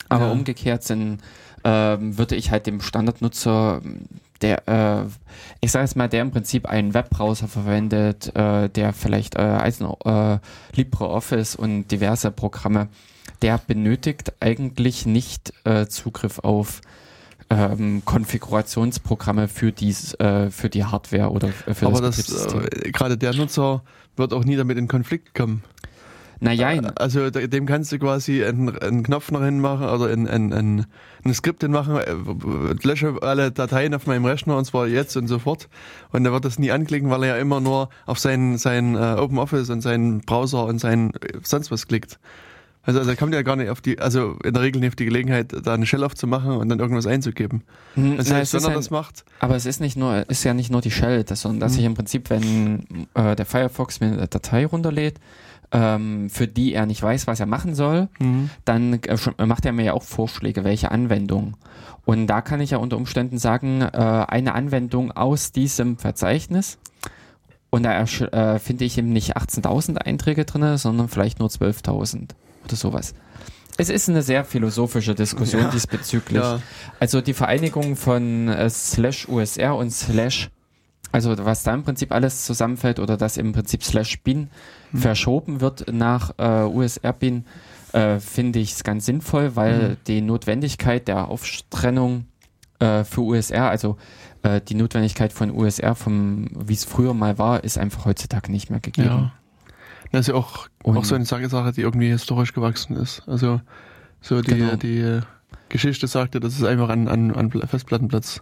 [0.09, 0.31] Aber ja.
[0.31, 1.19] umgekehrt sind
[1.63, 3.81] ähm, würde ich halt dem Standardnutzer,
[4.41, 5.05] der, äh,
[5.61, 10.39] ich sage jetzt mal, der im Prinzip einen Webbrowser verwendet, äh, der vielleicht äh, äh,
[10.75, 12.89] LibreOffice und diverse Programme,
[13.41, 16.81] der benötigt eigentlich nicht äh, Zugriff auf
[17.49, 23.17] ähm, Konfigurationsprogramme für dies, äh, für die Hardware oder für Aber das, das äh, gerade
[23.17, 23.83] der Nutzer
[24.15, 25.63] wird auch nie damit in Konflikt kommen.
[26.43, 26.69] Naja.
[26.95, 30.85] Also dem kannst du quasi einen, einen Knopf noch hinmachen oder ein, ein, ein,
[31.23, 32.15] ein Skript hinmachen, äh,
[32.81, 35.69] lösche alle Dateien auf meinem Rechner und zwar jetzt und sofort.
[36.11, 39.19] Und er wird das nie anklicken, weil er ja immer nur auf sein, sein uh,
[39.19, 42.19] Open Office und seinen Browser und sein äh, sonst was klickt.
[42.83, 44.95] Also, also er kommt ja gar nicht auf die, also in der Regel nicht auf
[44.95, 47.61] die Gelegenheit, da eine Shell aufzumachen und dann irgendwas einzugeben.
[47.95, 49.23] Mhm, das heißt, wenn er das macht.
[49.39, 51.79] Aber es ist nicht nur, ist ja nicht nur die Shell, das, sondern dass mhm.
[51.79, 55.19] ich im Prinzip, wenn äh, der Firefox mir eine Datei runterlädt,
[55.71, 58.49] ähm, für die er nicht weiß, was er machen soll, mhm.
[58.65, 61.55] dann äh, macht er mir ja auch Vorschläge, welche Anwendung.
[62.05, 66.77] Und da kann ich ja unter Umständen sagen, äh, eine Anwendung aus diesem Verzeichnis.
[67.69, 72.29] Und da äh, finde ich eben nicht 18.000 Einträge drin, sondern vielleicht nur 12.000
[72.65, 73.13] oder sowas.
[73.77, 76.43] Es ist eine sehr philosophische Diskussion ja, diesbezüglich.
[76.43, 76.59] Ja.
[76.99, 80.49] Also die Vereinigung von äh, slash USR und slash
[81.11, 84.49] also was da im Prinzip alles zusammenfällt oder dass im Prinzip slash bin
[84.91, 84.97] mhm.
[84.99, 87.45] verschoben wird nach äh, USR bin,
[87.93, 89.97] äh, finde ich es ganz sinnvoll, weil mhm.
[90.07, 92.25] die Notwendigkeit der Auftrennung
[92.79, 93.97] äh, für USR, also
[94.43, 98.69] äh, die Notwendigkeit von USR, vom wie es früher mal war, ist einfach heutzutage nicht
[98.69, 99.07] mehr gegeben.
[99.07, 99.33] Ja.
[100.11, 103.23] Das ist ja auch, auch so eine Sache, die irgendwie historisch gewachsen ist.
[103.27, 103.61] Also
[104.19, 104.75] so die, genau.
[104.75, 105.21] die
[105.69, 108.41] Geschichte sagte, dass es einfach an, an, an Festplattenplatz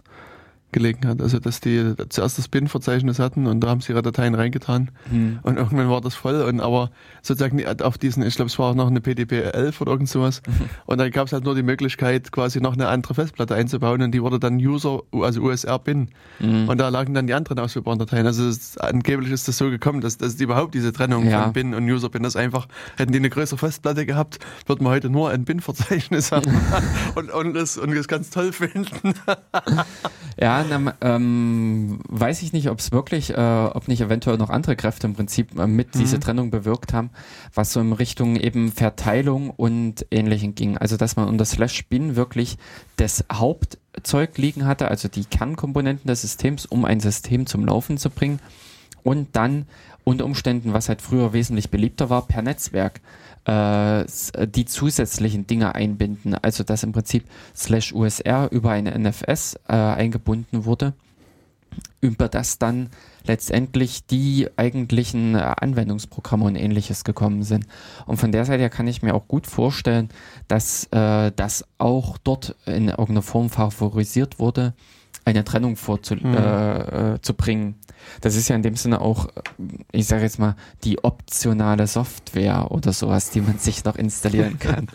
[0.72, 1.20] gelegen hat.
[1.20, 5.40] Also dass die zuerst das Bin-Verzeichnis hatten und da haben sie ihre Dateien reingetan hm.
[5.42, 6.90] und irgendwann war das voll und aber
[7.22, 10.42] sozusagen auf diesen, ich glaube es war auch noch eine PDP 11 oder irgend sowas
[10.46, 10.70] mhm.
[10.86, 14.12] und dann gab es halt nur die Möglichkeit quasi noch eine andere Festplatte einzubauen und
[14.12, 16.08] die wurde dann User, also USR Bin
[16.38, 16.68] mhm.
[16.68, 18.26] und da lagen dann die anderen ausführbaren Dateien.
[18.26, 21.44] Also es, angeblich ist das so gekommen, dass, dass überhaupt diese Trennung ja.
[21.44, 22.66] von Bin und User Bin, das einfach,
[22.96, 26.50] hätten die eine größere Festplatte gehabt, würden wir heute nur ein Bin-Verzeichnis haben
[27.14, 29.14] und, und, das, und das ganz toll finden.
[30.38, 34.76] ja, na, ähm, weiß ich nicht, ob es wirklich, äh, ob nicht eventuell noch andere
[34.76, 36.00] Kräfte im Prinzip äh, mit mhm.
[36.00, 37.10] diese Trennung bewirkt haben,
[37.54, 40.76] was so in Richtung eben Verteilung und Ähnlichem ging.
[40.78, 42.58] Also dass man unter Slash Bin wirklich
[42.96, 48.10] das Hauptzeug liegen hatte, also die Kernkomponenten des Systems, um ein System zum Laufen zu
[48.10, 48.40] bringen
[49.02, 49.66] und dann
[50.04, 53.00] unter Umständen, was halt früher wesentlich beliebter war, per Netzwerk
[53.50, 56.34] die zusätzlichen Dinge einbinden.
[56.34, 57.24] Also dass im Prinzip
[57.54, 60.94] slash USR über eine NFS äh, eingebunden wurde
[62.00, 62.88] über das dann
[63.24, 67.66] letztendlich die eigentlichen äh, Anwendungsprogramme und ähnliches gekommen sind.
[68.06, 70.08] Und von der Seite her kann ich mir auch gut vorstellen,
[70.48, 74.74] dass äh, das auch dort in irgendeiner Form favorisiert wurde,
[75.24, 76.32] eine Trennung vorzubringen.
[76.32, 76.38] Mhm.
[76.38, 77.18] Äh, äh.
[78.20, 79.28] Das ist ja in dem Sinne auch,
[79.92, 84.88] ich sage jetzt mal, die optionale Software oder sowas, die man sich noch installieren kann.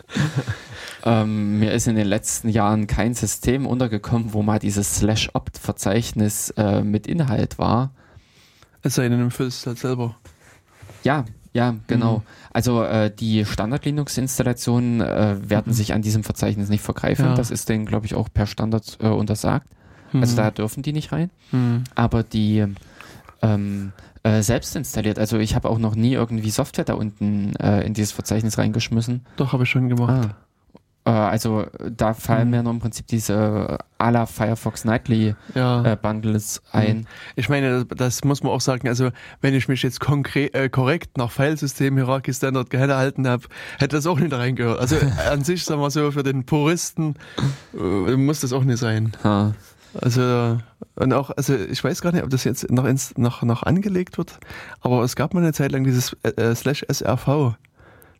[1.04, 6.82] ähm, mir ist in den letzten Jahren kein System untergekommen, wo mal dieses Slash-Opt-Verzeichnis äh,
[6.82, 7.92] mit Inhalt war.
[8.82, 10.16] Es sei denn, du füllst halt selber.
[11.02, 11.24] Ja,
[11.56, 12.18] ja, genau.
[12.18, 12.22] Mhm.
[12.52, 15.74] Also äh, die Standard-Linux-Installationen äh, werden mhm.
[15.74, 17.24] sich an diesem Verzeichnis nicht vergreifen.
[17.24, 17.34] Ja.
[17.34, 19.66] Das ist denen, glaube ich, auch per Standard äh, untersagt.
[20.08, 20.22] Also mhm.
[20.22, 21.30] Also da dürfen die nicht rein.
[21.52, 21.84] Mhm.
[21.94, 22.66] Aber die
[23.42, 23.92] ähm,
[24.22, 25.18] äh, selbst installiert.
[25.18, 29.24] Also ich habe auch noch nie irgendwie Software da unten äh, in dieses Verzeichnis reingeschmissen.
[29.36, 30.28] Doch, habe ich schon gemacht.
[30.30, 30.36] Ah.
[31.06, 32.50] Äh, also da fallen mhm.
[32.50, 35.84] mir nur im Prinzip diese à la Firefox Nightly ja.
[35.84, 36.98] Äh, Bundles ein.
[36.98, 37.06] Mhm.
[37.36, 39.10] Ich meine, das, das, muss man auch sagen, also
[39.40, 43.44] wenn ich mich jetzt konkret, äh, korrekt nach Filesystem Hierarchy Standard gehalten habe,
[43.78, 44.80] hätte das auch nicht reingehört.
[44.80, 44.96] Also
[45.30, 47.14] an sich, sagen wir so, für den Puristen
[47.74, 49.12] äh, muss das auch nicht sein.
[49.22, 49.54] Ha.
[50.00, 50.58] Also,
[50.96, 54.18] und auch, also ich weiß gar nicht, ob das jetzt noch, ins, noch, noch angelegt
[54.18, 54.38] wird,
[54.80, 57.56] aber es gab mal eine Zeit lang dieses äh, äh slash SRV.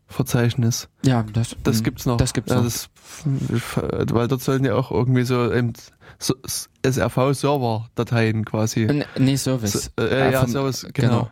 [0.08, 0.88] Verzeichnis.
[1.04, 2.16] Ja, das, das gibt's noch.
[2.16, 2.64] Das gibt's ja, noch.
[2.64, 2.88] Das,
[4.12, 5.72] weil dort sollen ja auch irgendwie so, eben
[6.84, 8.84] SRV-Server-Dateien quasi.
[8.84, 9.90] N nee, Service.
[9.98, 11.08] So, äh, ja, vom, Service, genau.
[11.08, 11.30] genau.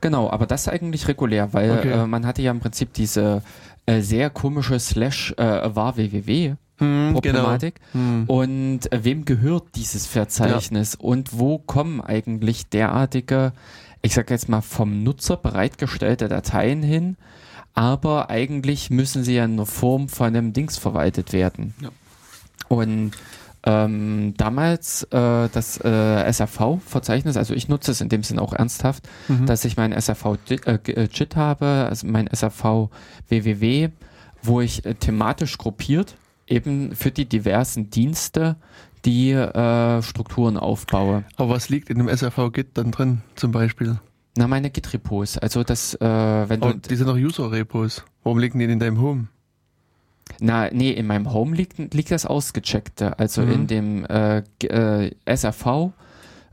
[0.00, 1.90] Genau, aber das eigentlich regulär, weil okay.
[1.92, 3.42] äh, man hatte ja im Prinzip diese
[3.86, 7.80] äh, sehr komische Slash äh, war www hm, Problematik.
[7.92, 8.04] Genau.
[8.04, 8.24] Hm.
[8.26, 11.06] Und äh, wem gehört dieses Verzeichnis ja.
[11.06, 13.52] und wo kommen eigentlich derartige,
[14.02, 17.16] ich sag jetzt mal vom Nutzer bereitgestellte Dateien hin,
[17.74, 21.74] aber eigentlich müssen sie ja in der Form von einem Dings verwaltet werden.
[21.80, 21.90] Ja.
[22.68, 23.12] Und
[23.62, 29.06] ähm, damals äh, das äh, SRV-Verzeichnis, also ich nutze es in dem Sinn auch ernsthaft,
[29.28, 29.46] mhm.
[29.46, 32.88] dass ich mein SRV-JIT äh, habe, also mein SRV
[33.28, 33.90] WWW,
[34.42, 36.16] wo ich äh, thematisch gruppiert
[36.50, 38.56] eben für die diversen Dienste
[39.04, 41.24] die äh, Strukturen aufbaue.
[41.36, 43.98] Aber was liegt in dem SRV-Git dann drin zum Beispiel?
[44.36, 45.38] Na, meine Git-Repos.
[45.38, 46.78] Also das, äh, wenn oh, du...
[46.78, 48.04] Die sind doch User-Repos.
[48.22, 49.28] Warum liegen die in deinem Home?
[50.38, 53.18] Na, nee, in meinem Home liegt, liegt das Ausgecheckte.
[53.18, 53.52] Also mhm.
[53.52, 55.92] in dem äh, äh, SRV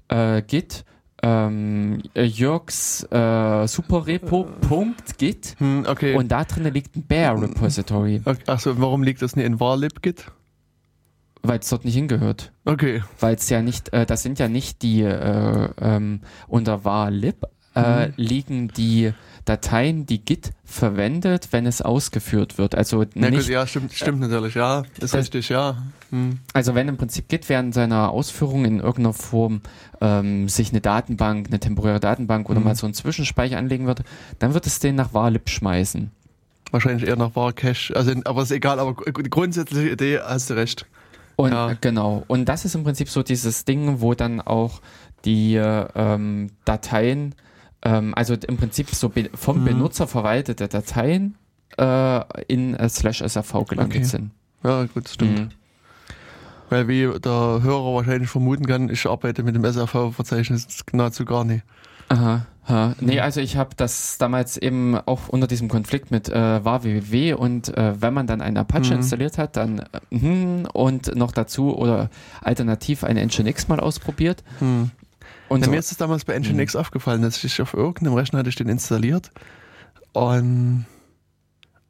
[0.08, 0.86] äh, Git
[1.24, 6.16] ähm, Jörgs äh, Superrepo.git hm, okay.
[6.16, 8.22] und da drin liegt ein Bear Repository.
[8.24, 10.26] Okay, achso, warum liegt das nicht in varlib-git?
[11.44, 12.52] Weil es dort nicht hingehört.
[12.66, 13.04] Okay.
[13.20, 17.46] Weil es ja nicht, äh, das sind ja nicht die äh, ähm, unter varlib
[17.78, 18.14] äh, mhm.
[18.18, 19.14] liegen die
[19.48, 22.76] Dateien, die Git verwendet, wenn es ausgeführt wird.
[22.76, 25.78] Also ja, nicht, gut, ja, stimmt, stimmt natürlich, ja, ist das, richtig, ja.
[26.10, 26.40] Hm.
[26.54, 29.62] Also wenn im Prinzip Git während seiner Ausführung in irgendeiner Form
[30.02, 32.66] ähm, sich eine Datenbank, eine temporäre Datenbank oder hm.
[32.66, 34.04] mal so einen Zwischenspeicher anlegen würde,
[34.40, 36.12] dann wird es den nach varlib schmeißen.
[36.72, 40.86] Wahrscheinlich eher nach varcache, also aber ist egal, aber die grundsätzliche Idee hast du recht.
[41.38, 41.74] Und ja.
[41.80, 44.82] genau, und das ist im Prinzip so dieses Ding, wo dann auch
[45.24, 47.36] die ähm, Dateien
[47.88, 49.66] ähm, also im Prinzip so be vom mhm.
[49.66, 51.36] Benutzer verwaltete Dateien
[51.78, 54.04] äh, in äh, slash SRV gelandet okay.
[54.04, 54.32] sind.
[54.64, 55.40] Ja, gut, stimmt.
[55.40, 55.50] Mhm.
[56.70, 61.64] Weil wie der Hörer wahrscheinlich vermuten kann, ich arbeite mit dem SRV-Verzeichnis nahezu gar nicht.
[62.10, 62.46] Aha.
[62.68, 62.96] Ha.
[63.00, 67.34] Nee, also ich habe das damals eben auch unter diesem Konflikt mit äh, war www
[67.34, 68.98] und äh, wenn man dann einen Apache mhm.
[68.98, 72.10] installiert hat, dann äh, hm, und noch dazu oder
[72.42, 74.44] alternativ eine Nginx mal ausprobiert.
[74.60, 74.92] Mhm.
[75.50, 75.72] Und so.
[75.72, 76.80] Mir ist es damals bei Nginx mhm.
[76.80, 79.32] aufgefallen, dass ich auf irgendeinem Rechner hatte ich den installiert
[80.14, 80.86] und,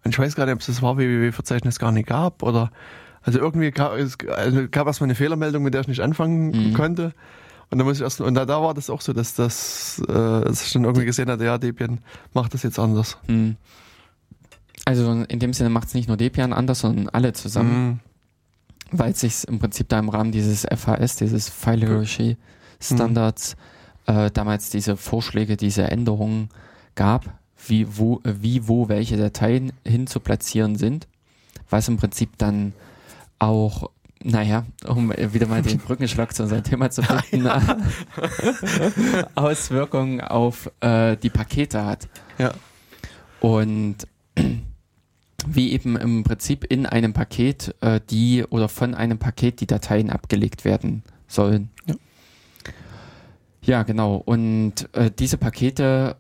[0.04, 2.72] und ich weiß gar nicht, ob es das war www-Verzeichnis gar nicht gab oder
[3.24, 6.74] also irgendwie gab es also gab erstmal eine Fehlermeldung, mit der ich nicht anfangen mhm.
[6.74, 7.14] konnte.
[7.70, 10.14] Und da muss ich erst, und da, da war das auch so, dass das, äh,
[10.14, 12.00] dass ich dann irgendwie gesehen hatte, ja, Debian
[12.34, 13.18] macht das jetzt anders.
[13.28, 13.58] Mhm.
[14.86, 17.88] Also in dem Sinne macht es nicht nur Debian anders, sondern alle zusammen.
[17.88, 18.00] Mhm.
[18.92, 22.38] Weil es sich im Prinzip da im Rahmen dieses FHS, dieses File Hierarchy,
[22.80, 23.56] Standards
[24.08, 24.16] mhm.
[24.16, 26.50] äh, damals diese Vorschläge, diese Änderungen
[26.96, 27.26] gab,
[27.68, 31.08] wie wo, wie wo welche Dateien hin zu platzieren sind,
[31.70, 32.74] was im Prinzip dann
[33.40, 33.90] auch
[34.24, 37.62] naja, um wieder mal den Brückenschlag zu unserem Thema zu finden, ja.
[39.36, 42.08] Auswirkungen auf äh, die Pakete hat.
[42.38, 42.52] Ja.
[43.40, 44.08] Und
[45.48, 50.10] wie eben im Prinzip in einem Paket äh, die oder von einem Paket die Dateien
[50.10, 51.70] abgelegt werden sollen.
[53.68, 53.84] Ja.
[53.84, 54.16] Genau.
[54.16, 56.16] Und äh, diese Pakete,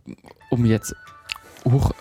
[0.52, 0.94] um jetzt
[1.65, 1.91] hoch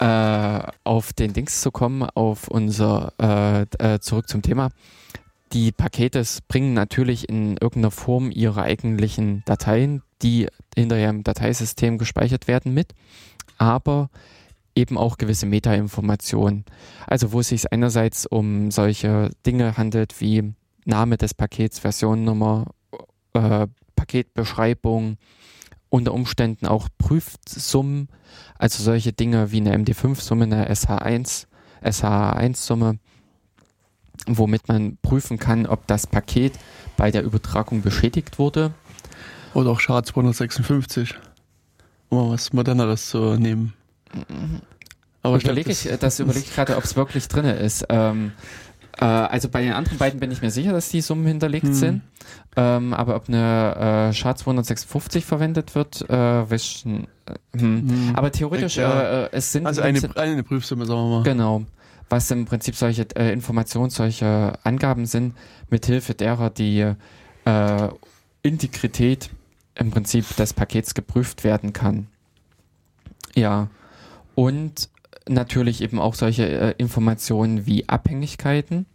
[0.00, 4.70] äh, auf den Dings zu kommen, auf unser äh, äh, zurück zum Thema.
[5.52, 12.48] die Pakete bringen natürlich in irgendeiner Form ihre eigentlichen Dateien, die hinterher im Dateisystem gespeichert
[12.48, 12.92] werden mit,
[13.56, 14.10] aber
[14.74, 16.64] eben auch gewisse Metainformationen.
[17.06, 20.54] Also wo es sich einerseits um solche Dinge handelt wie
[20.84, 22.66] Name des Pakets, Versionsnummer,
[23.34, 23.68] äh,
[24.04, 25.16] Paketbeschreibung,
[25.88, 28.08] unter Umständen auch Prüfsummen,
[28.58, 31.46] also solche Dinge wie eine MD5-Summe, eine SH1,
[31.82, 32.98] SH1-Summe,
[34.26, 36.52] womit man prüfen kann, ob das Paket
[36.98, 38.74] bei der Übertragung beschädigt wurde.
[39.54, 41.14] Oder auch SHA 256,
[42.10, 43.72] um mal was moderneres zu nehmen.
[45.22, 47.86] Aber überlege ich, das überlege ich gerade, ob es wirklich drin ist.
[47.88, 48.32] Ähm,
[48.98, 51.74] äh, also bei den anderen beiden bin ich mir sicher, dass die Summen hinterlegt hm.
[51.74, 52.02] sind.
[52.56, 57.06] Ähm, aber ob eine äh, SHA 256 verwendet wird, äh, weiß hm.
[57.56, 58.12] hm.
[58.14, 59.24] Aber theoretisch, ja.
[59.24, 59.66] äh, es sind.
[59.66, 61.22] Also eine, eine Prüfsumme, sagen wir mal.
[61.24, 61.64] Genau.
[62.08, 65.34] Was im Prinzip solche äh, Informationen, solche Angaben sind,
[65.70, 66.92] mithilfe derer die
[67.44, 67.88] äh,
[68.42, 69.30] Integrität
[69.74, 72.06] im Prinzip des Pakets geprüft werden kann.
[73.34, 73.68] Ja.
[74.34, 74.88] Und
[75.28, 78.86] natürlich eben auch solche äh, Informationen wie Abhängigkeiten.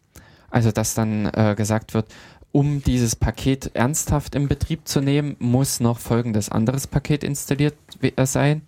[0.49, 2.07] Also dass dann äh, gesagt wird,
[2.51, 8.25] um dieses Paket ernsthaft in Betrieb zu nehmen, muss noch folgendes anderes Paket installiert äh,
[8.25, 8.61] sein.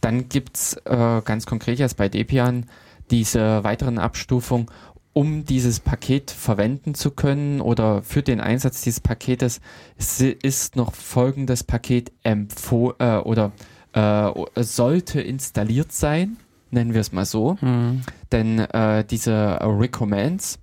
[0.00, 2.66] Dann gibt's äh, ganz konkret jetzt bei Debian
[3.10, 4.66] diese weiteren Abstufungen,
[5.12, 9.60] um dieses Paket verwenden zu können oder für den Einsatz dieses Paketes
[9.96, 13.50] ist noch folgendes Paket empfohlen äh, oder
[13.94, 14.30] äh,
[14.62, 16.36] sollte installiert sein,
[16.70, 17.56] nennen wir es mal so.
[17.60, 18.02] Mhm.
[18.32, 20.58] Denn äh, diese Recommends,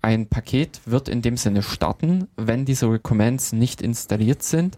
[0.00, 4.76] ein Paket wird in dem Sinne starten, wenn diese Recommends nicht installiert sind,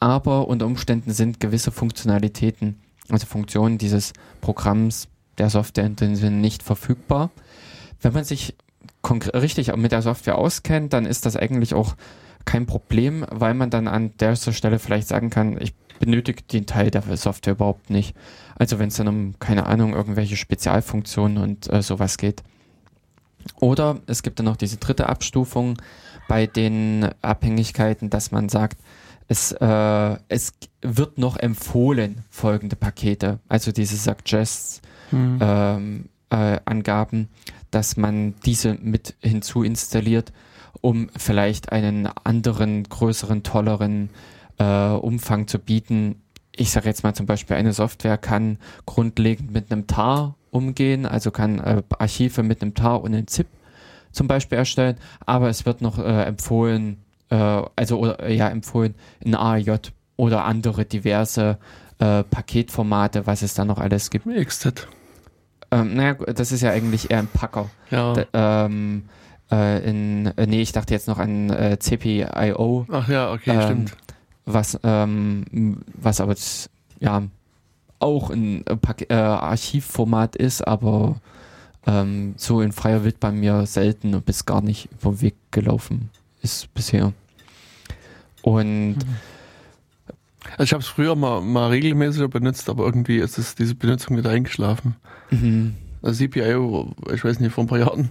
[0.00, 6.36] aber unter Umständen sind gewisse Funktionalitäten, also Funktionen dieses Programms, der Software in dem Sinne
[6.36, 7.30] nicht verfügbar.
[8.00, 8.54] Wenn man sich
[9.34, 11.94] richtig mit der Software auskennt, dann ist das eigentlich auch
[12.44, 16.90] kein Problem, weil man dann an der Stelle vielleicht sagen kann, ich benötigt den Teil
[16.90, 18.14] der Software überhaupt nicht.
[18.56, 22.42] Also wenn es dann um, keine Ahnung, irgendwelche Spezialfunktionen und äh, sowas geht.
[23.60, 25.76] Oder es gibt dann noch diese dritte Abstufung
[26.28, 28.78] bei den Abhängigkeiten, dass man sagt,
[29.28, 30.52] es, äh, es
[30.82, 35.38] wird noch empfohlen, folgende Pakete, also diese Suggests, hm.
[35.40, 37.28] ähm, äh, Angaben,
[37.70, 40.32] dass man diese mit hinzu installiert,
[40.80, 44.10] um vielleicht einen anderen, größeren, tolleren
[44.58, 46.22] äh, Umfang zu bieten.
[46.54, 51.30] Ich sage jetzt mal zum Beispiel, eine Software kann grundlegend mit einem TAR umgehen, also
[51.30, 53.46] kann äh, Archive mit einem TAR und einem ZIP
[54.12, 54.96] zum Beispiel erstellen,
[55.26, 60.86] aber es wird noch äh, empfohlen, äh, also oder, ja empfohlen in AJ oder andere
[60.86, 61.58] diverse
[61.98, 64.26] äh, Paketformate, was es da noch alles gibt.
[64.26, 64.88] XZ.
[65.70, 67.68] Ähm, naja, das ist ja eigentlich eher ein Packer.
[67.90, 68.14] Ja.
[68.14, 69.04] Da, ähm,
[69.50, 72.86] äh, in, äh, nee, ich dachte jetzt noch an äh, CPIO.
[72.90, 73.96] Ach ja, okay, ähm, stimmt
[74.46, 76.36] was, ähm, was aber
[77.00, 77.22] ja
[77.98, 78.64] auch ein
[79.08, 81.20] äh, Archivformat ist, aber
[81.86, 86.10] ähm, so in freier Wildbahn mir selten und bis gar nicht über Weg gelaufen
[86.42, 87.12] ist bisher.
[88.42, 89.16] Und mhm.
[90.52, 94.16] also ich habe es früher mal, mal regelmäßig benutzt, aber irgendwie ist es diese Benutzung
[94.16, 94.96] wieder eingeschlafen.
[95.30, 95.74] Mhm.
[96.02, 98.10] Also CPIO, ich weiß nicht, vor ein paar Jahren.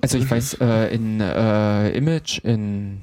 [0.00, 3.00] Also ich weiß, äh, in äh, Image, in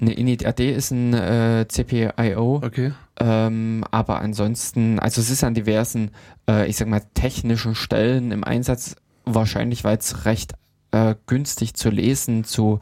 [0.00, 2.62] eine InitRD ist ein äh, CPIO.
[2.64, 2.92] Okay.
[3.20, 6.10] Ähm, aber ansonsten, also es ist an diversen,
[6.48, 10.54] äh, ich sag mal, technischen Stellen im Einsatz, wahrscheinlich weil es recht
[10.92, 12.80] äh, günstig zu lesen, zu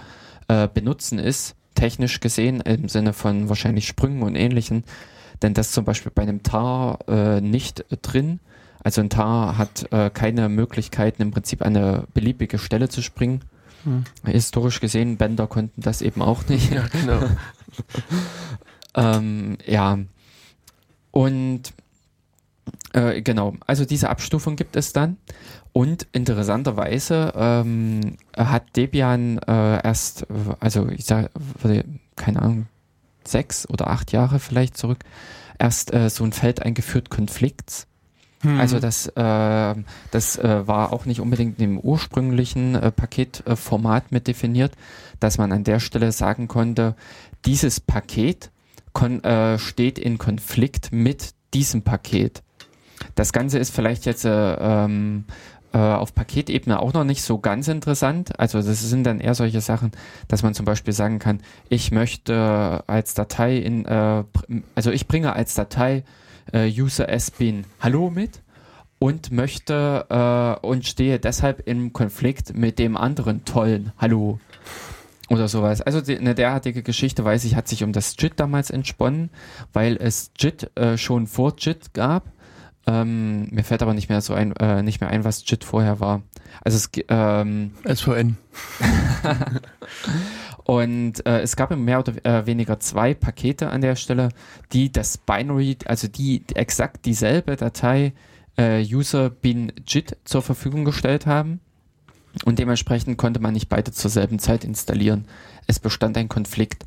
[0.49, 4.85] äh, benutzen ist, technisch gesehen, im Sinne von wahrscheinlich Sprüngen und ähnlichen.
[5.43, 8.41] Denn das zum Beispiel bei einem TAR äh, nicht drin.
[8.83, 13.41] Also ein TAR hat äh, keine Möglichkeiten, im Prinzip eine beliebige Stelle zu springen.
[13.87, 14.05] Hm.
[14.25, 16.73] Historisch gesehen, Bänder konnten das eben auch nicht.
[16.73, 17.21] Ja, genau.
[18.97, 19.99] ähm, ja.
[21.13, 21.73] Und
[22.93, 25.19] äh, genau, also diese Abstufung gibt es dann.
[25.73, 30.27] Und interessanterweise ähm, hat Debian äh, erst,
[30.59, 31.31] also ich sage,
[32.17, 32.67] keine Ahnung,
[33.25, 35.05] sechs oder acht Jahre vielleicht zurück,
[35.59, 37.87] erst äh, so ein Feld eingeführt, Konflikts.
[38.43, 38.61] Hm.
[38.61, 39.75] Also das, äh,
[40.11, 44.73] das äh, war auch nicht unbedingt im ursprünglichen äh, Paketformat mit definiert,
[45.21, 46.95] dass man an der Stelle sagen konnte,
[47.45, 48.51] dieses Paket
[48.93, 52.43] kon äh, steht in Konflikt mit diesem Paket.
[53.15, 55.25] Das Ganze ist vielleicht jetzt äh, ähm,
[55.73, 58.39] äh, auf Paketebene auch noch nicht so ganz interessant.
[58.39, 59.93] Also das sind dann eher solche Sachen,
[60.29, 65.55] dass man zum Beispiel sagen kann, ich möchte als Datei in, also ich bringe als
[65.55, 66.05] Datei
[66.53, 68.43] äh, User SBin Hallo mit
[68.99, 74.41] und möchte äh, und stehe deshalb im Konflikt mit dem anderen tollen Hallo
[75.29, 75.81] Oder sowas.
[75.81, 79.31] Also die, eine derartige Geschichte, weiß ich, hat sich um das JIT damals entsponnen,
[79.73, 82.25] weil es JIT äh, schon vor JIT gab.
[82.87, 85.99] Ähm, mir fällt aber nicht mehr so ein, äh, nicht mehr ein, was JIT vorher
[85.99, 86.23] war.
[86.65, 88.37] Also es ähm, SVN.
[90.67, 94.31] und äh, es gab mehr oder äh, weniger zwei Pakete an der Stelle,
[94.73, 98.15] die das Binary, also die exakt dieselbe Datei
[98.59, 101.61] äh, User bin JIT zur Verfügung gestellt haben.
[102.45, 105.27] Und dementsprechend konnte man nicht beide zur selben Zeit installieren.
[105.69, 106.85] Es bestand ein Konflikt.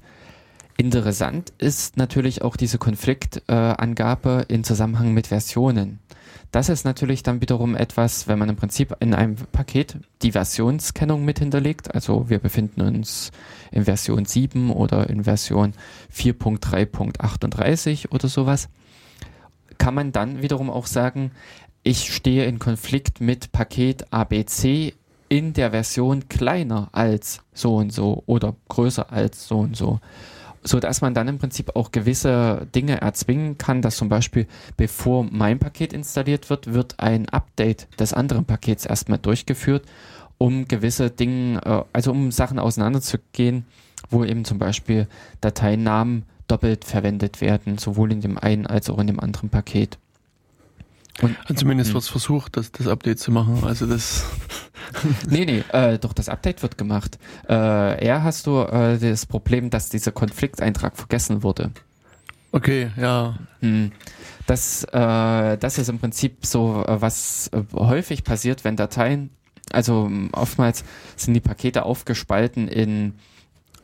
[0.76, 6.00] Interessant ist natürlich auch diese Konfliktangabe äh, in Zusammenhang mit Versionen.
[6.52, 11.24] Das ist natürlich dann wiederum etwas, wenn man im Prinzip in einem Paket die Versionskennung
[11.24, 13.32] mit hinterlegt, also wir befinden uns
[13.72, 15.74] in Version 7 oder in Version
[16.12, 18.70] 4.3.38 oder sowas,
[19.78, 21.32] kann man dann wiederum auch sagen,
[21.84, 24.96] ich stehe in Konflikt mit Paket ABC
[25.30, 30.00] in der Version kleiner als so und so oder größer als so und so.
[30.64, 35.26] So dass man dann im Prinzip auch gewisse Dinge erzwingen kann, dass zum Beispiel bevor
[35.30, 39.86] mein Paket installiert wird, wird ein Update des anderen Pakets erstmal durchgeführt,
[40.38, 43.66] um gewisse Dinge, äh, also um Sachen auseinanderzugehen,
[44.10, 45.08] wo eben zum Beispiel
[45.42, 49.98] Dateinamen doppelt verwendet werden, sowohl in dem einen als auch in dem anderen Paket.
[51.22, 51.96] Und, Zumindest hm.
[51.96, 53.64] wird es versucht, das, das Update zu machen.
[53.64, 54.26] Also das.
[55.30, 57.20] nee, nee, äh, doch das Update wird gemacht.
[57.48, 61.72] Äh, eher hast du äh, das Problem, dass dieser Konflikteintrag vergessen wurde.
[62.52, 63.38] Okay, ja.
[63.60, 63.92] Hm.
[64.48, 69.30] Das, äh, das ist im Prinzip so, äh, was äh, häufig passiert, wenn Dateien,
[69.72, 70.84] also oftmals
[71.16, 73.14] sind die Pakete aufgespalten in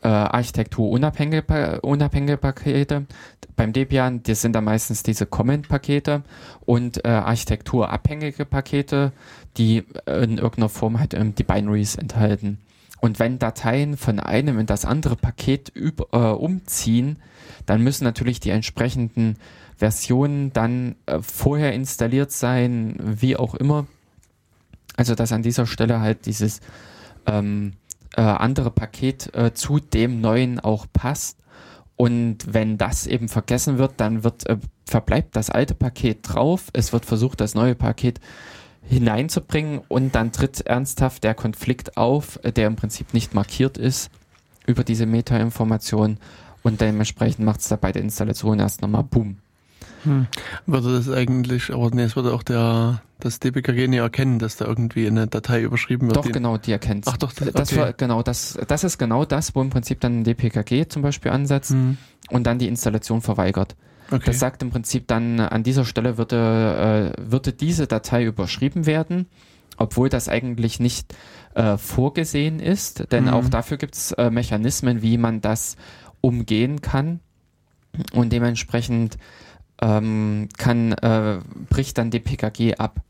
[0.02, 3.06] äh, architekturunabhängige unabhängige Pakete.
[3.56, 6.22] Beim Debian, das sind da meistens diese Comment-Pakete
[6.66, 9.12] und äh, architekturabhängige Pakete,
[9.56, 12.58] die in irgendeiner Form halt ähm, die Binaries enthalten.
[13.00, 17.18] Und wenn Dateien von einem in das andere Paket üb, äh, umziehen,
[17.64, 19.36] dann müssen natürlich die entsprechenden
[19.76, 23.86] Versionen dann äh, vorher installiert sein, wie auch immer.
[24.96, 26.60] Also dass an dieser Stelle halt dieses
[27.26, 27.74] ähm,
[28.16, 31.38] äh, andere Paket äh, zu dem neuen auch passt.
[31.96, 36.64] Und wenn das eben vergessen wird, dann wird, äh, verbleibt das alte Paket drauf.
[36.72, 38.20] Es wird versucht, das neue Paket
[38.88, 44.10] hineinzubringen und dann tritt ernsthaft der Konflikt auf, äh, der im Prinzip nicht markiert ist
[44.66, 46.18] über diese Meta-Information
[46.62, 49.38] und dementsprechend macht es da bei der Installation erst nochmal Boom.
[50.06, 50.26] Hm.
[50.66, 54.64] Würde das eigentlich, aber nee, es würde auch der, das DBKG nicht erkennen, dass da
[54.64, 56.16] irgendwie eine Datei überschrieben wird.
[56.16, 57.56] Doch, genau, die erkennt Ach doch, das, okay.
[57.56, 61.02] das war, genau, das, das ist genau das, wo im Prinzip dann ein DPKG zum
[61.02, 61.98] Beispiel ansetzt hm.
[62.30, 63.76] und dann die Installation verweigert.
[64.10, 64.22] Okay.
[64.26, 69.26] Das sagt im Prinzip dann, an dieser Stelle würde, äh, würde diese Datei überschrieben werden,
[69.76, 71.14] obwohl das eigentlich nicht
[71.54, 73.30] äh, vorgesehen ist, denn mhm.
[73.30, 75.76] auch dafür gibt es äh, Mechanismen, wie man das
[76.20, 77.20] umgehen kann.
[78.12, 79.16] Und dementsprechend
[79.80, 81.38] ähm, kann, äh,
[81.68, 83.00] bricht dann DPKG ab,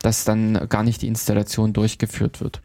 [0.00, 2.60] dass dann gar nicht die Installation durchgeführt wird.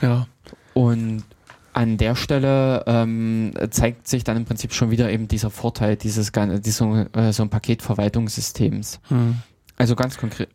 [0.00, 0.26] Ja.
[0.74, 1.24] Und
[1.72, 6.32] an der Stelle ähm, zeigt sich dann im Prinzip schon wieder eben dieser Vorteil dieses,
[6.32, 9.00] dieses äh, so ein Paketverwaltungssystems.
[9.08, 9.36] Hm.
[9.76, 10.48] Also ganz konkret,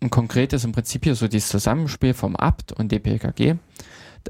[0.00, 3.54] ein konkretes im Prinzip hier so dieses Zusammenspiel vom Apt und DPKG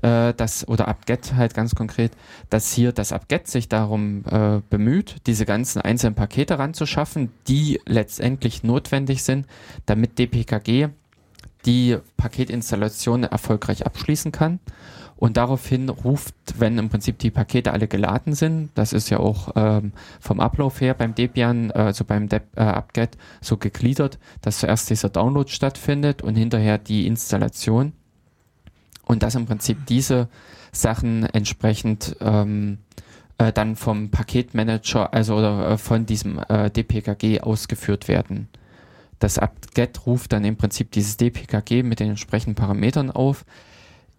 [0.02, 2.12] äh, das oder apt-get halt ganz konkret,
[2.48, 8.62] dass hier das apt-get sich darum äh, bemüht, diese ganzen einzelnen Pakete ranzuschaffen, die letztendlich
[8.62, 9.46] notwendig sind,
[9.86, 10.88] damit DPKG
[11.66, 14.60] die Paketinstallation erfolgreich abschließen kann.
[15.16, 19.50] Und daraufhin ruft, wenn im Prinzip die Pakete alle geladen sind, das ist ja auch
[19.54, 24.88] ähm, vom Ablauf her beim Debian, also beim Deb, äh, apt-get so gegliedert, dass zuerst
[24.88, 27.92] dieser Download stattfindet und hinterher die Installation
[29.10, 30.28] und dass im Prinzip diese
[30.70, 32.78] Sachen entsprechend ähm,
[33.38, 38.46] äh, dann vom Paketmanager, also oder äh, von diesem äh, DPKG ausgeführt werden.
[39.18, 43.44] Das apt-get ruft dann im Prinzip dieses DPKG mit den entsprechenden Parametern auf,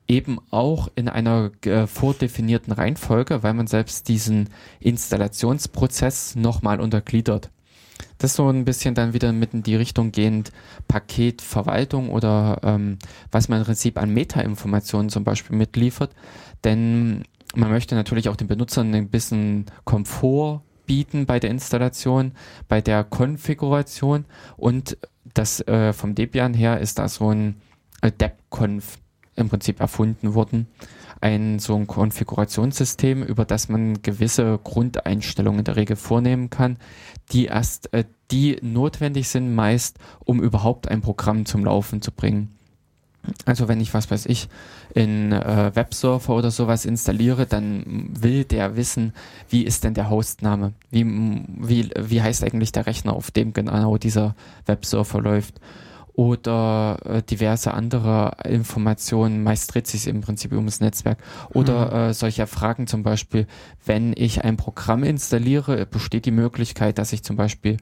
[0.10, 4.50] eben auch in einer äh, vordefinierten Reihenfolge, weil man selbst diesen
[4.82, 7.50] Installationsprozess nochmal untergliedert.
[8.22, 10.52] Das so ein bisschen dann wieder mit in die Richtung gehend
[10.88, 12.99] Paketverwaltung oder ähm,
[13.31, 16.14] was man im Prinzip an Meta-Informationen zum Beispiel mitliefert.
[16.64, 17.23] Denn
[17.56, 22.34] man möchte natürlich auch den Benutzern ein bisschen Komfort bieten bei der Installation,
[22.68, 24.26] bei der Konfiguration
[24.56, 24.98] und
[25.34, 27.56] das äh, vom Debian her ist da so ein
[28.02, 28.99] äh, DepConf
[29.35, 30.68] im Prinzip erfunden worden.
[31.22, 36.77] Ein so ein Konfigurationssystem, über das man gewisse Grundeinstellungen in der Regel vornehmen kann,
[37.31, 42.57] die erst, äh, die notwendig sind meist, um überhaupt ein Programm zum Laufen zu bringen.
[43.45, 44.49] Also wenn ich, was weiß ich,
[44.95, 49.14] in äh, Websurfer oder sowas installiere, dann will der wissen,
[49.49, 50.73] wie ist denn der Hostname?
[50.89, 54.35] Wie, wie, wie heißt eigentlich der Rechner, auf dem genau dieser
[54.65, 55.61] Websurfer läuft?
[56.22, 61.18] Oder äh, diverse andere Informationen, meist dreht sich im Prinzip ums Netzwerk.
[61.52, 61.98] Oder mhm.
[62.11, 63.48] äh, solche Fragen zum Beispiel,
[63.88, 67.77] wenn ich ein Programm installiere, besteht die Möglichkeit, dass ich zum Beispiel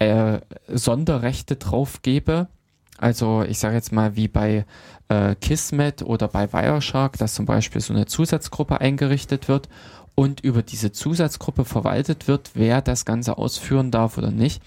[0.00, 2.48] äh, Sonderrechte drauf gebe,
[2.96, 4.66] also ich sage jetzt mal wie bei
[5.08, 9.68] äh, Kismet oder bei Wireshark, dass zum Beispiel so eine Zusatzgruppe eingerichtet wird
[10.16, 14.60] und über diese Zusatzgruppe verwaltet wird, wer das Ganze ausführen darf oder nicht,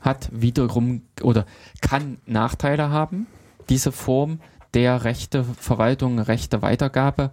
[0.00, 1.46] hat wiederum oder
[1.80, 3.26] kann Nachteile haben.
[3.68, 4.40] Diese Form
[4.74, 7.30] der Rechteverwaltung, Rechteweitergabe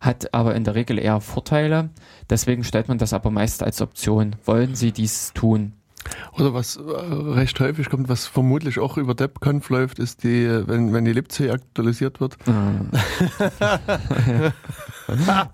[0.00, 1.90] hat aber in der Regel eher Vorteile.
[2.30, 4.36] Deswegen stellt man das aber meist als Option.
[4.44, 5.72] Wollen Sie dies tun?
[6.32, 10.92] Oder was äh, recht häufig kommt, was vermutlich auch über DebConf läuft, ist die, wenn,
[10.92, 12.36] wenn die libc aktualisiert wird.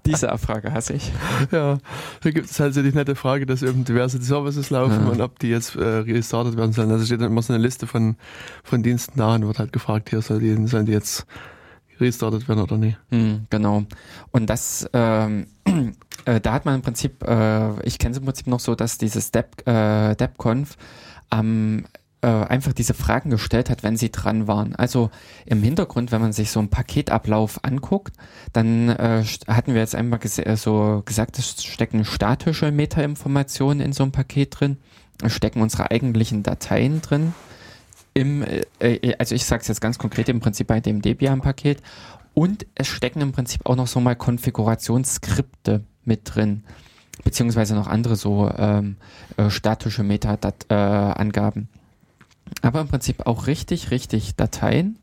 [0.07, 1.13] Diese Abfrage hasse ich.
[1.51, 1.79] Ja,
[2.23, 5.11] da gibt es halt so die nette Frage, dass eben diverse Services laufen ja.
[5.11, 6.91] und ob die jetzt äh, restartet werden sollen.
[6.91, 8.17] Also steht dann immer so eine Liste von,
[8.63, 11.27] von Diensten da und wird halt gefragt, hier soll die, sollen die jetzt
[12.01, 12.99] restartet werden oder nicht.
[13.11, 13.85] Mhm, genau.
[14.31, 15.47] Und das ähm,
[16.25, 18.99] äh, da hat man im Prinzip, äh, ich kenne es im Prinzip noch so, dass
[18.99, 20.77] dieses Dep, äh, DepConf
[21.33, 21.85] ähm,
[22.23, 24.75] äh, einfach diese Fragen gestellt hat, wenn sie dran waren.
[24.75, 25.11] Also
[25.47, 28.15] im Hintergrund, wenn man sich so einen Paketablauf anguckt,
[28.53, 33.93] dann äh, hatten wir jetzt einmal ges äh, so gesagt, es stecken statische Metainformationen in
[33.93, 34.77] so einem Paket drin,
[35.23, 37.33] es stecken unsere eigentlichen Dateien drin.
[38.13, 38.45] Im,
[38.81, 41.81] äh also ich sage es jetzt ganz konkret im Prinzip bei dem Debian-Paket
[42.35, 46.65] und es stecken im Prinzip auch noch so mal Konfigurationsskripte mit drin,
[47.23, 48.97] beziehungsweise noch andere so ähm,
[49.37, 51.69] äh, statische Meta-Angaben.
[51.71, 54.99] Äh, Aber im Prinzip auch richtig, richtig Dateien,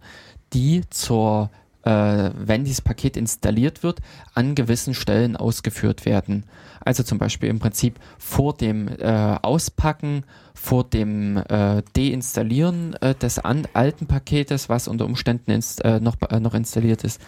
[0.52, 1.50] die zur,
[1.84, 4.02] äh, wenn dieses Paket installiert wird,
[4.34, 6.44] an gewissen Stellen ausgeführt werden.
[6.82, 10.24] Also zum Beispiel im Prinzip vor dem äh, Auspacken,
[10.54, 16.54] vor dem äh, Deinstallieren äh, des an, alten Paketes, was unter Umständen äh, noch, noch
[16.54, 17.22] installiert ist,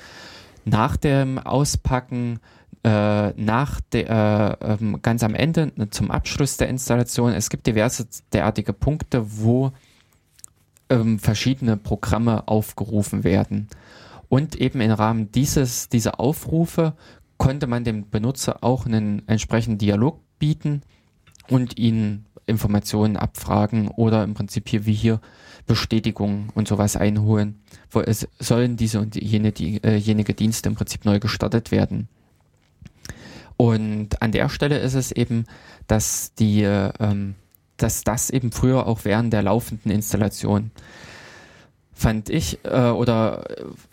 [0.66, 2.40] nach dem Auspacken,
[2.84, 7.34] äh, nach der, äh, ähm, ganz am Ende ne, zum Abschluss der Installation.
[7.34, 9.72] Es gibt diverse derartige Punkte, wo
[10.90, 13.68] ähm, verschiedene Programme aufgerufen werden.
[14.30, 16.94] Und eben im Rahmen dieses, dieser Aufrufe
[17.38, 20.82] konnte man dem Benutzer auch einen entsprechenden Dialog bieten
[21.50, 25.20] und ihn Informationen abfragen oder im Prinzip hier wie hier
[25.68, 27.62] Bestätigungen und sowas einholen.
[27.92, 32.08] Wo es sollen diese und jene, die, äh, jenige Dienste im Prinzip neu gestartet werden.
[33.62, 35.44] Und an der Stelle ist es eben,
[35.86, 37.36] dass die, ähm,
[37.76, 40.72] dass das eben früher auch während der laufenden Installation
[41.94, 43.44] fand ich äh, oder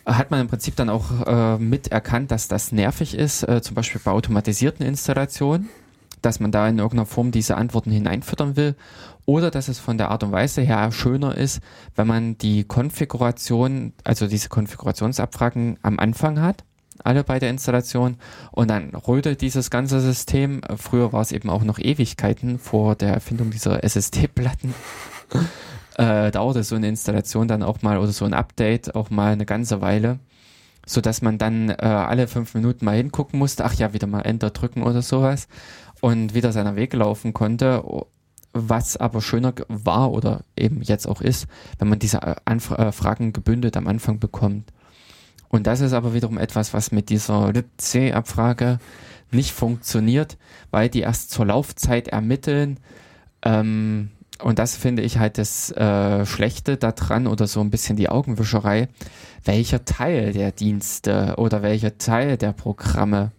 [0.07, 4.01] hat man im Prinzip dann auch äh, miterkannt, dass das nervig ist, äh, zum Beispiel
[4.05, 5.69] bei automatisierten Installationen,
[6.23, 8.77] dass man da in irgendeiner Form diese Antworten hineinfüttern will
[9.25, 11.61] oder dass es von der Art und Weise her schöner ist,
[11.97, 16.63] wenn man die Konfiguration, also diese Konfigurationsabfragen am Anfang hat
[17.05, 18.17] alle bei der Installation
[18.53, 20.61] und dann rödelt dieses ganze System.
[20.77, 24.75] Früher war es eben auch noch Ewigkeiten vor der Erfindung dieser SSD-Platten.
[25.97, 29.47] äh, dauerte so eine Installation dann auch mal oder so ein Update auch mal eine
[29.47, 30.19] ganze Weile,
[30.85, 34.23] so dass man dann äh, alle fünf Minuten mal hingucken musste, ach ja, wieder mal
[34.23, 35.49] Enter drücken oder sowas
[36.01, 37.83] und wieder seiner Weg laufen konnte.
[38.53, 41.47] Was aber schöner war oder eben jetzt auch ist,
[41.79, 44.73] wenn man diese äh, äh, Fragen gebündelt am Anfang bekommt.
[45.49, 48.79] Und das ist aber wiederum etwas, was mit dieser libc-Abfrage
[49.31, 50.37] nicht funktioniert,
[50.71, 52.79] weil die erst zur Laufzeit ermitteln.
[53.43, 54.11] Ähm,
[54.43, 58.89] und das finde ich halt das äh, Schlechte daran oder so ein bisschen die Augenwischerei,
[59.45, 63.33] welcher Teil der Dienste oder welcher Teil der Programme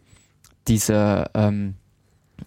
[0.67, 1.75] diese ähm,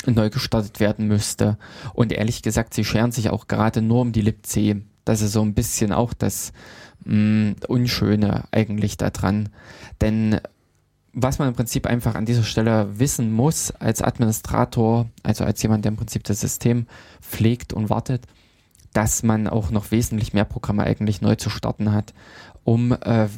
[0.07, 1.59] neu gestartet werden müsste.
[1.95, 4.83] Und ehrlich gesagt, sie scheren sich auch gerade nur um die libc.
[5.05, 6.53] Das ist so ein bisschen auch das
[7.05, 9.49] mh, mm, Unschöne eigentlich daran.
[10.01, 10.41] Denn
[11.13, 15.85] was man im Prinzip einfach an dieser Stelle wissen muss als Administrator, also als jemand,
[15.85, 16.87] der im Prinzip das System
[17.21, 18.27] pflegt und wartet,
[18.93, 22.13] dass man auch noch wesentlich mehr Programme eigentlich neu zu starten hat,
[22.65, 23.29] um äh,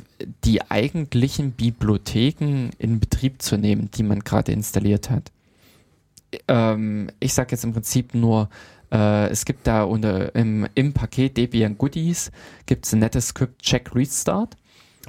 [0.44, 5.30] die eigentlichen Bibliotheken in Betrieb zu nehmen, die man gerade installiert hat.
[6.48, 8.48] Ähm, ich sage jetzt im Prinzip nur
[8.93, 12.31] äh, es gibt da unter, im, im Paket Debian Goodies
[12.66, 14.56] gibt es ein nettes Skript Check Restart,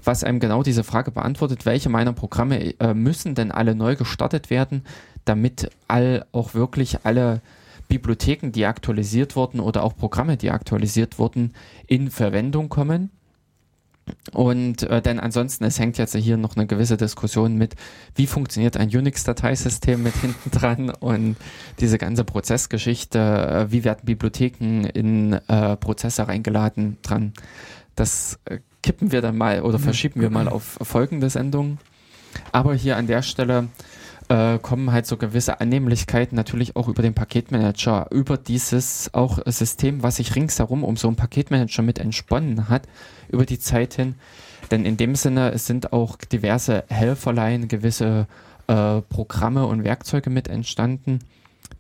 [0.04, 4.50] was einem genau diese Frage beantwortet, welche meiner Programme äh, müssen denn alle neu gestartet
[4.50, 4.84] werden,
[5.26, 7.42] damit all auch wirklich alle
[7.90, 11.54] Bibliotheken, die aktualisiert wurden oder auch Programme, die aktualisiert wurden,
[11.86, 13.12] in Verwendung kommen.
[14.34, 17.76] Und äh, denn ansonsten, es hängt jetzt hier noch eine gewisse Diskussion mit,
[18.16, 21.38] wie funktioniert ein Unix-Dateisystem mit hinten dran und
[21.80, 27.34] diese ganze Prozessgeschichte, äh, wie werden Bibliotheken in äh, Prozesse reingeladen dran.
[27.96, 31.78] Das äh, kippen wir dann mal oder verschieben wir mal auf folgende Sendung.
[32.52, 33.70] Aber hier an der Stelle
[34.34, 40.02] äh, kommen halt so gewisse Annehmlichkeiten natürlich auch über den Paketmanager, über dieses auch System,
[40.02, 42.88] was sich ringsherum um so einen Paketmanager mit entsponnen hat,
[43.30, 44.16] über die Zeit hin.
[44.72, 48.26] Denn in dem Sinne sind auch diverse Helferlein, gewisse
[48.66, 51.20] äh, Programme und Werkzeuge mit entstanden,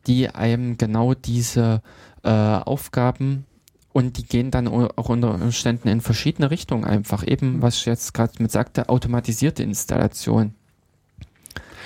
[0.06, 1.82] die einem genau diese
[2.22, 3.46] äh, Aufgaben
[3.94, 7.26] und die gehen dann auch unter Umständen in verschiedene Richtungen einfach.
[7.26, 10.54] Eben, was ich jetzt gerade mit sagte, automatisierte Installation.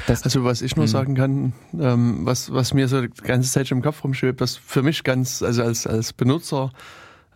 [0.08, 0.92] Das also was ich nur mh.
[0.92, 4.56] sagen kann, ähm, was, was mir so die ganze Zeit schon im Kopf rumschwebt, was
[4.56, 6.72] für mich ganz, also als, als Benutzer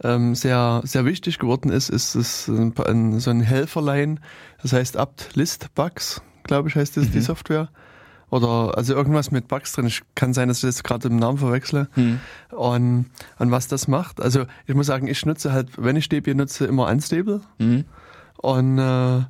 [0.03, 4.21] ähm, sehr, sehr wichtig geworden ist, ist, ist ein, ein, so ein Helferlein,
[4.61, 7.11] das heißt apt list bugs, glaube ich heißt das, mhm.
[7.11, 7.69] die Software.
[8.29, 9.87] Oder also irgendwas mit Bugs drin.
[9.87, 11.89] Ich kann sein, dass ich das gerade im Namen verwechsle.
[11.97, 12.21] Mhm.
[12.51, 13.07] Und,
[13.39, 14.21] und was das macht.
[14.21, 17.41] Also ich muss sagen, ich nutze halt, wenn ich Debian nutze, immer Unstable.
[17.57, 17.83] Mhm.
[18.41, 19.21] Und äh,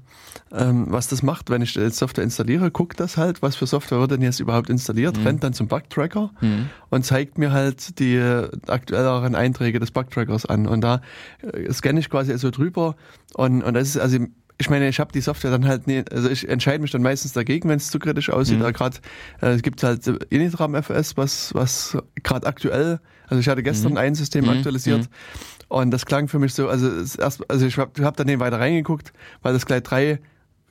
[0.54, 4.12] ähm, was das macht, wenn ich Software installiere, guckt das halt, was für Software wird
[4.12, 5.24] denn jetzt überhaupt installiert, mhm.
[5.24, 6.70] rennt dann zum Bugtracker mhm.
[6.90, 8.20] und zeigt mir halt die
[8.68, 10.68] aktuelleren Einträge des Bugtrackers an.
[10.68, 11.02] Und da
[11.42, 12.96] äh, scanne ich quasi so drüber
[13.34, 14.20] und, und das ist also
[14.62, 17.34] ich meine, ich habe die Software dann halt nie, also ich entscheide mich dann meistens
[17.34, 18.60] dagegen, wenn es zu kritisch aussieht.
[18.60, 18.72] Mhm.
[18.74, 18.98] gerade
[19.42, 23.98] äh, es gibt halt Initram FS, was was gerade aktuell, also ich hatte gestern mhm.
[23.98, 24.52] ein System mhm.
[24.52, 25.08] aktualisiert mhm.
[25.68, 26.90] und das klang für mich so, also
[27.22, 29.12] erst, also ich habe hab dann weiter reingeguckt,
[29.42, 30.20] weil das gleich drei äh,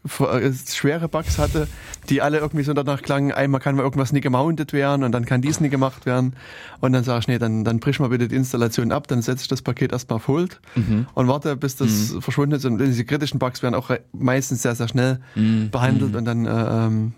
[0.08, 1.68] schwere Bugs hatte,
[2.08, 5.26] die alle irgendwie so danach klangen, einmal kann mal irgendwas nie gemountet werden und dann
[5.26, 6.34] kann dies nie gemacht werden.
[6.80, 9.42] Und dann sage ich, nee, dann, dann brisch mal bitte die Installation ab, dann setze
[9.42, 11.06] ich das Paket erstmal auf Hold mhm.
[11.14, 12.22] und warte, bis das mhm.
[12.22, 12.64] verschwunden ist.
[12.64, 15.70] Und diese kritischen Bugs werden auch meistens sehr, sehr schnell mhm.
[15.70, 16.18] behandelt mhm.
[16.18, 17.12] und dann äh, ähm,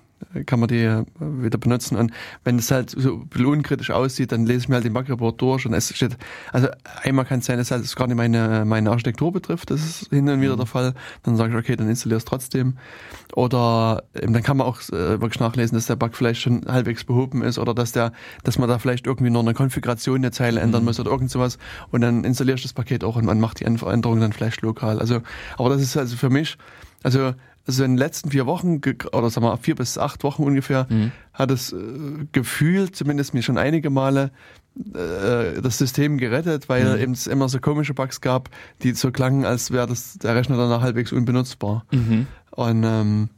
[0.46, 1.96] kann man die äh, wieder benutzen.
[1.96, 2.12] Und
[2.44, 5.74] wenn es halt so unkritisch aussieht, dann lese ich mir halt den Bug-Report durch und
[5.74, 6.16] es steht,
[6.52, 6.68] also
[7.02, 10.10] einmal kann es sein, dass halt es gar nicht meine, meine Architektur betrifft, das ist
[10.10, 10.58] hin und wieder mhm.
[10.58, 10.94] der Fall.
[11.22, 12.76] Dann sage ich, okay, dann installiere es trotzdem.
[13.34, 17.04] Oder ähm, dann kann man auch äh, wirklich nachlesen, dass der Bug vielleicht schon halbwegs
[17.04, 18.12] behoben ist oder dass der,
[18.44, 20.86] dass man da vielleicht irgendwie nur eine Konfiguration der Zeile ändern mhm.
[20.86, 21.58] muss oder irgend sowas.
[21.90, 24.98] Und dann installiere ich das Paket auch und man macht die Änderung dann vielleicht lokal.
[24.98, 25.20] Also,
[25.56, 26.56] aber das ist also für mich,
[27.02, 27.34] also
[27.66, 28.80] also in den letzten vier Wochen,
[29.12, 31.12] oder sagen wir vier bis acht Wochen ungefähr, mhm.
[31.32, 31.76] hat es äh,
[32.32, 34.30] gefühlt, zumindest mir schon einige Male,
[34.94, 37.02] äh, das System gerettet, weil mhm.
[37.02, 38.48] eben es immer so komische Bugs gab,
[38.82, 41.84] die so klangen, als wäre das der Rechner dann halbwegs unbenutzbar.
[41.92, 42.26] Mhm.
[42.50, 43.28] Und ähm,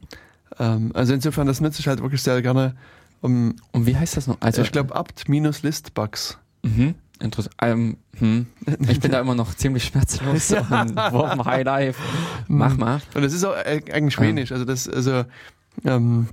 [0.58, 2.74] ähm, also insofern, das nutze ich halt wirklich sehr gerne.
[3.20, 4.36] Um, Und wie heißt das noch?
[4.40, 6.38] Also ich glaube apt-list-bugs.
[6.62, 6.94] Mhm.
[7.24, 7.54] Interessant.
[7.62, 8.46] Ähm, hm.
[8.88, 10.50] Ich bin da immer noch ziemlich schmerzlos.
[10.50, 10.68] ja.
[10.68, 12.00] Warm High Life.
[12.48, 12.80] Mach hm.
[12.80, 13.02] mal.
[13.14, 14.52] Und das ist auch eigentlich wenig.
[14.52, 15.24] Also das, also
[15.84, 16.28] ähm,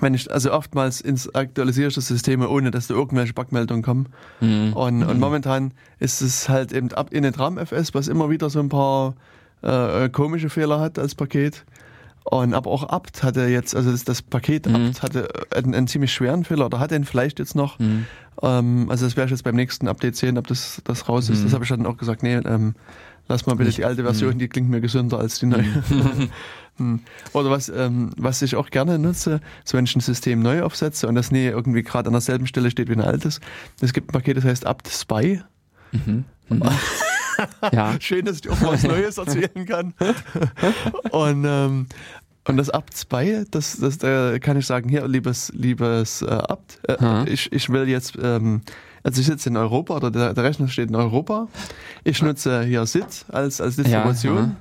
[0.00, 4.08] wenn ich, also oftmals ins aktualisiere ich das Systeme, ohne dass da irgendwelche Backmeldungen kommen.
[4.40, 4.72] Mhm.
[4.72, 5.08] Und, mhm.
[5.08, 8.68] und momentan ist es halt eben ab in den RAM-FS, was immer wieder so ein
[8.68, 9.14] paar
[9.62, 11.64] äh, komische Fehler hat als Paket.
[12.24, 14.74] Und aber auch Abt hatte jetzt, also das, das Paket mhm.
[14.74, 17.78] Abt hatte einen, einen, ziemlich schweren Fehler oder hat den vielleicht jetzt noch.
[17.78, 18.06] Mhm.
[18.42, 21.40] Ähm, also das werde ich jetzt beim nächsten Update sehen, ob das, das raus ist.
[21.40, 21.44] Mhm.
[21.44, 22.74] Das habe ich dann auch gesagt, nee, ähm,
[23.28, 24.38] lass mal bitte ich, die alte Version, mhm.
[24.38, 25.62] die klingt mir gesünder als die neue.
[25.62, 26.30] Mhm.
[26.78, 27.00] Hm.
[27.34, 31.06] Oder was, ähm, was ich auch gerne nutze, so wenn ich ein System neu aufsetze
[31.06, 33.40] und das nie irgendwie gerade an derselben Stelle steht wie ein altes.
[33.82, 35.42] Es gibt ein Paket, das heißt Apt Spy.
[35.92, 36.24] Mhm.
[37.72, 37.94] ja.
[38.00, 39.94] Schön, dass ich auch mal was Neues erzählen kann.
[41.10, 41.86] Und, ähm,
[42.48, 46.80] und das Abt 2, das, das da kann ich sagen, hier, liebes, liebes äh, Abt,
[46.88, 48.62] äh, ich, ich will jetzt, ähm,
[49.02, 51.48] also ich sitze in Europa oder der, der Rechner steht in Europa.
[52.04, 54.36] Ich nutze hier SIT als, als Distribution.
[54.36, 54.56] Ja,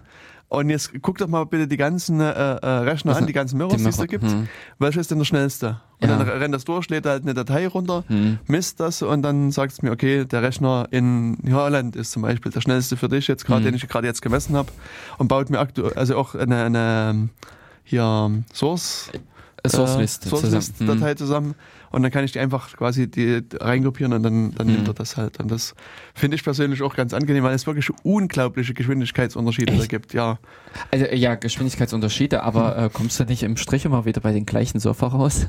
[0.51, 3.81] und jetzt guck doch mal bitte die ganzen äh, äh, Rechner an, die ganzen Mirrors,
[3.81, 4.25] die, es da gibt.
[4.25, 4.49] Hm.
[4.79, 5.79] Welcher ist denn der schnellste?
[6.01, 6.17] Und ja.
[6.17, 8.37] dann rennt das durch, lädt halt eine Datei runter, hm.
[8.47, 12.51] misst das und dann sagt es mir, okay, der Rechner in Holland ist zum Beispiel
[12.51, 13.65] der schnellste für dich jetzt gerade, hm.
[13.67, 14.69] den ich gerade jetzt gemessen habe
[15.17, 17.29] und baut mir aktuell, also auch eine, eine
[17.85, 19.09] hier Source
[19.67, 20.73] Source List, äh, Source.
[20.79, 21.55] Datei zusammen
[21.91, 24.73] und dann kann ich die einfach quasi die reingruppieren und dann, dann mhm.
[24.73, 25.39] nimmt er das halt.
[25.39, 25.75] Und das
[26.15, 29.83] finde ich persönlich auch ganz angenehm, weil es wirklich unglaubliche Geschwindigkeitsunterschiede Echt?
[29.83, 30.39] da gibt, ja.
[30.91, 32.85] Also ja, Geschwindigkeitsunterschiede, aber mhm.
[32.85, 35.47] äh, kommst du nicht im Strich immer wieder bei den gleichen Surfer raus?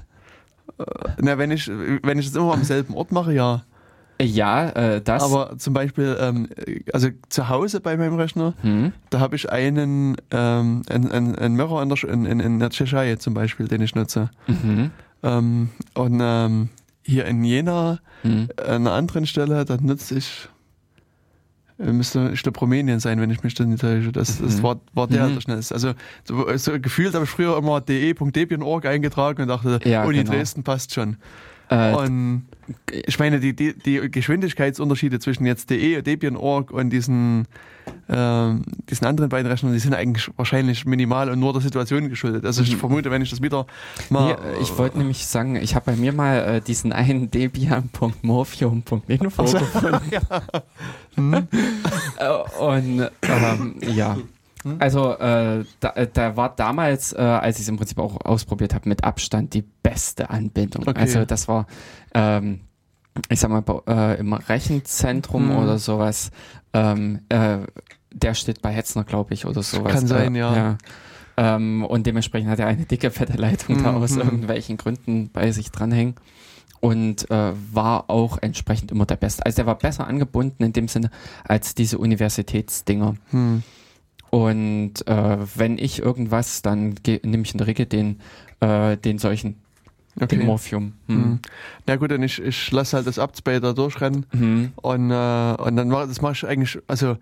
[0.78, 0.84] Äh,
[1.18, 3.64] na, wenn ich, wenn ich es immer am selben Ort mache, ja.
[4.20, 5.22] Ja, äh, das.
[5.22, 6.48] Aber zum Beispiel, ähm,
[6.92, 8.92] also zu Hause bei meinem Rechner, hm.
[9.10, 13.16] da habe ich einen, ähm, einen, einen, einen Mirror in der, in, in der Tschechei
[13.16, 14.30] zum Beispiel, den ich nutze.
[14.46, 14.90] Mhm.
[15.24, 16.68] Ähm, und ähm,
[17.04, 18.48] hier in Jena, mhm.
[18.58, 20.48] an einer anderen Stelle, da nutze ich
[21.78, 24.12] äh, müsste, ich glaube, Rumänien sein, wenn ich mich dann nicht täusche.
[24.12, 24.62] Das, das Mhm.
[24.62, 25.34] war, war der, Mhm.
[25.34, 25.74] der schnellste.
[25.74, 25.92] Also,
[26.24, 30.32] so, so gefühlt habe ich früher immer de.debian.org eingetragen und dachte, Ja, Uni genau.
[30.32, 31.16] Dresden passt schon.
[31.72, 32.46] Äh, Und
[32.90, 37.46] ich meine, die, die, die Geschwindigkeitsunterschiede zwischen jetzt DE, Debian.org und diesen,
[38.08, 42.44] ähm, diesen anderen beiden Rechnern, die sind eigentlich wahrscheinlich minimal und nur der Situation geschuldet.
[42.46, 42.78] Also ich Mhm.
[42.78, 43.66] vermute, wenn ich das wieder
[44.10, 44.34] mal...
[44.34, 49.46] Nee, ich wollte nämlich sagen, ich habe bei mir mal äh, diesen einen debian.morphium.info Ach
[49.48, 50.00] so, gefunden.
[51.16, 51.34] Hm?
[51.34, 54.16] Äh, und ähm, ja.
[54.78, 58.74] Also äh, da, äh, da war damals, äh, als ich es im Prinzip auch ausprobiert
[58.74, 60.86] habe, mit Abstand die beste Anbindung.
[60.86, 61.00] Okay.
[61.00, 61.66] Also das war,
[62.14, 62.60] ähm,
[63.28, 65.56] ich sag mal, äh, im Rechenzentrum Mhm.
[65.56, 66.30] oder sowas.
[66.72, 67.58] Ähm, äh,
[68.12, 69.92] der steht bei Hetzner, glaube ich, oder sowas.
[69.92, 70.78] Kann sein, äh, ja.
[71.36, 74.02] Ähm, und dementsprechend hat er eine dicke, fette Leitung da Mhm.
[74.02, 76.14] aus irgendwelchen Gründen bei sich dranhängen.
[76.80, 79.46] Und äh, war auch entsprechend immer der Beste.
[79.46, 81.10] Also der war besser angebunden in dem Sinne
[81.44, 83.14] als diese Universitätsdinger.
[83.30, 83.62] Hm.
[84.34, 88.18] Und äh, wenn ich irgendwas, dann nehme ich in der Regel den,
[88.60, 89.56] äh, den solchen,
[90.16, 90.44] den Okay.
[90.44, 90.94] Morphium.
[91.06, 91.16] Hm.
[91.16, 91.38] Hm.
[91.86, 94.72] Na gut, dann ich, ich lasse halt das Upspace da durchrennen Hm.
[94.76, 97.18] und, äh, und dann war das mache ich eigentlich, also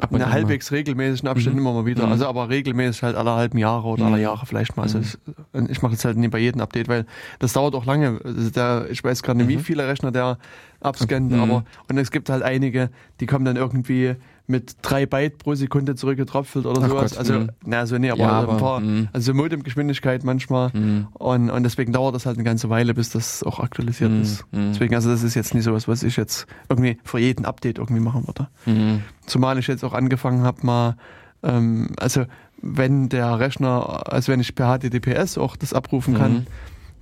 [0.00, 1.66] Ab an halbwegs regelmäßigen Abständen Mhm.
[1.66, 2.06] immer mal wieder.
[2.06, 2.12] Mhm.
[2.12, 4.12] Also aber regelmäßig halt alle halben Jahre oder Mhm.
[4.12, 4.82] alle Jahre vielleicht mal.
[4.84, 5.66] Also Mhm.
[5.70, 7.04] ich mache das halt nie bei jedem Update, weil
[7.40, 8.20] das dauert auch lange.
[8.22, 9.60] Also der, ich weiß gerade nicht, wie Mhm.
[9.60, 10.38] viele Rechner der
[10.80, 11.40] abscannt, Mhm.
[11.40, 14.14] aber und es gibt halt einige, die kommen dann irgendwie
[14.48, 17.10] mit drei Byte pro Sekunde zurückgetröpfelt oder Ach sowas.
[17.12, 17.50] Gott, also, mhm.
[17.66, 19.08] na, so nee, aber, Ja, also ein aber, paar, mhm.
[19.12, 20.72] also Modemgeschwindigkeit manchmal.
[20.72, 21.06] Hm.
[21.12, 24.22] Und, und deswegen dauert das halt eine ganze Weile, bis das auch aktualisiert Hm.
[24.22, 24.44] ist.
[24.52, 24.72] Hm.
[24.72, 28.00] Deswegen, also das ist jetzt nicht sowas, was ich jetzt irgendwie für jeden Update irgendwie
[28.00, 28.48] machen würde.
[28.64, 29.02] Hm.
[29.26, 30.96] Zumal ich jetzt auch angefangen habe, mal,
[31.42, 32.24] ähm, also
[32.62, 36.46] wenn der Rechner, also wenn ich per HTTPS auch das abrufen kann,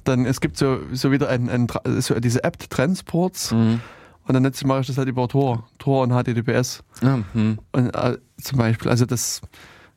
[0.05, 1.68] dann es gibt so, so wieder ein, ein,
[2.01, 3.81] so diese App Transports Hm.
[4.27, 7.59] Und dann jetzt mache ich das halt über Tor, Tor und HTTPS Ah, hm.
[7.73, 8.90] und, äh, zum Beispiel.
[8.90, 9.40] Also das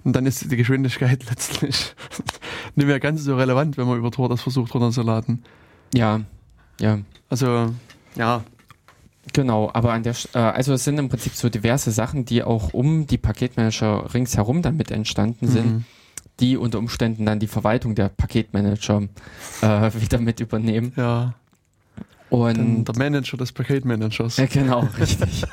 [0.03, 1.93] und dann ist die Geschwindigkeit letztlich
[2.75, 5.43] nicht mehr ganz so relevant, wenn man über Tor das versucht runterzuladen.
[5.93, 6.21] Ja,
[6.79, 6.99] ja.
[7.29, 7.73] Also
[8.15, 8.43] ja,
[9.33, 12.73] Genau, aber an der, äh, also es sind im Prinzip so diverse Sachen, die auch
[12.73, 15.83] um die Paketmanager ringsherum dann mit entstanden sind, Mhm.
[16.39, 19.03] die unter Umständen dann die Verwaltung der Paketmanager
[19.61, 20.93] äh, wieder mit übernehmen.
[20.95, 21.33] ja.
[22.29, 24.37] Und der Manager des Paketmanagers.
[24.37, 25.45] ja, genau, richtig.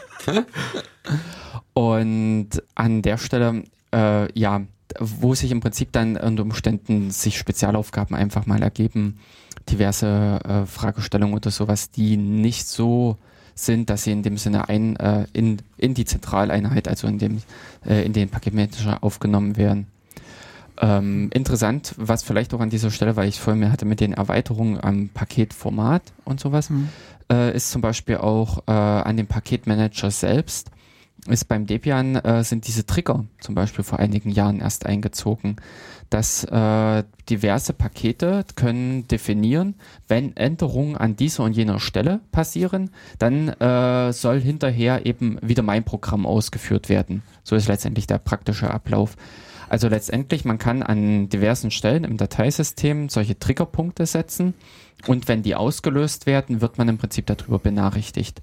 [1.72, 4.62] Und an der Stelle, äh, ja,
[4.98, 9.18] wo sich im Prinzip dann unter Umständen sich Spezialaufgaben einfach mal ergeben,
[9.68, 13.16] diverse äh, Fragestellungen oder sowas, die nicht so
[13.54, 17.42] sind, dass sie in dem Sinne ein, äh, in, in die Zentraleinheit, also in dem,
[17.86, 19.86] äh, in den Paketmanager aufgenommen werden.
[20.80, 24.12] Ähm, interessant, was vielleicht auch an dieser Stelle, weil ich vorhin mir hatte mit den
[24.12, 26.88] Erweiterungen am Paketformat und sowas, Mhm.
[27.32, 30.70] äh, ist zum Beispiel auch äh, an dem Paketmanager selbst,
[31.28, 35.56] ist beim Debian äh, sind diese Trigger zum Beispiel vor einigen Jahren erst eingezogen,
[36.08, 39.74] dass äh, diverse Pakete können definieren,
[40.06, 45.82] wenn Änderungen an dieser und jener Stelle passieren, dann äh, soll hinterher eben wieder mein
[45.82, 47.22] Programm ausgeführt werden.
[47.42, 49.16] So ist letztendlich der praktische Ablauf.
[49.68, 54.54] Also letztendlich, man kann an diversen Stellen im Dateisystem solche Triggerpunkte setzen
[55.06, 58.42] und wenn die ausgelöst werden, wird man im Prinzip darüber benachrichtigt.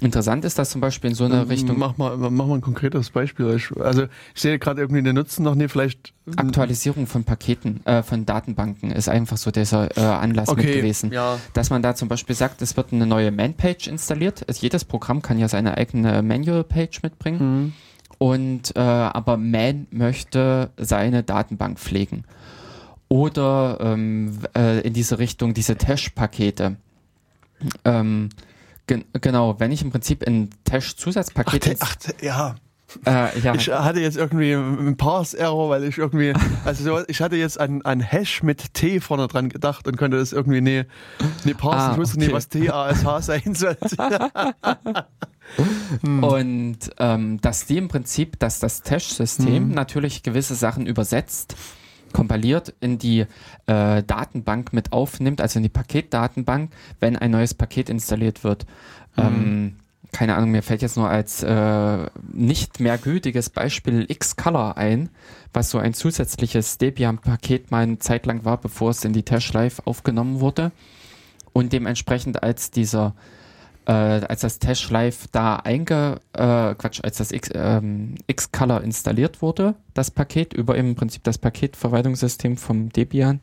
[0.00, 2.60] Interessant ist das zum Beispiel in so einer Ähm, Richtung Mach mal, mach mal ein
[2.60, 3.58] konkretes Beispiel.
[3.80, 4.02] Also
[4.34, 6.12] ich sehe gerade irgendwie den Nutzen noch nicht, vielleicht.
[6.36, 11.12] Aktualisierung von Paketen, äh, von Datenbanken ist einfach so dieser äh, Anlass mit Okay, gewesen.
[11.12, 11.38] ja.
[11.54, 14.44] Dass man da zum Beispiel sagt, es wird eine neue Man-Page installiert.
[14.48, 17.38] Also jedes Programm kann ja seine eigene Manual-Page mitbringen.
[17.62, 17.72] Mhm.
[18.18, 22.24] Und äh, aber Man möchte seine Datenbank pflegen.
[23.08, 26.76] Oder ähm, äh, in diese Richtung diese Tash-Pakete.
[27.84, 28.30] Ähm,
[28.86, 32.56] gen genau, wenn ich im Prinzip ein Ach, Tash-Zusatzpaket ach, te- ja.
[33.04, 36.32] äh, ja, Ich hatte jetzt irgendwie einen Parse-Error, weil ich irgendwie,
[36.64, 40.16] also so, ich hatte jetzt an, an Hash mit T vorne dran gedacht und konnte
[40.18, 40.82] das irgendwie nie,
[41.44, 41.90] nie parsen.
[41.90, 42.26] Ah, ich wusste okay.
[42.26, 43.96] nie, was T-A-S-H sein sollte.
[46.02, 46.22] Hm.
[46.22, 49.74] Und ähm, dass die im Prinzip, dass das Tash-System Mhm.
[49.74, 51.56] natürlich gewisse Sachen übersetzt,
[52.12, 53.26] kompiliert in die
[53.66, 56.70] äh, Datenbank mit aufnimmt, also in die Paketdatenbank,
[57.00, 58.66] wenn ein neues Paket installiert wird.
[59.16, 59.22] Mhm.
[59.24, 59.76] Ähm,
[60.12, 65.10] keine Ahnung, mir fällt jetzt nur als äh, nicht mehr gültiges Beispiel Xcolor ein,
[65.52, 69.52] was so ein zusätzliches Debian-Paket mal eine Zeit lang war, bevor es in die Tash
[69.52, 70.72] Live aufgenommen wurde.
[71.52, 73.14] Und dementsprechend als dieser
[73.86, 79.42] äh, als das Tash Live da einge, äh, Quatsch, als das X, ähm, Xcolor installiert
[79.42, 83.40] wurde, das Paket, über im Prinzip das Paketverwaltungssystem vom Debian,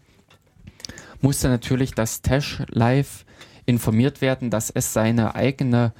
[1.21, 3.25] musste natürlich das Tash Live
[3.65, 5.93] informiert werden, dass es seine eigene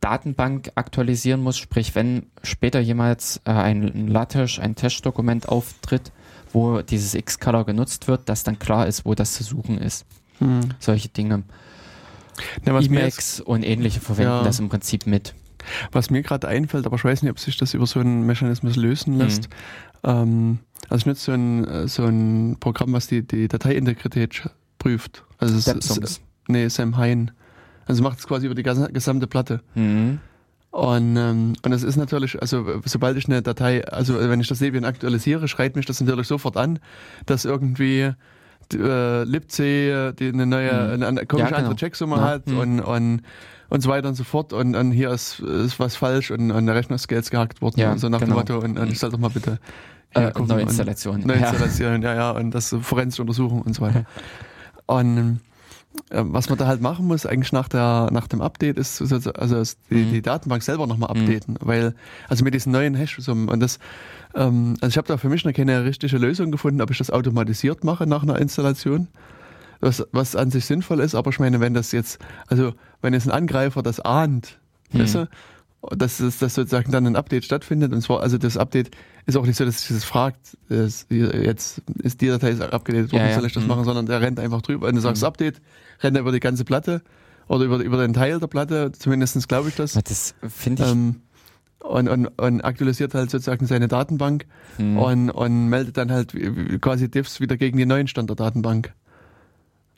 [0.00, 6.10] Datenbank aktualisieren muss, sprich wenn später jemals äh, ein LaTeX, ein Testdokument auftritt,
[6.52, 10.06] wo dieses Xcolor genutzt wird, dass dann klar ist, wo das zu suchen ist.
[10.38, 10.60] Hm.
[10.78, 11.44] Solche Dinge.
[12.64, 14.42] Emacs und ähnliche verwenden ja.
[14.42, 15.34] das im Prinzip mit.
[15.92, 18.76] Was mir gerade einfällt, aber ich weiß nicht, ob sich das über so einen Mechanismus
[18.76, 19.48] lösen lässt.
[20.02, 20.10] Mhm.
[20.10, 20.58] Ähm,
[20.88, 24.48] also ich nutze so ein, so ein Programm, was die, die Dateiintegrität
[24.78, 25.24] prüft.
[25.38, 27.32] Also es ist, nee, Sam Hein.
[27.86, 29.60] Also macht es quasi über die gesamte Platte.
[29.74, 30.20] Mhm.
[30.70, 34.60] Und, ähm, und es ist natürlich, also sobald ich eine Datei, also wenn ich das
[34.60, 36.78] Debian aktualisiere, schreit mich das natürlich sofort an,
[37.26, 38.12] dass irgendwie
[38.74, 41.02] äh, libc die eine neue, mhm.
[41.02, 41.58] eine, komische ja, genau.
[41.58, 42.22] andere Checksumme ja.
[42.22, 42.58] hat mhm.
[42.58, 43.22] und, und
[43.70, 46.66] und so weiter und so fort und, und hier ist, ist was falsch und, und
[46.66, 48.32] der Rechner ist Geld gehackt worden ja, und so nach genau.
[48.32, 49.60] dem Motto und, und ich soll doch mal bitte
[50.14, 51.20] äh, Neuinstallation.
[51.24, 52.14] Neuinstallation, ja.
[52.14, 54.04] ja, ja, und das forensische Untersuchung und so weiter.
[54.86, 55.38] Und
[56.10, 59.94] was man da halt machen muss, eigentlich nach der nach dem Update, ist also die,
[59.94, 60.12] mhm.
[60.12, 61.22] die Datenbank selber nochmal mhm.
[61.22, 61.66] updaten, mhm.
[61.66, 61.94] weil
[62.28, 63.78] also mit diesen neuen Hash-Summen und das,
[64.34, 67.10] ähm, also ich habe da für mich noch keine richtige Lösung gefunden, ob ich das
[67.10, 69.08] automatisiert mache nach einer Installation,
[69.80, 72.72] was, was an sich sinnvoll ist, aber ich meine, wenn das jetzt, also
[73.02, 74.58] wenn jetzt ein Angreifer das ahnt,
[74.92, 74.98] mhm.
[75.00, 75.28] weißt du,
[75.96, 77.92] dass, dass, dass sozusagen dann ein Update stattfindet.
[77.92, 78.90] Und zwar, also das Update
[79.26, 83.22] ist auch nicht so, dass sich das fragt, ist, jetzt ist die Datei abgedatet worden,
[83.22, 83.34] ja, ja.
[83.34, 83.68] soll ich das mhm.
[83.68, 84.88] machen, sondern der rennt einfach drüber.
[84.88, 85.28] Wenn du sagst mhm.
[85.28, 85.60] Update,
[86.02, 87.02] rennt er über die ganze Platte
[87.48, 89.92] oder über, über den Teil der Platte, zumindest glaube ich das.
[89.92, 90.90] Das finde ich.
[90.90, 91.16] Ähm,
[91.80, 94.44] und, und, und aktualisiert halt sozusagen seine Datenbank
[94.76, 94.98] mhm.
[94.98, 96.34] und, und meldet dann halt
[96.82, 98.92] quasi Diffs wieder gegen den neuen Stand der Datenbank.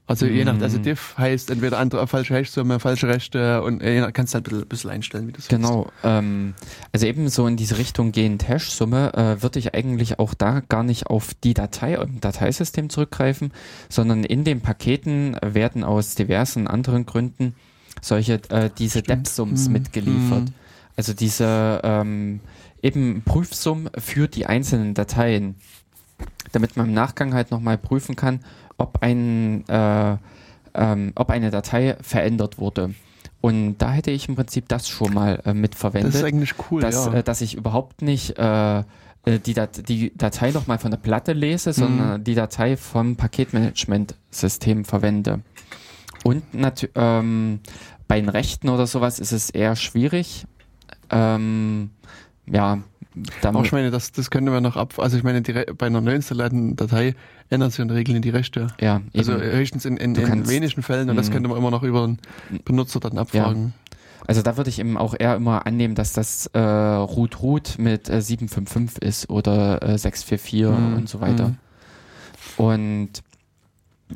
[0.06, 0.82] Also je nach, also mhm.
[0.82, 4.90] diff heißt entweder andere falsche Hashsumme, falsche Rechte und äh, kannst halt ein bisschen, bisschen
[4.90, 6.54] einstellen, wie das Genau, ähm,
[6.92, 10.82] also eben so in diese Richtung gehend Hash-Summe äh, würde ich eigentlich auch da gar
[10.82, 13.52] nicht auf die Datei im Dateisystem zurückgreifen,
[13.88, 17.54] sondern in den Paketen werden aus diversen anderen Gründen
[18.00, 19.72] solche äh, diese Depth-Sums mhm.
[19.72, 20.44] mitgeliefert.
[20.44, 20.54] Mhm.
[20.96, 22.40] Also diese ähm,
[22.82, 25.54] eben Prüfsum für die einzelnen Dateien,
[26.52, 28.40] damit man im Nachgang halt nochmal prüfen kann,
[28.82, 30.16] ob, ein, äh,
[30.74, 32.94] ähm, ob eine Datei verändert wurde.
[33.40, 36.14] Und da hätte ich im Prinzip das schon mal äh, mitverwendet.
[36.14, 37.14] Das ist eigentlich cool, dass, ja.
[37.14, 38.84] äh, dass ich überhaupt nicht äh, äh
[39.44, 41.74] die, Dat die Datei nochmal von der Platte lese, mhm.
[41.74, 45.40] sondern die Datei vom Paketmanagement-System verwende.
[46.24, 46.44] Und
[46.94, 47.60] ähm,
[48.06, 50.46] bei den Rechten oder sowas ist es eher schwierig.
[51.10, 51.90] Ähm,
[52.46, 52.78] ja,
[53.43, 56.01] auch ich meine, das, das könnte man noch ab, also ich meine, die, bei einer
[56.01, 57.14] neu installierten Datei
[57.51, 58.68] ändern sich in der Regel die Rechte.
[58.80, 59.43] Ja, also eben.
[59.43, 61.32] höchstens in, in, in wenigen Fällen und das mhm.
[61.34, 62.18] könnte man immer noch über den
[62.64, 63.74] Benutzer dann abfragen.
[63.76, 63.82] Ja.
[64.26, 68.09] Also da würde ich eben auch eher immer annehmen, dass das äh, Root Root mit
[68.09, 70.97] äh, 755 ist oder äh, 644 mhm.
[70.97, 71.48] und so weiter.
[71.48, 71.56] Mhm.
[72.56, 73.10] Und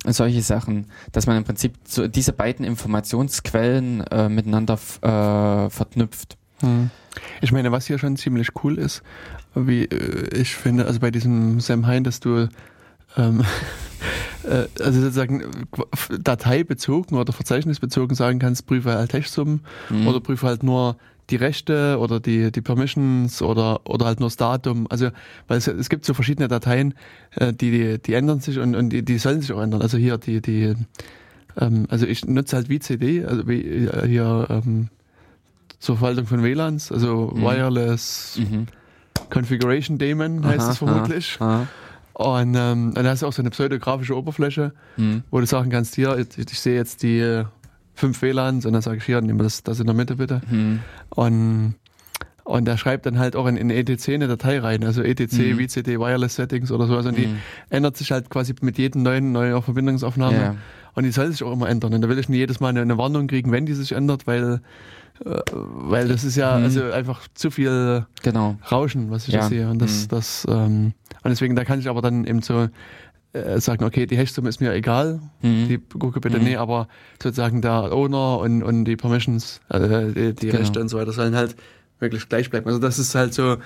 [0.05, 6.37] solche Sachen, dass man im Prinzip so diese beiden Informationsquellen äh, miteinander äh, verknüpft.
[6.63, 6.91] Mhm.
[7.41, 9.03] Ich meine, was hier schon ziemlich cool ist,
[9.55, 12.49] wie äh, ich finde, also bei diesem Sam Hein, dass du
[13.17, 13.45] ähm,
[14.45, 15.67] äh, also sozusagen
[16.21, 19.61] dateibezogen oder verzeichnisbezogen sagen kannst, prüfe halt Hashsummen
[19.91, 20.07] mhm.
[20.07, 20.97] oder prüfe halt nur
[21.31, 24.87] die Rechte oder die, die Permissions oder, oder halt nur das Datum.
[24.91, 25.11] Also,
[25.49, 26.95] weil es, es gibt so verschiedene Dateien,
[27.35, 29.83] äh, die, die, die ändern sich und, und die, die sollen sich auch ändern.
[29.83, 30.75] Also hier die, die,
[31.59, 34.89] ähm, also ich nutze halt VCD, also wie, äh, hier, ähm,
[35.79, 37.43] zur Verwaltung von WLANs, also mhm.
[37.43, 38.67] Wireless mhm.
[39.31, 41.37] Configuration Daemon heißt aha, es vermutlich.
[41.41, 41.67] Aha, aha.
[42.15, 45.23] Und ähm, dann hast du auch so eine pseudografische Oberfläche, mhm.
[45.31, 47.45] wo du sagen kannst, hier, ich, ich sehe jetzt die äh,
[47.95, 50.41] fünf WLANs und dann sage ich hier, nimm das, das in der Mitte bitte.
[50.51, 50.81] Mhm.
[51.11, 51.75] Und
[52.47, 55.59] und der schreibt dann halt auch in, in ETC eine Datei rein, also ETC, mhm.
[55.59, 56.97] VCD, Wireless Settings oder so.
[56.97, 57.39] Also die mhm.
[57.71, 60.37] ändert sich halt quasi mit jedem neuen, neuen Verbindungsaufnahme.
[60.37, 60.57] Ja.
[60.95, 61.93] Und die soll sich auch immer ändern.
[61.93, 64.29] Und da will ich nicht jedes Mal eine, eine Warnung kriegen, wenn die sich ändert,
[64.29, 64.61] weil
[65.25, 66.65] weil das ist ja mhm.
[66.65, 68.57] also einfach zu viel genau.
[68.71, 69.41] Rauschen, was ich ja.
[69.41, 69.71] da sehe.
[69.71, 70.09] Und das, mhm.
[70.09, 72.69] das, ähm, und deswegen, da kann ich aber dann eben so
[73.33, 75.69] äh, sagen, okay, die Hashsumme ist mir egal, mhm.
[75.69, 76.45] die gucke bitte mhm.
[76.45, 76.89] nee, aber
[77.23, 80.59] sozusagen der Owner und, und die Permissions, äh, die, die genau.
[80.59, 81.57] Rechte und so weiter sollen halt
[81.99, 82.67] wirklich gleich bleiben.
[82.67, 83.57] Also das ist halt so,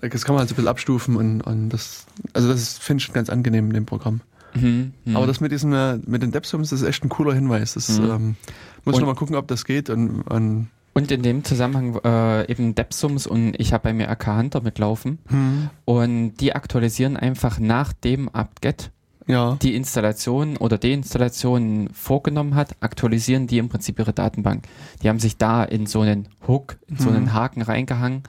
[0.00, 3.12] das kann man halt so ein bisschen abstufen und, und das, also das finde ich
[3.12, 4.20] ganz angenehm in dem Programm.
[4.54, 5.16] Mhm, mh.
[5.16, 7.74] Aber das mit diesem, äh, mit den Depsums, das ist echt ein cooler Hinweis.
[7.74, 8.10] Das mhm.
[8.10, 8.36] ähm,
[8.84, 12.74] muss ich nochmal gucken, ob das geht und, und und in dem Zusammenhang äh, eben
[12.74, 15.70] Depsums und ich habe bei mir AK Hunter mitlaufen hm.
[15.84, 18.90] und die aktualisieren einfach nach dem Apt-Get
[19.26, 19.56] ja.
[19.62, 24.64] die Installation oder Deinstallation vorgenommen hat, aktualisieren die im Prinzip ihre Datenbank.
[25.02, 27.32] Die haben sich da in so einen Hook, in so einen hm.
[27.32, 28.24] Haken reingehangen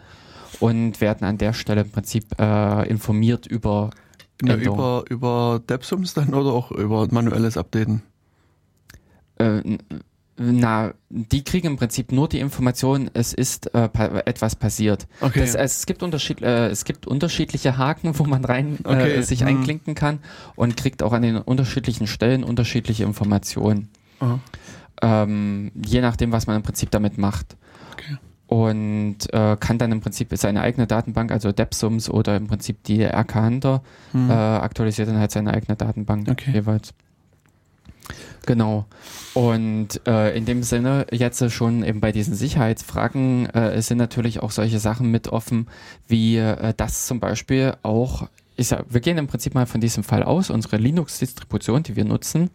[0.60, 3.90] und werden an der Stelle im Prinzip äh, informiert über
[4.42, 8.04] ja, über über Depsums dann oder auch über manuelles Updaten?
[9.38, 9.78] Äh,
[10.36, 15.08] Na, die kriegen im Prinzip nur die Information, es ist äh, pa etwas passiert.
[15.22, 15.42] Okay.
[15.42, 19.42] Das, es, gibt Unterschied, äh, es gibt unterschiedliche Haken, wo man rein äh, Okay, sich
[19.42, 19.48] hm.
[19.48, 20.20] einklinken kann
[20.56, 23.90] und kriegt auch an den unterschiedlichen Stellen unterschiedliche Informationen.
[25.02, 27.56] Ähm, je nachdem, was man im Prinzip damit macht.
[27.92, 28.18] Okay.
[28.48, 33.04] Und äh, kann dann im Prinzip seine eigene Datenbank, also Depsums oder im Prinzip die
[33.04, 33.84] RK Hunter,
[34.14, 34.30] Hm.
[34.30, 36.94] äh, aktualisiert dann halt seine eigene Datenbank jeweils.
[38.46, 38.86] Genau.
[39.34, 44.52] Und äh, in dem Sinne, jetzt schon eben bei diesen Sicherheitsfragen äh, sind natürlich auch
[44.52, 45.68] solche Sachen mit offen,
[46.08, 50.04] wie äh, das zum Beispiel auch, ich sag, wir gehen im Prinzip mal von diesem
[50.04, 52.50] Fall aus, unsere Linux-Distribution, die wir nutzen,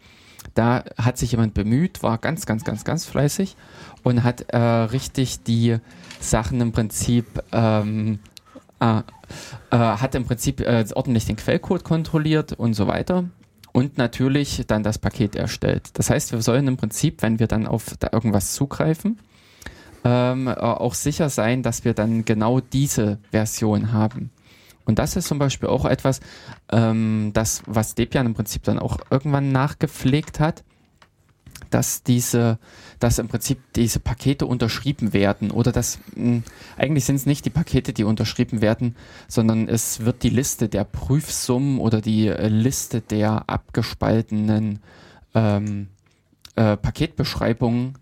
[0.53, 3.55] da hat sich jemand bemüht, war ganz, ganz, ganz, ganz fleißig
[4.03, 5.77] und hat äh, richtig die
[6.19, 8.19] Sachen im Prinzip ähm,
[8.79, 8.99] äh,
[9.71, 13.25] äh, hat im Prinzip äh, ordentlich den Quellcode kontrolliert und so weiter
[13.71, 15.91] und natürlich dann das Paket erstellt.
[15.93, 19.19] Das heißt, wir sollen im Prinzip, wenn wir dann auf da irgendwas zugreifen,
[20.03, 24.31] ähm, äh, auch sicher sein, dass wir dann genau diese Version haben.
[24.85, 26.19] Und das ist zum Beispiel auch etwas,
[26.71, 30.63] ähm, das, was Debian im Prinzip dann auch irgendwann nachgepflegt hat,
[31.69, 32.57] dass diese,
[32.99, 36.43] dass im Prinzip diese Pakete unterschrieben werden oder dass mh,
[36.77, 38.95] eigentlich sind es nicht die Pakete, die unterschrieben werden,
[39.27, 44.79] sondern es wird die Liste der Prüfsummen oder die äh, Liste der abgespaltenen
[45.33, 45.87] ähm,
[46.55, 47.97] äh, Paketbeschreibungen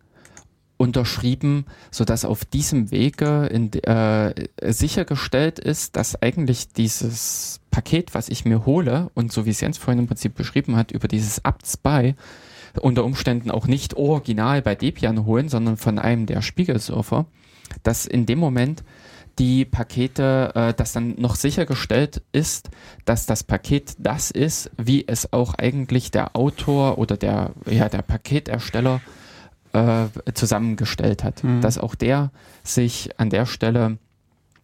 [0.77, 8.45] unterschrieben, sodass auf diesem Wege in, äh, sichergestellt ist, dass eigentlich dieses Paket, was ich
[8.45, 12.15] mir hole und so wie es Jens vorhin im Prinzip beschrieben hat, über dieses apt-spy
[12.79, 17.25] unter Umständen auch nicht original bei Debian holen, sondern von einem der Spiegelsurfer,
[17.83, 18.83] dass in dem Moment
[19.39, 22.69] die Pakete, äh, dass dann noch sichergestellt ist,
[23.05, 28.01] dass das Paket das ist, wie es auch eigentlich der Autor oder der, ja, der
[28.01, 29.01] Paketersteller
[29.73, 31.43] äh, zusammengestellt hat.
[31.43, 31.61] Mhm.
[31.61, 32.31] Dass auch der
[32.63, 33.97] sich an der Stelle,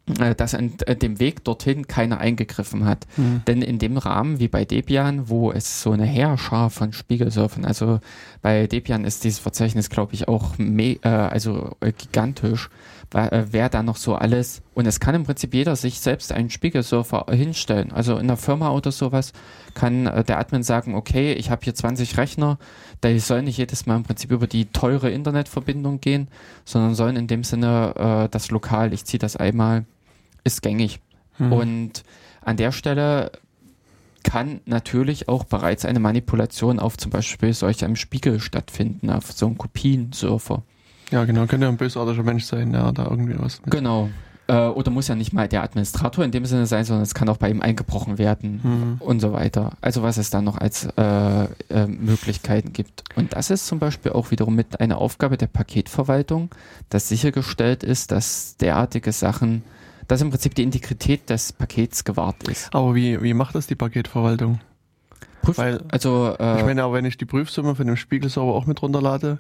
[0.06, 3.08] dass an äh, dem Weg dorthin keiner eingegriffen hat.
[3.16, 3.42] Hm.
[3.48, 8.00] Denn in dem Rahmen wie bei Debian, wo es so eine Heerschar von Spiegelsurfern, also
[8.42, 12.70] bei Debian ist dieses Verzeichnis, glaube ich, auch me äh, also äh, gigantisch,
[13.14, 16.50] äh, wer da noch so alles und es kann im Prinzip jeder sich selbst einen
[16.50, 17.92] Spiegelsurfer hinstellen.
[17.92, 19.32] Also in der Firma oder sowas
[19.74, 22.58] kann äh, der Admin sagen, okay, ich habe hier 20 Rechner,
[23.04, 26.28] die sollen nicht jedes Mal im Prinzip über die teure Internetverbindung gehen,
[26.66, 29.86] sondern sollen in dem Sinne äh, das lokal, ich ziehe das einmal,
[30.44, 31.00] ist gängig.
[31.38, 31.54] Hm.
[31.54, 32.04] Und
[32.42, 33.32] an der Stelle
[34.24, 39.46] kann natürlich auch bereits eine Manipulation auf zum Beispiel solch einem Spiegel stattfinden, auf so
[39.48, 40.64] einem Kopiensurfer.
[41.12, 41.46] Ja, genau.
[41.46, 43.62] Könnte ja ein bösartiger Mensch sein, der da irgendwie was.
[43.66, 44.10] Genau.
[44.48, 47.30] Äh, oder muss ja nicht mal der Administrator in dem Sinne sein, sondern es kann
[47.30, 48.96] auch bei ihm eingebrochen werden Hm.
[49.00, 49.74] und so weiter.
[49.82, 53.04] Also was es da noch als äh, äh, Möglichkeiten gibt.
[53.16, 56.50] Und das ist zum Beispiel auch wiederum mit einer Aufgabe der Paketverwaltung,
[56.90, 59.64] dass sichergestellt ist, dass derartige Sachen,
[60.14, 62.70] dass im Prinzip die Integrität des Pakets gewahrt ist.
[62.72, 64.60] Aber wie, wie macht das die Paketverwaltung?
[65.42, 68.68] Prüf Weil- also äh, ich meine, aber wenn ich die Prüfsumme von dem Spiegelserver auch
[68.68, 69.40] mit runterlade,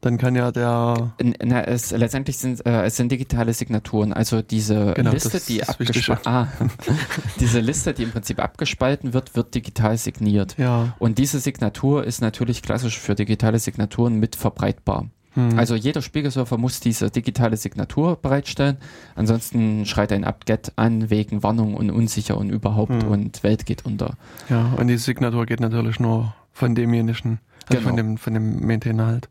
[0.00, 1.12] dann kann ja der.
[1.44, 6.26] na, es, letztendlich sind äh, es sind digitale Signaturen, also diese Genau, Liste, die abgespalten,
[6.32, 6.48] ah,
[7.40, 10.56] diese Liste, die im Prinzip abgespalten wird, wird digital signiert.
[10.56, 10.94] Ja.
[10.98, 15.10] Und diese Signatur ist natürlich klassisch für digitale Signaturen mit verbreitbar.
[15.38, 15.58] Hm.
[15.58, 18.76] Also jeder Spiegelsurfer muss diese digitale Signatur bereitstellen.
[19.14, 23.08] Ansonsten schreit ein apt-get an wegen Warnung und unsicher und überhaupt Hm.
[23.08, 24.14] und Welt geht unter.
[24.48, 27.38] Ja, und die Signatur geht natürlich nur von demjenigen,
[27.68, 27.88] also Genau.
[27.88, 29.28] von dem, von dem Maintainer halt.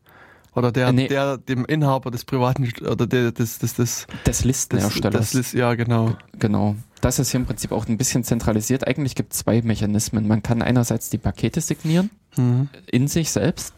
[0.54, 1.06] Oder der, nee.
[1.08, 5.12] der, dem Inhaber des privaten, oder der, des, des, des, Des des, Listenerstellers.
[5.12, 6.16] das ist, ja, genau.
[6.38, 6.74] Genau.
[7.00, 8.84] Das ist hier im Prinzip auch ein bisschen zentralisiert.
[8.88, 10.26] Eigentlich gibt es zwei Mechanismen.
[10.26, 12.68] Man kann einerseits die Pakete signieren Mhm.
[12.90, 13.72] in sich selbst,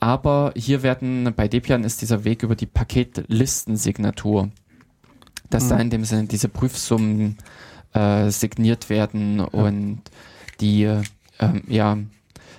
[0.00, 4.50] aber hier werden bei Debian ist dieser Weg über die Paketlistensignatur,
[5.50, 5.68] dass Mhm.
[5.68, 7.38] da in dem Sinne diese Prüfsummen
[7.92, 10.02] äh, signiert werden und
[10.60, 10.82] die
[11.38, 11.98] ähm, ja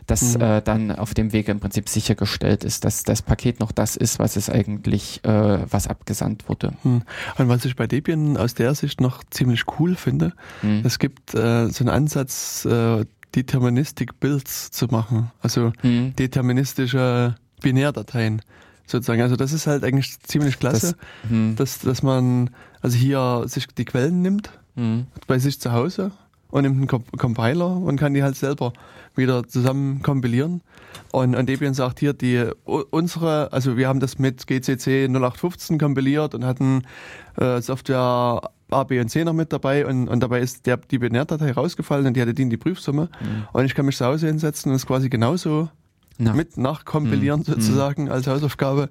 [0.05, 0.41] dass Mhm.
[0.41, 4.19] äh, dann auf dem Weg im Prinzip sichergestellt ist, dass das Paket noch das ist,
[4.19, 6.71] was es eigentlich, äh, was abgesandt wurde.
[6.83, 7.01] Hm.
[7.37, 10.31] Und was ich bei Debian aus der Sicht noch ziemlich cool finde,
[10.61, 10.83] Hm.
[10.85, 13.03] es gibt äh, so einen Ansatz, äh,
[13.35, 15.31] Deterministic Builds zu machen.
[15.41, 16.15] Also Hm.
[16.15, 18.41] deterministische Binärdateien
[18.85, 19.21] sozusagen.
[19.21, 21.55] Also das ist halt eigentlich ziemlich klasse, Das, hm.
[21.55, 22.49] dass, dass man
[22.81, 25.07] also hier sich die Quellen nimmt Hm.
[25.27, 26.11] bei sich zu Hause
[26.49, 28.73] und nimmt einen Comp Compiler und kann die halt selber
[29.15, 30.61] wieder zusammen kompilieren.
[31.11, 36.35] Und, und Debian sagt hier, die unsere, also wir haben das mit GCC 0815 kompiliert
[36.35, 36.83] und hatten
[37.37, 40.99] äh, Software A, B und C noch mit dabei und, und dabei ist der, die
[40.99, 43.09] Binärdatei rausgefallen und die hatte die in die Prüfsumme.
[43.19, 43.47] Hm.
[43.53, 45.69] Und ich kann mich zu Hause hinsetzen und es quasi genauso
[46.17, 46.33] Na.
[46.33, 47.45] mit nachkompilieren mhm.
[47.45, 48.89] sozusagen als Hausaufgabe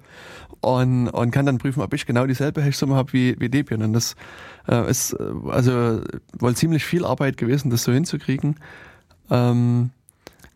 [0.61, 3.83] und, und kann dann prüfen, ob ich genau dieselbe Hashsumme habe wie, wie Debian.
[3.83, 4.15] Und das
[4.67, 6.01] äh, ist äh, also
[6.39, 8.55] wohl ziemlich viel Arbeit gewesen, das so hinzukriegen.
[9.29, 9.91] Ähm,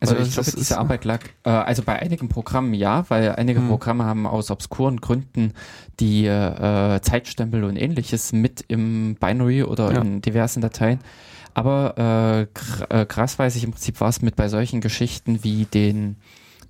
[0.02, 3.68] also ich glaube, diese Arbeit lag, äh, also bei einigen Programmen ja, weil einige hm.
[3.68, 5.54] Programme haben aus obskuren Gründen
[6.00, 10.02] die äh, Zeitstempel und ähnliches mit im Binary oder ja.
[10.02, 11.00] in diversen Dateien.
[11.54, 12.48] Aber
[12.90, 16.16] äh, äh, krass weiß ich im Prinzip war es mit bei solchen Geschichten wie den,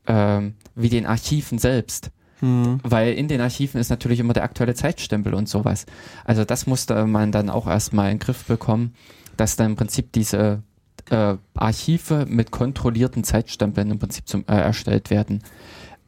[0.08, 0.42] äh,
[0.76, 2.12] wie den Archiven selbst.
[2.40, 2.80] Hm.
[2.84, 5.86] Weil in den Archiven ist natürlich immer der aktuelle Zeitstempel und sowas.
[6.26, 8.96] Also das musste man dann auch erstmal in den Griff bekommen,
[9.38, 10.64] dass dann im Prinzip diese
[11.12, 15.44] äh, Archive mit kontrollierten Zeitstempeln im Prinzip zum, äh, erstellt werden.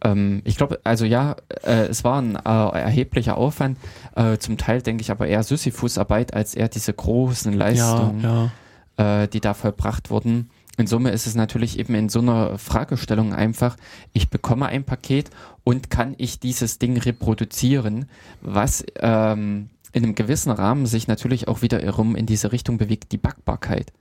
[0.01, 3.77] Ähm, ich glaube, also ja, äh, es war ein äh, erheblicher Aufwand,
[4.15, 8.51] äh, zum Teil denke ich aber eher Sisyphus-Arbeit als eher diese großen Leistungen, ja,
[8.97, 9.23] ja.
[9.23, 10.49] Äh, die da vollbracht wurden.
[10.77, 13.75] In Summe ist es natürlich eben in so einer Fragestellung einfach,
[14.11, 15.29] ich bekomme ein Paket
[15.63, 18.07] und kann ich dieses Ding reproduzieren,
[18.41, 23.17] was ähm, in einem gewissen Rahmen sich natürlich auch wiederum in diese Richtung bewegt, die
[23.17, 23.93] Backbarkeit.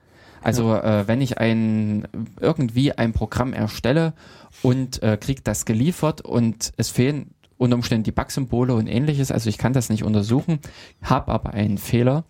[0.43, 2.07] Also äh, wenn ich ein
[2.41, 4.13] irgendwie ein Programm erstelle
[4.63, 9.49] und äh, kriege das geliefert und es fehlen unter Umständen die Bug-Symbole und ähnliches, also
[9.49, 10.59] ich kann das nicht untersuchen,
[11.01, 12.25] habe aber einen Fehler,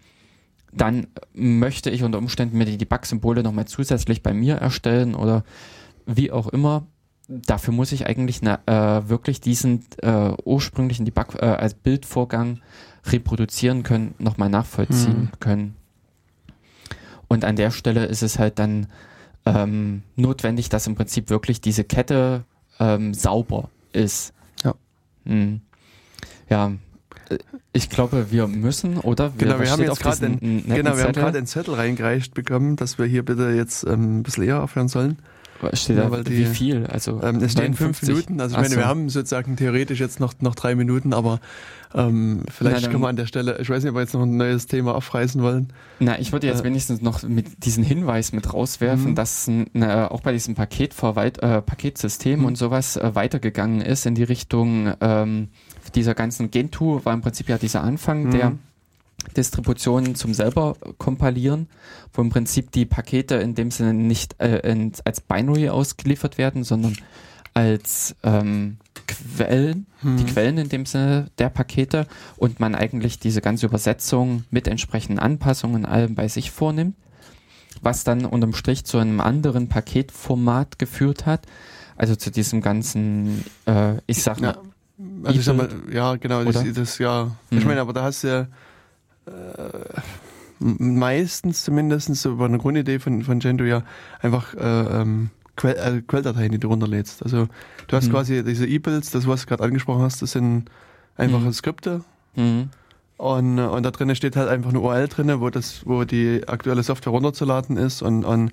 [0.73, 5.45] dann möchte ich unter Umständen mir die Bug-Symbole nochmal zusätzlich bei mir erstellen oder
[6.07, 6.87] wie auch immer.
[7.29, 12.61] Dafür muss ich eigentlich na, äh, wirklich diesen äh, ursprünglichen Debug äh, als Bildvorgang
[13.07, 15.41] reproduzieren können, nochmal nachvollziehen mhm.
[15.41, 15.77] können.
[17.33, 18.89] Und an der Stelle ist es halt dann
[19.47, 22.45] ähm, notwendig, dass im Prinzip wirklich diese Kette
[22.79, 24.35] ähm, sauber ist.
[24.63, 24.75] Ja.
[25.25, 25.63] Hm.
[26.51, 26.73] Ja,
[27.73, 29.33] ich glaube, wir müssen, oder?
[29.39, 32.77] Wir genau, wir haben jetzt gerade den, genau, wir haben gerade den Zettel reingereicht bekommen,
[32.77, 35.17] dass wir hier bitte jetzt ähm, ein bisschen eher aufhören sollen.
[35.73, 36.87] Steht ja, da, die, wie viel?
[36.87, 38.41] Also ähm, es stehen fünf Minuten.
[38.41, 38.77] Also ich meine, so.
[38.77, 41.41] wir haben sozusagen theoretisch jetzt noch noch drei Minuten, aber
[41.95, 44.37] ähm, vielleicht können wir an der Stelle, ich weiß nicht, ob wir jetzt noch ein
[44.37, 45.69] neues Thema aufreißen wollen.
[46.01, 49.15] Na, ich würde jetzt äh, wenigstens noch mit diesen Hinweis mit rauswerfen, mhm.
[49.15, 52.47] dass na, auch bei diesem Paketverwalt, äh, Paketsystem mhm.
[52.47, 55.49] und sowas äh, weitergegangen ist in die Richtung ähm,
[55.95, 58.31] dieser ganzen Gentoo war im Prinzip ja dieser Anfang mhm.
[58.31, 58.53] der
[59.37, 61.69] Distributionen zum selber kompilieren,
[62.13, 66.65] wo im Prinzip die Pakete in dem Sinne nicht äh, in, als Binary ausgeliefert werden,
[66.65, 66.97] sondern
[67.55, 70.17] als ähm, Quellen, hm.
[70.17, 75.19] die Quellen in dem Sinne der Pakete und man eigentlich diese ganze Übersetzung mit entsprechenden
[75.19, 76.97] Anpassungen allem bei sich vornimmt,
[77.83, 81.47] was dann unterm Strich zu einem anderen Paketformat geführt hat,
[81.97, 84.63] also zu diesem ganzen, äh, ich sag mal, ja,
[85.25, 87.67] also ich sag mal, ja genau, das, das ja, ich mhm.
[87.67, 88.47] meine, aber da hast du ja
[90.59, 93.83] meistens zumindest so über eine Grundidee von, von Gendo ja
[94.21, 97.23] einfach äh, ähm, Quell, äh, Quelldateien, die du runterlädst.
[97.23, 97.49] Also
[97.89, 98.13] du hast mhm.
[98.13, 100.71] quasi diese E-Builds, das was du gerade angesprochen hast, das sind
[101.17, 101.53] einfache mhm.
[101.53, 102.05] Skripte.
[102.37, 102.71] Mhm.
[103.19, 106.83] Und, und da drinnen steht halt einfach eine URL drinne, wo das, wo die aktuelle
[106.83, 108.53] Software runterzuladen ist und, und, und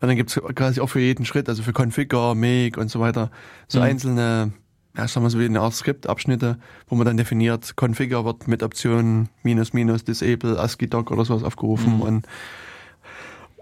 [0.00, 3.30] dann gibt's quasi auch für jeden Schritt, also für Configure, Make und so weiter,
[3.68, 3.84] so mhm.
[3.84, 4.52] einzelne
[4.96, 6.58] ja, sagen wir so wie eine Art Skriptabschnitte,
[6.88, 11.96] wo man dann definiert, Configure wird mit Option minus minus disable ASCII-Doc oder sowas aufgerufen
[11.96, 12.02] mhm.
[12.02, 12.26] und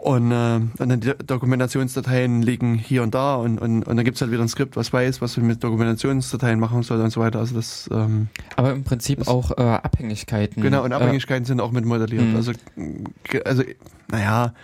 [0.00, 4.20] und, äh, und dann die Dokumentationsdateien liegen hier und da und, und, und dann gibt's
[4.20, 7.40] halt wieder ein Skript, was weiß, was man mit Dokumentationsdateien machen soll und so weiter.
[7.40, 10.62] Also das, ähm, Aber im Prinzip auch äh, Abhängigkeiten.
[10.62, 12.26] Genau, und Abhängigkeiten äh, sind auch mit modelliert.
[12.26, 12.36] Mhm.
[12.36, 12.52] Also,
[13.44, 13.64] also,
[14.08, 14.54] naja,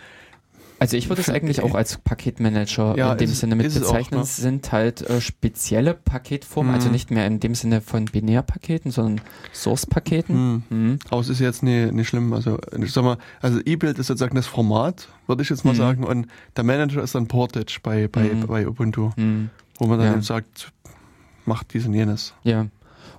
[0.78, 4.20] also ich würde es eigentlich auch als Paketmanager ja, in dem Sinne mit bezeichnen.
[4.20, 4.28] Auch, ne?
[4.28, 6.74] sind halt äh, spezielle Paketformen, mhm.
[6.74, 9.20] also nicht mehr in dem Sinne von Binärpaketen, sondern
[9.52, 10.34] Source-Paketen.
[10.36, 10.62] Mhm.
[10.68, 10.98] Mhm.
[11.10, 12.32] Aber es ist jetzt nicht, nicht schlimm.
[12.32, 15.78] Also ich sag mal, also E-Build ist sozusagen das Format, würde ich jetzt mal mhm.
[15.78, 16.26] sagen, und
[16.56, 18.46] der Manager ist dann Portage bei, bei, mhm.
[18.46, 19.51] bei Ubuntu, mhm.
[19.78, 20.22] wo man dann ja.
[20.22, 20.72] sagt,
[21.46, 22.34] macht dies und jenes.
[22.42, 22.66] Ja.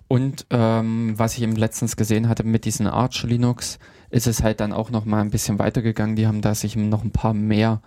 [0.07, 3.79] Und ähm, was ich eben letztens gesehen hatte mit diesen Arch Linux,
[4.09, 6.15] ist es halt dann auch noch mal ein bisschen weitergegangen.
[6.15, 7.81] Die haben da sich noch ein paar mehr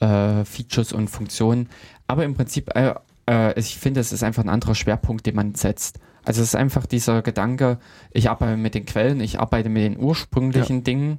[0.00, 1.68] äh, Features und Funktionen.
[2.06, 2.94] Aber im Prinzip, äh,
[3.28, 6.00] äh, ich finde, es ist einfach ein anderer Schwerpunkt, den man setzt.
[6.24, 7.78] Also es ist einfach dieser Gedanke,
[8.10, 10.82] ich arbeite mit den Quellen, ich arbeite mit den ursprünglichen ja.
[10.82, 11.18] Dingen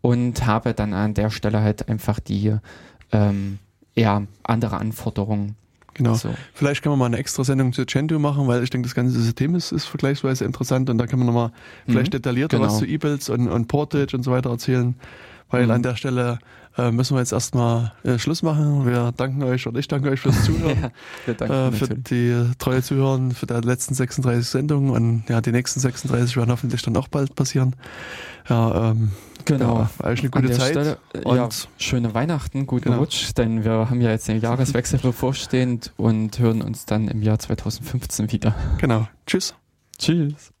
[0.00, 2.56] und habe dann an der Stelle halt einfach die
[3.12, 3.58] ähm,
[3.94, 5.56] eher andere Anforderungen.
[6.00, 6.14] Genau.
[6.14, 6.30] So.
[6.54, 9.20] Vielleicht können wir mal eine extra Sendung zu Gentoo machen, weil ich denke, das ganze
[9.20, 11.92] System ist, ist vergleichsweise interessant und da können wir nochmal mhm.
[11.92, 12.70] vielleicht detaillierter genau.
[12.70, 14.94] was zu E-Builds und, und Portage und so weiter erzählen.
[15.50, 15.72] Weil mhm.
[15.72, 16.38] an der Stelle
[16.78, 18.86] äh, müssen wir jetzt erstmal äh, Schluss machen.
[18.86, 20.90] Wir danken euch und ich danke euch fürs Zuhören.
[21.26, 25.80] ja, äh, für die treue Zuhören für die letzten 36 Sendungen und ja, die nächsten
[25.80, 27.76] 36 werden hoffentlich dann auch bald passieren.
[28.48, 29.10] Ja, ähm,
[29.44, 29.88] Genau.
[30.00, 30.70] Ja, eine gute Zeit.
[30.70, 31.48] Stelle, äh, ja,
[31.78, 32.98] schöne Weihnachten, guten genau.
[32.98, 37.38] Rutsch, denn wir haben ja jetzt den Jahreswechsel bevorstehend und hören uns dann im Jahr
[37.38, 38.54] 2015 wieder.
[38.78, 39.08] Genau.
[39.26, 39.54] Tschüss.
[39.98, 40.52] Tschüss.